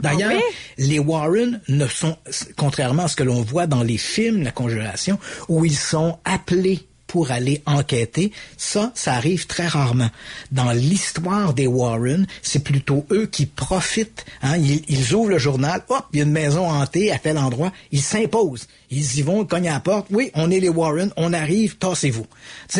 D'ailleurs, 0.00 0.32
Ah 0.34 0.52
les 0.78 0.98
Warren 0.98 1.60
ne 1.68 1.86
sont, 1.86 2.16
contrairement 2.56 3.04
à 3.04 3.08
ce 3.08 3.16
que 3.16 3.22
l'on 3.22 3.42
voit 3.42 3.66
dans 3.66 3.82
les 3.82 3.98
films, 3.98 4.42
la 4.42 4.52
conjuration, 4.52 5.18
où 5.48 5.64
ils 5.64 5.76
sont 5.76 6.18
appelés 6.24 6.86
pour 7.06 7.30
aller 7.30 7.62
enquêter, 7.66 8.32
ça, 8.56 8.92
ça 8.94 9.14
arrive 9.14 9.46
très 9.46 9.66
rarement. 9.66 10.10
Dans 10.50 10.72
l'histoire 10.72 11.54
des 11.54 11.66
Warren, 11.66 12.26
c'est 12.42 12.64
plutôt 12.64 13.06
eux 13.12 13.26
qui 13.26 13.46
profitent. 13.46 14.24
Hein? 14.42 14.58
Ils, 14.58 14.82
ils 14.88 15.14
ouvrent 15.14 15.30
le 15.30 15.38
journal, 15.38 15.84
hop, 15.88 16.04
il 16.12 16.18
y 16.18 16.22
a 16.22 16.24
une 16.24 16.32
maison 16.32 16.68
hantée 16.68 17.12
à 17.12 17.18
tel 17.18 17.38
endroit, 17.38 17.72
ils 17.92 18.02
s'imposent. 18.02 18.66
Ils 18.90 19.18
y 19.18 19.22
vont, 19.22 19.42
ils 19.42 19.46
cognent 19.46 19.68
à 19.68 19.74
la 19.74 19.80
porte. 19.80 20.08
Oui, 20.10 20.30
on 20.34 20.50
est 20.50 20.60
les 20.60 20.68
Warren, 20.68 21.12
on 21.16 21.32
arrive, 21.32 21.76
tassez-vous. 21.76 22.26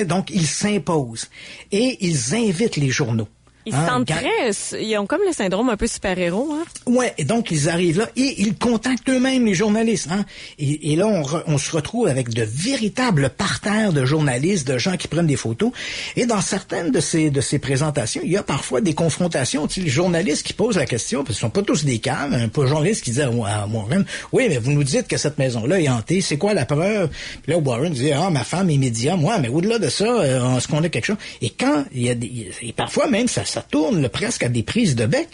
Donc, 0.07 0.31
ils 0.31 0.47
s'imposent. 0.47 1.29
Et 1.73 1.97
ils 2.01 2.35
invitent 2.35 2.77
les 2.77 2.91
journaux. 2.91 3.29
Ils 3.67 3.75
Hein, 3.75 3.85
se 3.85 3.91
sentent 3.91 4.07
très... 4.07 4.81
Ils 4.83 4.97
ont 4.99 5.07
comme 5.07 5.23
le 5.27 5.33
syndrome 5.33 5.69
un 5.69 5.77
peu 5.77 5.87
super-héros, 5.89 6.49
hein? 6.55 6.65
Ouais, 6.87 7.13
et 7.19 7.25
donc 7.25 7.51
ils 7.51 7.69
arrivent 7.69 7.99
là 7.99 8.09
et 8.17 8.41
ils 8.41 8.55
contactent 8.57 9.09
eux-mêmes 9.09 9.45
les 9.45 9.55
journalistes. 9.55 10.09
Hein? 10.11 10.25
Et, 10.59 10.93
et 10.93 10.97
là, 10.97 11.07
on, 11.09 11.23
re- 11.23 11.43
on 11.49 11.59
se 11.59 11.73
retrouve 11.73 12.07
avec 12.07 12.29
de 12.31 12.43
véritables 12.43 13.29
parterres 13.31 13.93
de 13.93 14.05
journalistes, 14.05 14.69
de 14.69 14.79
gens 14.79 14.97
qui 14.97 15.09
prennent 15.09 15.27
des 15.27 15.37
photos. 15.37 15.73
Et 16.15 16.27
dans 16.27 16.41
certaines 16.41 16.91
de 16.93 17.01
ces 17.01 17.31
de 17.31 17.41
ces 17.41 17.59
présentations, 17.59 18.21
il 18.25 18.31
y 18.31 18.37
a 18.37 18.43
parfois 18.43 18.81
des 18.81 18.95
confrontations. 18.95 19.67
Tu 19.67 19.75
sais, 19.75 19.81
les 19.81 19.91
journalistes 19.91 20.47
qui 20.47 20.53
posent 20.53 20.77
la 20.77 20.87
question, 20.87 21.25
parce 21.25 21.37
qu'ils 21.37 21.41
sont 21.41 21.51
pas 21.51 21.63
tous 21.63 21.85
des 21.85 21.99
caves, 21.99 22.33
un 22.33 22.49
peu 22.49 22.67
journalistes 22.67 23.03
qui 23.03 23.11
disent 23.11 23.21
à 23.21 23.31
Warren, 23.31 24.05
oui, 24.33 24.47
mais 24.49 24.59
vous 24.59 24.71
nous 24.73 24.85
dites 24.85 25.09
que 25.09 25.17
cette 25.17 25.39
maison-là 25.39 25.81
est 25.81 25.89
hantée, 25.89 26.21
c'est 26.21 26.39
quoi 26.39 26.55
la 26.55 26.67
preuve 26.67 27.09
Puis 27.43 27.53
là, 27.53 27.59
Warren 27.59 27.93
dit, 27.93 28.13
ah, 28.13 28.31
ma 28.31 28.45
femme 28.45 28.71
est 28.71 28.79
médium, 28.79 29.21
moi, 29.21 29.39
mais 29.39 29.49
au-delà 29.49 29.79
de 29.81 29.89
ça, 29.89 30.05
euh, 30.05 30.57
est-ce 30.57 30.69
qu'on 30.69 30.83
a 30.85 30.89
quelque 30.89 31.07
chose 31.07 31.17
Et 31.43 31.51
quand 31.51 31.85
il 31.93 32.03
y 32.03 32.11
a 32.11 32.15
des, 32.15 32.51
et 32.63 32.73
parfois 32.73 33.09
même 33.09 33.27
ça, 33.27 33.43
ça 33.57 33.63
tourne 33.63 34.03
là, 34.03 34.11
presque 34.11 34.43
à 34.43 34.51
des 34.51 34.63
prises 34.63 34.97
de 34.97 35.07
bec, 35.07 35.29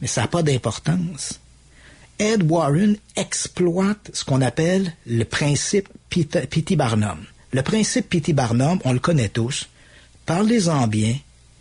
mais 0.00 0.06
ça 0.06 0.22
n'a 0.22 0.26
pas 0.28 0.42
d'importance. 0.42 1.38
Ed 2.18 2.50
Warren 2.50 2.96
exploite 3.14 4.10
ce 4.14 4.24
qu'on 4.24 4.40
appelle 4.40 4.94
le 5.06 5.24
principe. 5.24 5.86
P.T. 6.08 6.76
Barnum. 6.76 7.18
Le 7.52 7.60
principe 7.62 8.08
P.T. 8.08 8.32
Barnum, 8.32 8.78
on 8.86 8.94
le 8.94 8.98
connaît 9.00 9.28
tous. 9.28 9.68
Parlez-en 10.24 10.86
bien, 10.86 11.16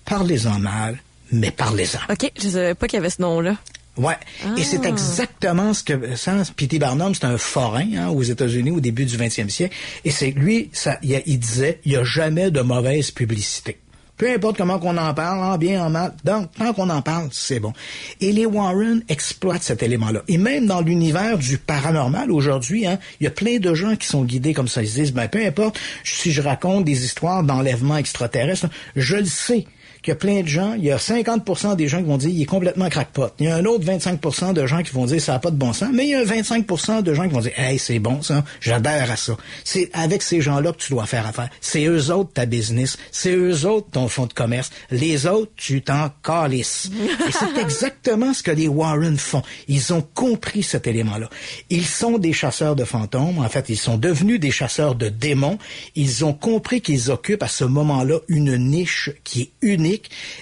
parlez-en 0.05 0.59
mal, 0.59 0.97
mais 1.33 1.51
parlez-en. 1.51 1.99
OK, 2.09 2.31
je 2.41 2.47
savais 2.47 2.73
pas 2.73 2.87
qu'il 2.87 2.95
y 2.97 2.99
avait 3.01 3.09
ce 3.09 3.21
nom-là. 3.21 3.57
Ouais. 3.97 4.15
Et 4.57 4.63
c'est 4.63 4.85
Ah. 4.85 4.89
exactement 4.89 5.73
ce 5.73 5.83
que 5.83 6.15
ça, 6.15 6.41
P.T. 6.55 6.79
Barnum, 6.79 7.13
c'est 7.15 7.25
un 7.25 7.37
forain 7.37 7.85
hein, 7.97 8.07
aux 8.07 8.23
États-Unis 8.23 8.71
au 8.71 8.79
début 8.79 9.03
du 9.05 9.17
20e 9.17 9.49
siècle. 9.49 9.75
Et 10.05 10.11
c'est 10.11 10.31
lui, 10.31 10.69
ça, 10.71 10.99
il, 11.03 11.37
disait, 11.37 11.81
il 11.83 11.91
y 11.91 11.97
a 11.97 12.05
jamais 12.05 12.49
de 12.49 12.61
mauvaise 12.61 13.11
publicité. 13.11 13.77
Peu 14.17 14.33
importe 14.33 14.57
comment 14.57 14.79
qu'on 14.79 14.97
en 14.97 15.13
parle, 15.13 15.43
en 15.43 15.57
bien, 15.57 15.85
en 15.85 15.89
mal, 15.89 16.13
donc, 16.23 16.49
tant 16.57 16.73
qu'on 16.73 16.89
en 16.89 17.01
parle, 17.01 17.29
c'est 17.31 17.59
bon. 17.59 17.73
Et 18.19 18.31
les 18.31 18.45
Warren 18.45 19.03
exploitent 19.09 19.63
cet 19.63 19.83
élément-là. 19.83 20.23
Et 20.27 20.37
même 20.37 20.65
dans 20.65 20.81
l'univers 20.81 21.37
du 21.37 21.57
paranormal 21.57 22.31
aujourd'hui, 22.31 22.87
hein, 22.87 22.97
il 23.19 23.25
y 23.25 23.27
a 23.27 23.31
plein 23.31 23.59
de 23.59 23.73
gens 23.73 23.95
qui 23.95 24.07
sont 24.07 24.23
guidés 24.23 24.53
comme 24.53 24.67
ça. 24.67 24.81
Ils 24.81 24.89
se 24.89 24.95
disent, 24.95 25.13
ben, 25.13 25.27
peu 25.27 25.45
importe 25.45 25.79
si 26.03 26.31
je 26.31 26.41
raconte 26.41 26.85
des 26.85 27.05
histoires 27.05 27.43
d'enlèvement 27.43 27.97
extraterrestre, 27.97 28.67
je 28.95 29.17
le 29.17 29.25
sais 29.25 29.65
qu'il 30.07 30.13
y 30.13 30.15
a 30.15 30.19
plein 30.19 30.41
de 30.41 30.47
gens, 30.47 30.73
il 30.73 30.85
y 30.85 30.91
a 30.91 30.97
50 30.97 31.75
des 31.75 31.89
gens 31.89 31.97
qui 31.97 32.05
vont 32.05 32.15
dire 32.15 32.29
il 32.29 32.41
est 32.41 32.45
complètement 32.45 32.87
crackpot. 32.87 33.27
Il 33.39 33.47
y 33.47 33.49
a 33.49 33.55
un 33.57 33.65
autre 33.65 33.83
25% 33.83 34.53
de 34.53 34.65
gens 34.65 34.81
qui 34.81 34.93
vont 34.93 35.05
dire 35.05 35.19
ça 35.19 35.33
n'a 35.33 35.39
pas 35.39 35.51
de 35.51 35.57
bon 35.57 35.73
sens, 35.73 35.89
mais 35.91 36.05
il 36.05 36.11
y 36.11 36.15
a 36.15 36.19
un 36.19 36.23
25% 36.23 37.03
de 37.03 37.13
gens 37.13 37.27
qui 37.27 37.33
vont 37.33 37.41
dire 37.41 37.51
hey, 37.57 37.77
c'est 37.77 37.99
bon 37.99 38.21
ça, 38.21 38.45
j'adhère 38.61 39.11
à 39.11 39.17
ça. 39.17 39.35
C'est 39.65 39.89
avec 39.91 40.21
ces 40.21 40.39
gens-là 40.39 40.71
que 40.71 40.77
tu 40.77 40.93
dois 40.93 41.05
faire 41.07 41.27
affaire. 41.27 41.49
C'est 41.59 41.83
eux 41.85 42.09
autres 42.09 42.31
ta 42.31 42.45
business, 42.45 42.97
c'est 43.11 43.33
eux 43.33 43.65
autres 43.65 43.87
ton 43.91 44.07
fonds 44.07 44.27
de 44.27 44.33
commerce. 44.33 44.69
Les 44.91 45.27
autres, 45.27 45.51
tu 45.57 45.81
t'en 45.81 46.09
calisses. 46.23 46.89
Et 47.27 47.31
c'est 47.31 47.57
exactement 47.61 48.33
ce 48.33 48.43
que 48.43 48.51
les 48.51 48.69
Warren 48.69 49.17
font. 49.17 49.41
Ils 49.67 49.93
ont 49.93 50.07
compris 50.13 50.63
cet 50.63 50.87
élément-là. 50.87 51.29
Ils 51.69 51.85
sont 51.85 52.17
des 52.17 52.31
chasseurs 52.31 52.77
de 52.77 52.85
fantômes. 52.85 53.39
En 53.39 53.49
fait, 53.49 53.67
ils 53.67 53.77
sont 53.77 53.97
devenus 53.97 54.39
des 54.39 54.51
chasseurs 54.51 54.95
de 54.95 55.09
démons. 55.09 55.57
Ils 55.95 56.23
ont 56.23 56.33
compris 56.33 56.79
qu'ils 56.79 57.11
occupent 57.11 57.43
à 57.43 57.49
ce 57.49 57.65
moment-là 57.65 58.19
une 58.29 58.55
niche 58.55 59.09
qui 59.25 59.41
est 59.41 59.51
unique 59.61 59.96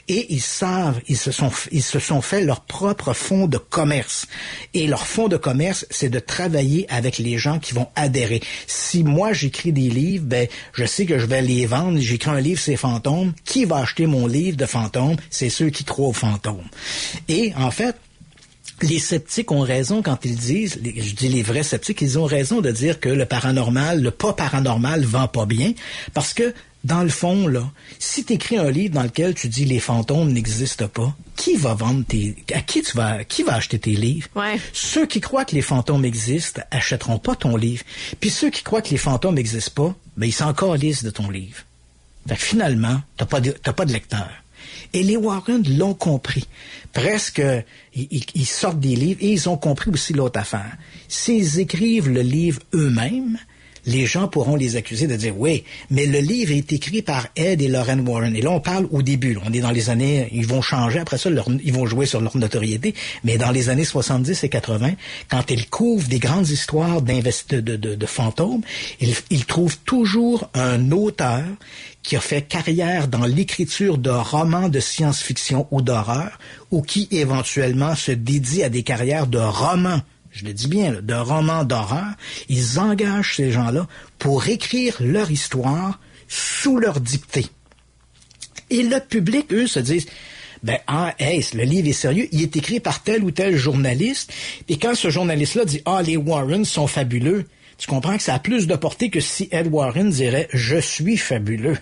et 0.08 0.34
ils 0.34 0.41
savent, 0.41 0.99
ils 1.08 1.18
se 1.18 1.32
sont, 1.32 1.51
ils 1.72 1.84
se 1.84 1.99
sont 1.99 2.22
fait 2.22 2.41
leur 2.41 2.62
propre 2.62 3.14
fonds 3.14 3.47
de 3.47 3.58
commerce. 3.58 4.28
Et 4.74 4.88
leur 4.88 5.08
fonds 5.08 5.28
de 5.28 5.38
commerce, 5.38 5.86
c'est 5.89 6.10
de 6.10 6.20
travailler 6.20 6.86
avec 6.89 7.18
les 7.18 7.38
gens 7.38 7.60
qui 7.60 7.74
vont 7.74 7.88
adhérer. 7.95 8.41
Si 8.68 9.03
moi 9.03 9.34
j'écris 9.34 9.72
des 9.72 9.89
livres, 9.89 10.26
ben 10.26 10.47
je 10.74 10.86
sais 10.86 11.06
que 11.06 11.20
je 11.20 11.26
vais 11.26 11.41
les 11.41 11.66
vendre. 11.66 11.99
J'écris 11.99 12.32
un 12.32 12.39
livre, 12.39 12.60
c'est 12.60 12.78
fantômes. 12.78 13.34
Qui 13.43 13.66
va 13.66 13.78
acheter 13.78 14.06
mon 14.06 14.28
livre 14.28 14.58
de 14.58 14.66
fantômes 14.66 15.18
C'est 15.30 15.49
ceux 15.49 15.70
qui 15.70 15.84
croient 15.84 16.10
aux 16.10 16.14
fantômes. 16.14 16.68
Et 17.28 17.53
en 17.56 17.72
fait, 17.72 17.95
les 18.82 18.99
sceptiques 18.99 19.51
ont 19.51 19.62
raison 19.62 20.01
quand 20.01 20.26
ils 20.26 20.36
disent, 20.36 20.80
je 20.84 21.14
dis 21.14 21.30
les 21.30 21.43
vrais 21.43 21.64
sceptiques, 21.64 22.01
ils 22.01 22.20
ont 22.20 22.26
raison 22.26 22.62
de 22.62 22.72
dire 22.72 22.99
que 22.99 23.10
le 23.10 23.26
paranormal, 23.26 24.01
le 24.01 24.12
pas 24.12 24.34
paranormal 24.34 25.03
vend 25.06 25.28
pas 25.28 25.45
bien, 25.45 25.74
parce 26.14 26.34
que 26.34 26.53
dans 26.86 27.01
le 27.03 27.09
fond, 27.09 27.47
là, 27.47 27.69
si 27.99 28.23
tu 28.23 28.33
écris 28.33 28.57
un 28.57 28.69
livre 28.69 28.93
dans 28.93 29.03
lequel 29.03 29.33
tu 29.33 29.47
dis 29.49 29.65
les 29.65 29.79
fantômes 29.79 30.31
n'existent 30.31 30.88
pas, 30.88 31.15
qui 31.36 31.55
va 31.57 31.73
vendre 31.73 32.05
tes, 32.05 32.36
à 32.53 32.61
qui 32.61 32.81
tu 32.83 32.95
vas, 32.95 33.23
qui 33.23 33.43
va 33.43 33.55
acheter 33.55 33.79
tes 33.79 33.91
livres? 33.95 34.27
Ouais. 34.36 34.59
Ceux 34.71 35.05
qui 35.07 35.19
croient 35.19 35.45
que 35.45 35.55
les 35.55 35.61
fantômes 35.63 36.05
existent 36.05 36.61
achèteront 36.71 37.17
pas 37.17 37.36
ton 37.36 37.57
livre. 37.57 37.83
Puis 38.21 38.29
ceux 38.29 38.49
qui 38.51 38.63
croient 38.63 38.81
que 38.83 38.91
les 38.91 38.97
fantômes 38.97 39.36
n'existent 39.36 39.71
pas, 39.89 39.95
ben 40.15 40.27
ils 40.27 40.31
s'en 40.31 40.53
calissent 40.53 41.03
de 41.03 41.09
ton 41.09 41.29
livre. 41.29 41.57
Fait 42.27 42.36
que 42.36 42.41
finalement, 42.41 43.01
t'as 43.17 43.25
pas 43.25 43.41
de, 43.41 43.51
t'as 43.51 43.73
pas 43.73 43.86
de 43.86 43.91
lecteur. 43.93 44.29
Et 44.93 45.03
les 45.03 45.17
Warren 45.17 45.63
l'ont 45.77 45.93
compris. 45.93 46.47
Presque, 46.93 47.41
ils, 47.95 48.07
ils- 48.11 48.25
ils 48.36 48.45
sortent 48.45 48.79
des 48.79 48.95
livres 48.95 49.19
et 49.21 49.31
ils 49.31 49.49
ont 49.49 49.57
compris 49.57 49.89
aussi 49.91 50.13
l'autre 50.13 50.39
affaire. 50.39 50.77
S'ils 51.07 51.59
écrivent 51.59 52.09
le 52.09 52.21
livre 52.21 52.61
eux-mêmes, 52.73 53.38
les 53.86 54.05
gens 54.05 54.27
pourront 54.27 54.55
les 54.55 54.75
accuser 54.75 55.07
de 55.07 55.15
dire 55.15 55.33
oui, 55.38 55.63
mais 55.89 56.05
le 56.05 56.19
livre 56.19 56.51
est 56.51 56.71
écrit 56.73 57.01
par 57.01 57.27
Ed 57.36 57.61
et 57.61 57.67
Lauren 57.67 57.99
Warren. 57.99 58.36
Et 58.36 58.41
là, 58.41 58.51
on 58.51 58.59
parle 58.59 58.88
au 58.91 59.01
début. 59.01 59.38
On 59.45 59.53
est 59.53 59.59
dans 59.59 59.71
les 59.71 59.89
années, 59.89 60.29
ils 60.31 60.47
vont 60.47 60.61
changer. 60.61 60.99
Après 60.99 61.17
ça, 61.17 61.29
ils 61.63 61.73
vont 61.73 61.86
jouer 61.86 62.05
sur 62.05 62.21
leur 62.21 62.36
notoriété. 62.38 62.95
Mais 63.23 63.38
dans 63.38 63.51
les 63.51 63.69
années 63.69 63.86
70 63.86 64.43
et 64.43 64.49
80, 64.49 64.91
quand 65.29 65.51
ils 65.51 65.69
couvrent 65.69 66.07
des 66.07 66.19
grandes 66.19 66.49
histoires 66.49 67.01
de, 67.01 67.61
de, 67.61 67.75
de 67.75 68.05
fantômes, 68.05 68.61
ils, 68.99 69.15
ils 69.29 69.45
trouvent 69.45 69.77
toujours 69.79 70.49
un 70.53 70.91
auteur 70.91 71.43
qui 72.01 72.15
a 72.15 72.21
fait 72.21 72.43
carrière 72.43 73.07
dans 73.07 73.25
l'écriture 73.25 73.97
de 73.97 74.11
romans 74.11 74.69
de 74.69 74.79
science-fiction 74.79 75.67
ou 75.71 75.81
d'horreur, 75.81 76.38
ou 76.71 76.81
qui 76.81 77.07
éventuellement 77.11 77.95
se 77.95 78.11
dédie 78.11 78.63
à 78.63 78.69
des 78.69 78.83
carrières 78.83 79.27
de 79.27 79.39
romans 79.39 80.01
je 80.36 80.43
le 80.43 80.53
dis 80.53 80.67
bien, 80.67 80.91
là, 80.91 81.01
de 81.01 81.13
romans 81.13 81.63
d'horreur, 81.63 82.13
ils 82.49 82.77
engagent 82.79 83.38
ces 83.38 83.51
gens-là 83.51 83.88
pour 84.19 84.47
écrire 84.49 84.97
leur 84.99 85.31
histoire 85.31 85.99
sous 86.27 86.77
leur 86.77 86.99
dictée. 86.99 87.45
Et 88.69 88.83
le 88.83 88.99
public, 88.99 89.53
eux, 89.53 89.67
se 89.67 89.79
disent, 89.79 90.07
ben, 90.61 90.77
ah, 90.88 91.15
hey, 91.19 91.45
le 91.53 91.63
livre 91.63 91.88
est 91.88 91.93
sérieux, 91.93 92.27
il 92.33 92.41
est 92.41 92.57
écrit 92.57 92.81
par 92.81 93.01
tel 93.01 93.23
ou 93.23 93.31
tel 93.31 93.55
journaliste, 93.55 94.33
et 94.67 94.77
quand 94.77 94.95
ce 94.95 95.09
journaliste-là 95.09 95.63
dit, 95.63 95.81
ah, 95.86 96.01
les 96.01 96.17
Warren 96.17 96.65
sont 96.65 96.88
fabuleux, 96.88 97.45
tu 97.77 97.88
comprends 97.88 98.17
que 98.17 98.23
ça 98.23 98.33
a 98.33 98.39
plus 98.39 98.67
de 98.67 98.75
portée 98.75 99.09
que 99.09 99.21
si 99.21 99.47
Ed 99.51 99.67
Warren 99.71 100.09
dirait, 100.09 100.49
je 100.53 100.77
suis 100.77 101.17
fabuleux. 101.17 101.77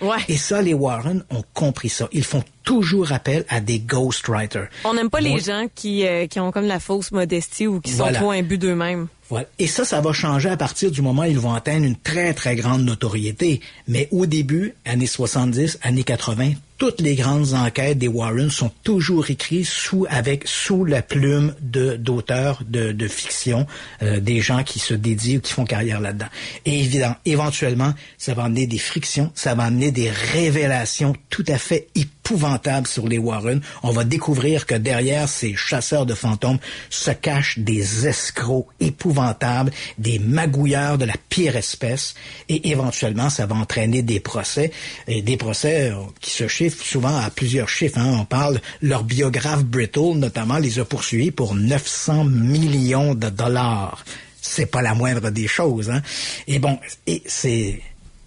Ouais. 0.00 0.18
Et 0.28 0.36
ça, 0.36 0.62
les 0.62 0.74
Warren 0.74 1.24
ont 1.30 1.42
compris 1.54 1.88
ça. 1.88 2.08
Ils 2.12 2.24
font 2.24 2.42
toujours 2.64 3.12
appel 3.12 3.44
à 3.48 3.60
des 3.60 3.78
ghostwriters. 3.80 4.68
On 4.84 4.94
n'aime 4.94 5.10
pas 5.10 5.20
Moi- 5.20 5.30
les 5.36 5.40
gens 5.42 5.66
qui, 5.74 6.06
euh, 6.06 6.26
qui 6.26 6.40
ont 6.40 6.50
comme 6.52 6.66
la 6.66 6.80
fausse 6.80 7.12
modestie 7.12 7.66
ou 7.66 7.80
qui 7.80 7.92
Voilà. 7.92 8.14
sont 8.18 8.24
trop 8.24 8.30
imbus 8.32 8.58
d'eux-mêmes. 8.58 9.08
Voilà. 9.28 9.46
Et 9.58 9.66
ça, 9.66 9.84
ça 9.84 10.00
va 10.00 10.12
changer 10.12 10.48
à 10.48 10.56
partir 10.56 10.90
du 10.90 11.02
moment 11.02 11.22
où 11.22 11.26
ils 11.26 11.38
vont 11.38 11.54
atteindre 11.54 11.84
une 11.84 11.96
très, 11.96 12.34
très 12.34 12.56
grande 12.56 12.82
notoriété. 12.84 13.60
Mais 13.88 14.08
au 14.10 14.26
début, 14.26 14.74
années 14.84 15.06
70, 15.06 15.78
années 15.82 16.02
80, 16.04 16.52
toutes 16.80 17.02
les 17.02 17.14
grandes 17.14 17.52
enquêtes 17.52 17.98
des 17.98 18.08
Warren 18.08 18.48
sont 18.48 18.70
toujours 18.82 19.28
écrites 19.28 19.66
sous, 19.66 20.06
avec, 20.08 20.48
sous 20.48 20.86
la 20.86 21.02
plume 21.02 21.54
de, 21.60 21.96
d'auteurs 21.96 22.62
de, 22.66 22.92
de 22.92 23.06
fiction, 23.06 23.66
euh, 24.02 24.18
des 24.18 24.40
gens 24.40 24.64
qui 24.64 24.78
se 24.78 24.94
dédient 24.94 25.36
ou 25.36 25.40
qui 25.42 25.52
font 25.52 25.66
carrière 25.66 26.00
là-dedans. 26.00 26.30
Et 26.64 26.80
évidemment, 26.80 27.16
éventuellement, 27.26 27.92
ça 28.16 28.32
va 28.32 28.44
amener 28.44 28.66
des 28.66 28.78
frictions, 28.78 29.30
ça 29.34 29.54
va 29.54 29.64
amener 29.64 29.90
des 29.90 30.08
révélations 30.08 31.14
tout 31.28 31.44
à 31.48 31.58
fait 31.58 31.88
épouvantables 31.94 32.86
sur 32.86 33.06
les 33.06 33.18
Warren. 33.18 33.60
On 33.82 33.90
va 33.90 34.04
découvrir 34.04 34.64
que 34.64 34.74
derrière 34.74 35.28
ces 35.28 35.54
chasseurs 35.56 36.06
de 36.06 36.14
fantômes 36.14 36.60
se 36.88 37.10
cachent 37.10 37.58
des 37.58 38.06
escrocs 38.06 38.68
épouvantables, 38.80 39.70
des 39.98 40.18
magouilleurs 40.18 40.96
de 40.96 41.04
la 41.04 41.16
pire 41.28 41.56
espèce, 41.56 42.14
et 42.48 42.70
éventuellement, 42.70 43.28
ça 43.28 43.44
va 43.44 43.56
entraîner 43.56 44.00
des 44.00 44.20
procès, 44.20 44.70
et 45.06 45.20
des 45.20 45.36
procès 45.36 45.90
euh, 45.90 45.96
qui 46.20 46.30
se 46.30 46.48
chiffrent 46.48 46.69
souvent 46.70 47.16
à 47.16 47.30
plusieurs 47.30 47.68
chiffres. 47.68 47.98
hein. 47.98 48.16
On 48.20 48.24
parle, 48.24 48.60
leur 48.82 49.04
biographe 49.04 49.64
Brittle, 49.64 50.14
notamment, 50.16 50.58
les 50.58 50.78
a 50.78 50.84
poursuivis 50.84 51.30
pour 51.30 51.54
900 51.54 52.24
millions 52.24 53.14
de 53.14 53.28
dollars. 53.28 54.04
C'est 54.40 54.66
pas 54.66 54.82
la 54.82 54.94
moindre 54.94 55.30
des 55.30 55.46
choses. 55.46 55.90
Hein. 55.90 56.02
Et 56.46 56.58
bon, 56.58 56.78
et 57.06 57.22
c'est... 57.26 57.80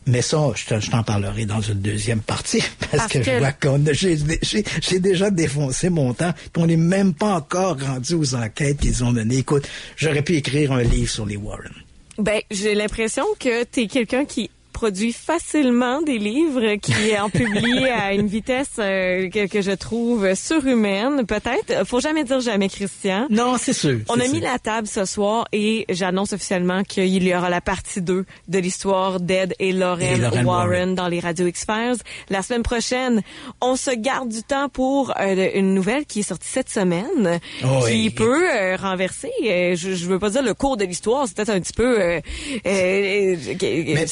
Mais 0.06 0.22
ça, 0.22 0.52
je 0.54 0.66
te- 0.66 0.80
je 0.82 0.92
t'en 0.92 1.02
parlerai 1.02 1.46
dans 1.46 1.62
une 1.62 1.80
deuxième 1.80 2.20
partie, 2.20 2.62
parce, 2.78 2.92
Parce 2.98 3.08
que, 3.14 3.20
que- 3.20 3.24
je 3.24 3.38
vois 3.38 3.54
qu'on 3.54 3.82
j'ai, 3.94 5.00
déjà 5.00 5.32
défoncé 5.32 5.90
mon 5.90 6.14
temps, 6.14 6.34
puis 6.52 6.62
on 6.62 6.68
n'est 6.68 6.76
même 6.76 7.14
pas 7.14 7.36
encore 7.36 7.80
rendu 7.80 8.14
aux 8.16 8.36
enquêtes 8.36 8.82
qu'ils 8.82 9.02
ont 9.06 9.14
menées. 9.14 9.38
Écoute, 9.38 9.66
j'aurais 9.96 10.22
pu 10.22 10.36
écrire 10.36 10.74
un 10.74 10.84
livre 10.84 11.10
sur 11.10 11.26
les 11.26 11.38
Warren. 11.38 11.72
Ben, 12.18 12.42
j'ai 12.52 12.76
l'impression 12.76 13.24
que 13.40 13.64
t'es 13.64 13.88
quelqu'un 13.88 14.26
qui 14.26 14.50
produit 14.84 15.14
facilement 15.14 16.02
des 16.02 16.18
livres 16.18 16.76
qui 16.76 17.18
en 17.18 17.30
publie 17.40 17.86
à 17.88 18.14
une 18.14 18.28
vitesse 18.28 18.72
euh, 18.80 19.30
que, 19.30 19.48
que 19.48 19.62
je 19.62 19.72
trouve 19.72 20.34
surhumaine. 20.36 21.26
Peut-être. 21.26 21.86
Faut 21.88 22.02
jamais 22.02 22.26
dire 22.26 22.42
jamais, 22.42 22.68
Christian. 22.68 23.28
Non, 23.30 23.56
c'est 23.58 23.72
sûr. 23.72 24.00
On 24.10 24.16
a 24.20 24.28
mis 24.28 24.40
sûr. 24.40 24.52
la 24.52 24.60
table 24.60 24.86
ce 24.88 25.06
soir 25.06 25.48
et 25.54 25.86
j'annonce 25.90 26.34
officiellement 26.34 26.84
qu'il 26.84 27.24
y 27.24 27.34
aura 27.34 27.50
la 27.50 27.62
partie 27.62 28.02
2 28.02 28.26
de 28.50 28.60
l'histoire 28.60 29.22
d'Ed 29.22 29.56
et 29.58 29.72
Lauren, 29.72 30.02
Et 30.02 30.18
Lauren 30.18 30.44
Warren, 30.44 30.48
Warren. 30.48 30.96
dans 30.96 31.08
les 31.08 31.22
Radio 31.22 31.48
X-Files. 31.48 31.96
La 32.30 32.42
semaine 32.42 32.64
prochaine, 32.64 33.22
on 33.62 33.78
se 33.78 33.92
garde 33.92 34.28
du 34.28 34.44
temps 34.44 34.68
pour 34.68 35.14
euh, 35.18 35.50
une 35.56 35.74
nouvelle 35.74 36.06
qui 36.06 36.20
est 36.20 36.24
sortie 36.24 36.50
cette 36.50 36.70
semaine 36.70 37.40
Oh, 37.64 37.86
qui 37.88 38.08
et- 38.08 38.10
peut 38.10 38.50
euh, 38.54 38.76
renverser, 38.76 39.32
euh, 39.46 39.76
je, 39.78 39.94
je 39.94 40.06
veux 40.08 40.20
pas 40.20 40.30
dire 40.32 40.44
le 40.44 40.54
cours 40.54 40.76
de 40.76 40.84
l'histoire, 40.84 41.26
c'est 41.26 41.38
peut-être 41.38 41.52
un 41.52 41.62
petit 41.62 41.72
peu 41.72 42.02
euh, 42.02 42.20
euh, 42.68 43.36
euh, 43.64 43.94
mais 43.96 44.06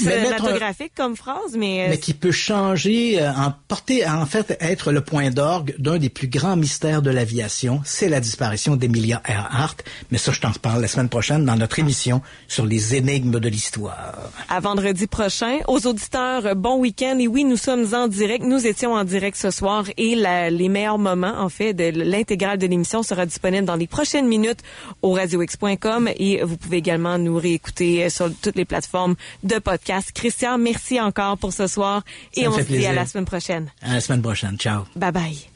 comme 0.95 1.15
phrase, 1.15 1.55
mais, 1.57 1.85
euh, 1.85 1.87
mais 1.89 1.97
qui 1.97 2.13
peut 2.13 2.31
changer, 2.31 3.21
euh, 3.21 3.31
en 3.33 3.53
porter, 3.67 4.05
en 4.07 4.25
fait, 4.25 4.55
être 4.59 4.91
le 4.91 5.01
point 5.01 5.29
d'orgue 5.31 5.75
d'un 5.79 5.97
des 5.97 6.09
plus 6.09 6.27
grands 6.27 6.55
mystères 6.55 7.01
de 7.01 7.09
l'aviation, 7.09 7.81
c'est 7.83 8.09
la 8.09 8.19
disparition 8.19 8.75
d'Emilia 8.75 9.21
Earhart. 9.27 9.77
Mais 10.11 10.17
ça, 10.17 10.31
je 10.31 10.39
t'en 10.39 10.51
reparle 10.51 10.81
la 10.81 10.87
semaine 10.87 11.09
prochaine 11.09 11.45
dans 11.45 11.55
notre 11.55 11.79
émission 11.79 12.21
sur 12.47 12.65
les 12.65 12.95
énigmes 12.95 13.39
de 13.39 13.49
l'histoire. 13.49 14.31
à 14.49 14.59
vendredi 14.59 15.07
prochain. 15.07 15.59
Aux 15.67 15.85
auditeurs, 15.87 16.45
euh, 16.45 16.53
bon 16.53 16.77
week-end. 16.77 17.17
Et 17.19 17.27
oui, 17.27 17.43
nous 17.43 17.57
sommes 17.57 17.93
en 17.93 18.07
direct. 18.07 18.43
Nous 18.45 18.67
étions 18.67 18.93
en 18.93 19.03
direct 19.03 19.37
ce 19.37 19.49
soir 19.51 19.85
et 19.97 20.15
la- 20.15 20.49
les 20.49 20.69
meilleurs 20.69 20.97
moments, 20.99 21.35
en 21.39 21.49
fait, 21.49 21.73
de 21.73 21.89
l'intégrale 22.03 22.57
de 22.57 22.67
l'émission 22.67 23.01
sera 23.03 23.25
disponible 23.25 23.65
dans 23.65 23.75
les 23.75 23.87
prochaines 23.87 24.27
minutes 24.27 24.59
au 25.01 25.11
radiox.com 25.13 26.09
et 26.17 26.43
vous 26.43 26.57
pouvez 26.57 26.77
également 26.77 27.17
nous 27.17 27.37
réécouter 27.37 28.09
sur 28.09 28.29
toutes 28.41 28.55
les 28.55 28.65
plateformes 28.65 29.15
de 29.43 29.57
podcast. 29.59 30.11
Christian, 30.13 30.50
merci 30.57 30.99
encore 30.99 31.37
pour 31.37 31.53
ce 31.53 31.67
soir 31.67 32.03
et 32.35 32.43
Ça 32.43 32.49
on 32.49 32.53
se 32.53 32.61
dit 32.61 32.85
à 32.85 32.93
la 32.93 33.05
semaine 33.05 33.25
prochaine. 33.25 33.71
À 33.81 33.93
la 33.95 34.01
semaine 34.01 34.21
prochaine. 34.21 34.57
Ciao. 34.57 34.83
Bye 34.95 35.11
bye. 35.11 35.50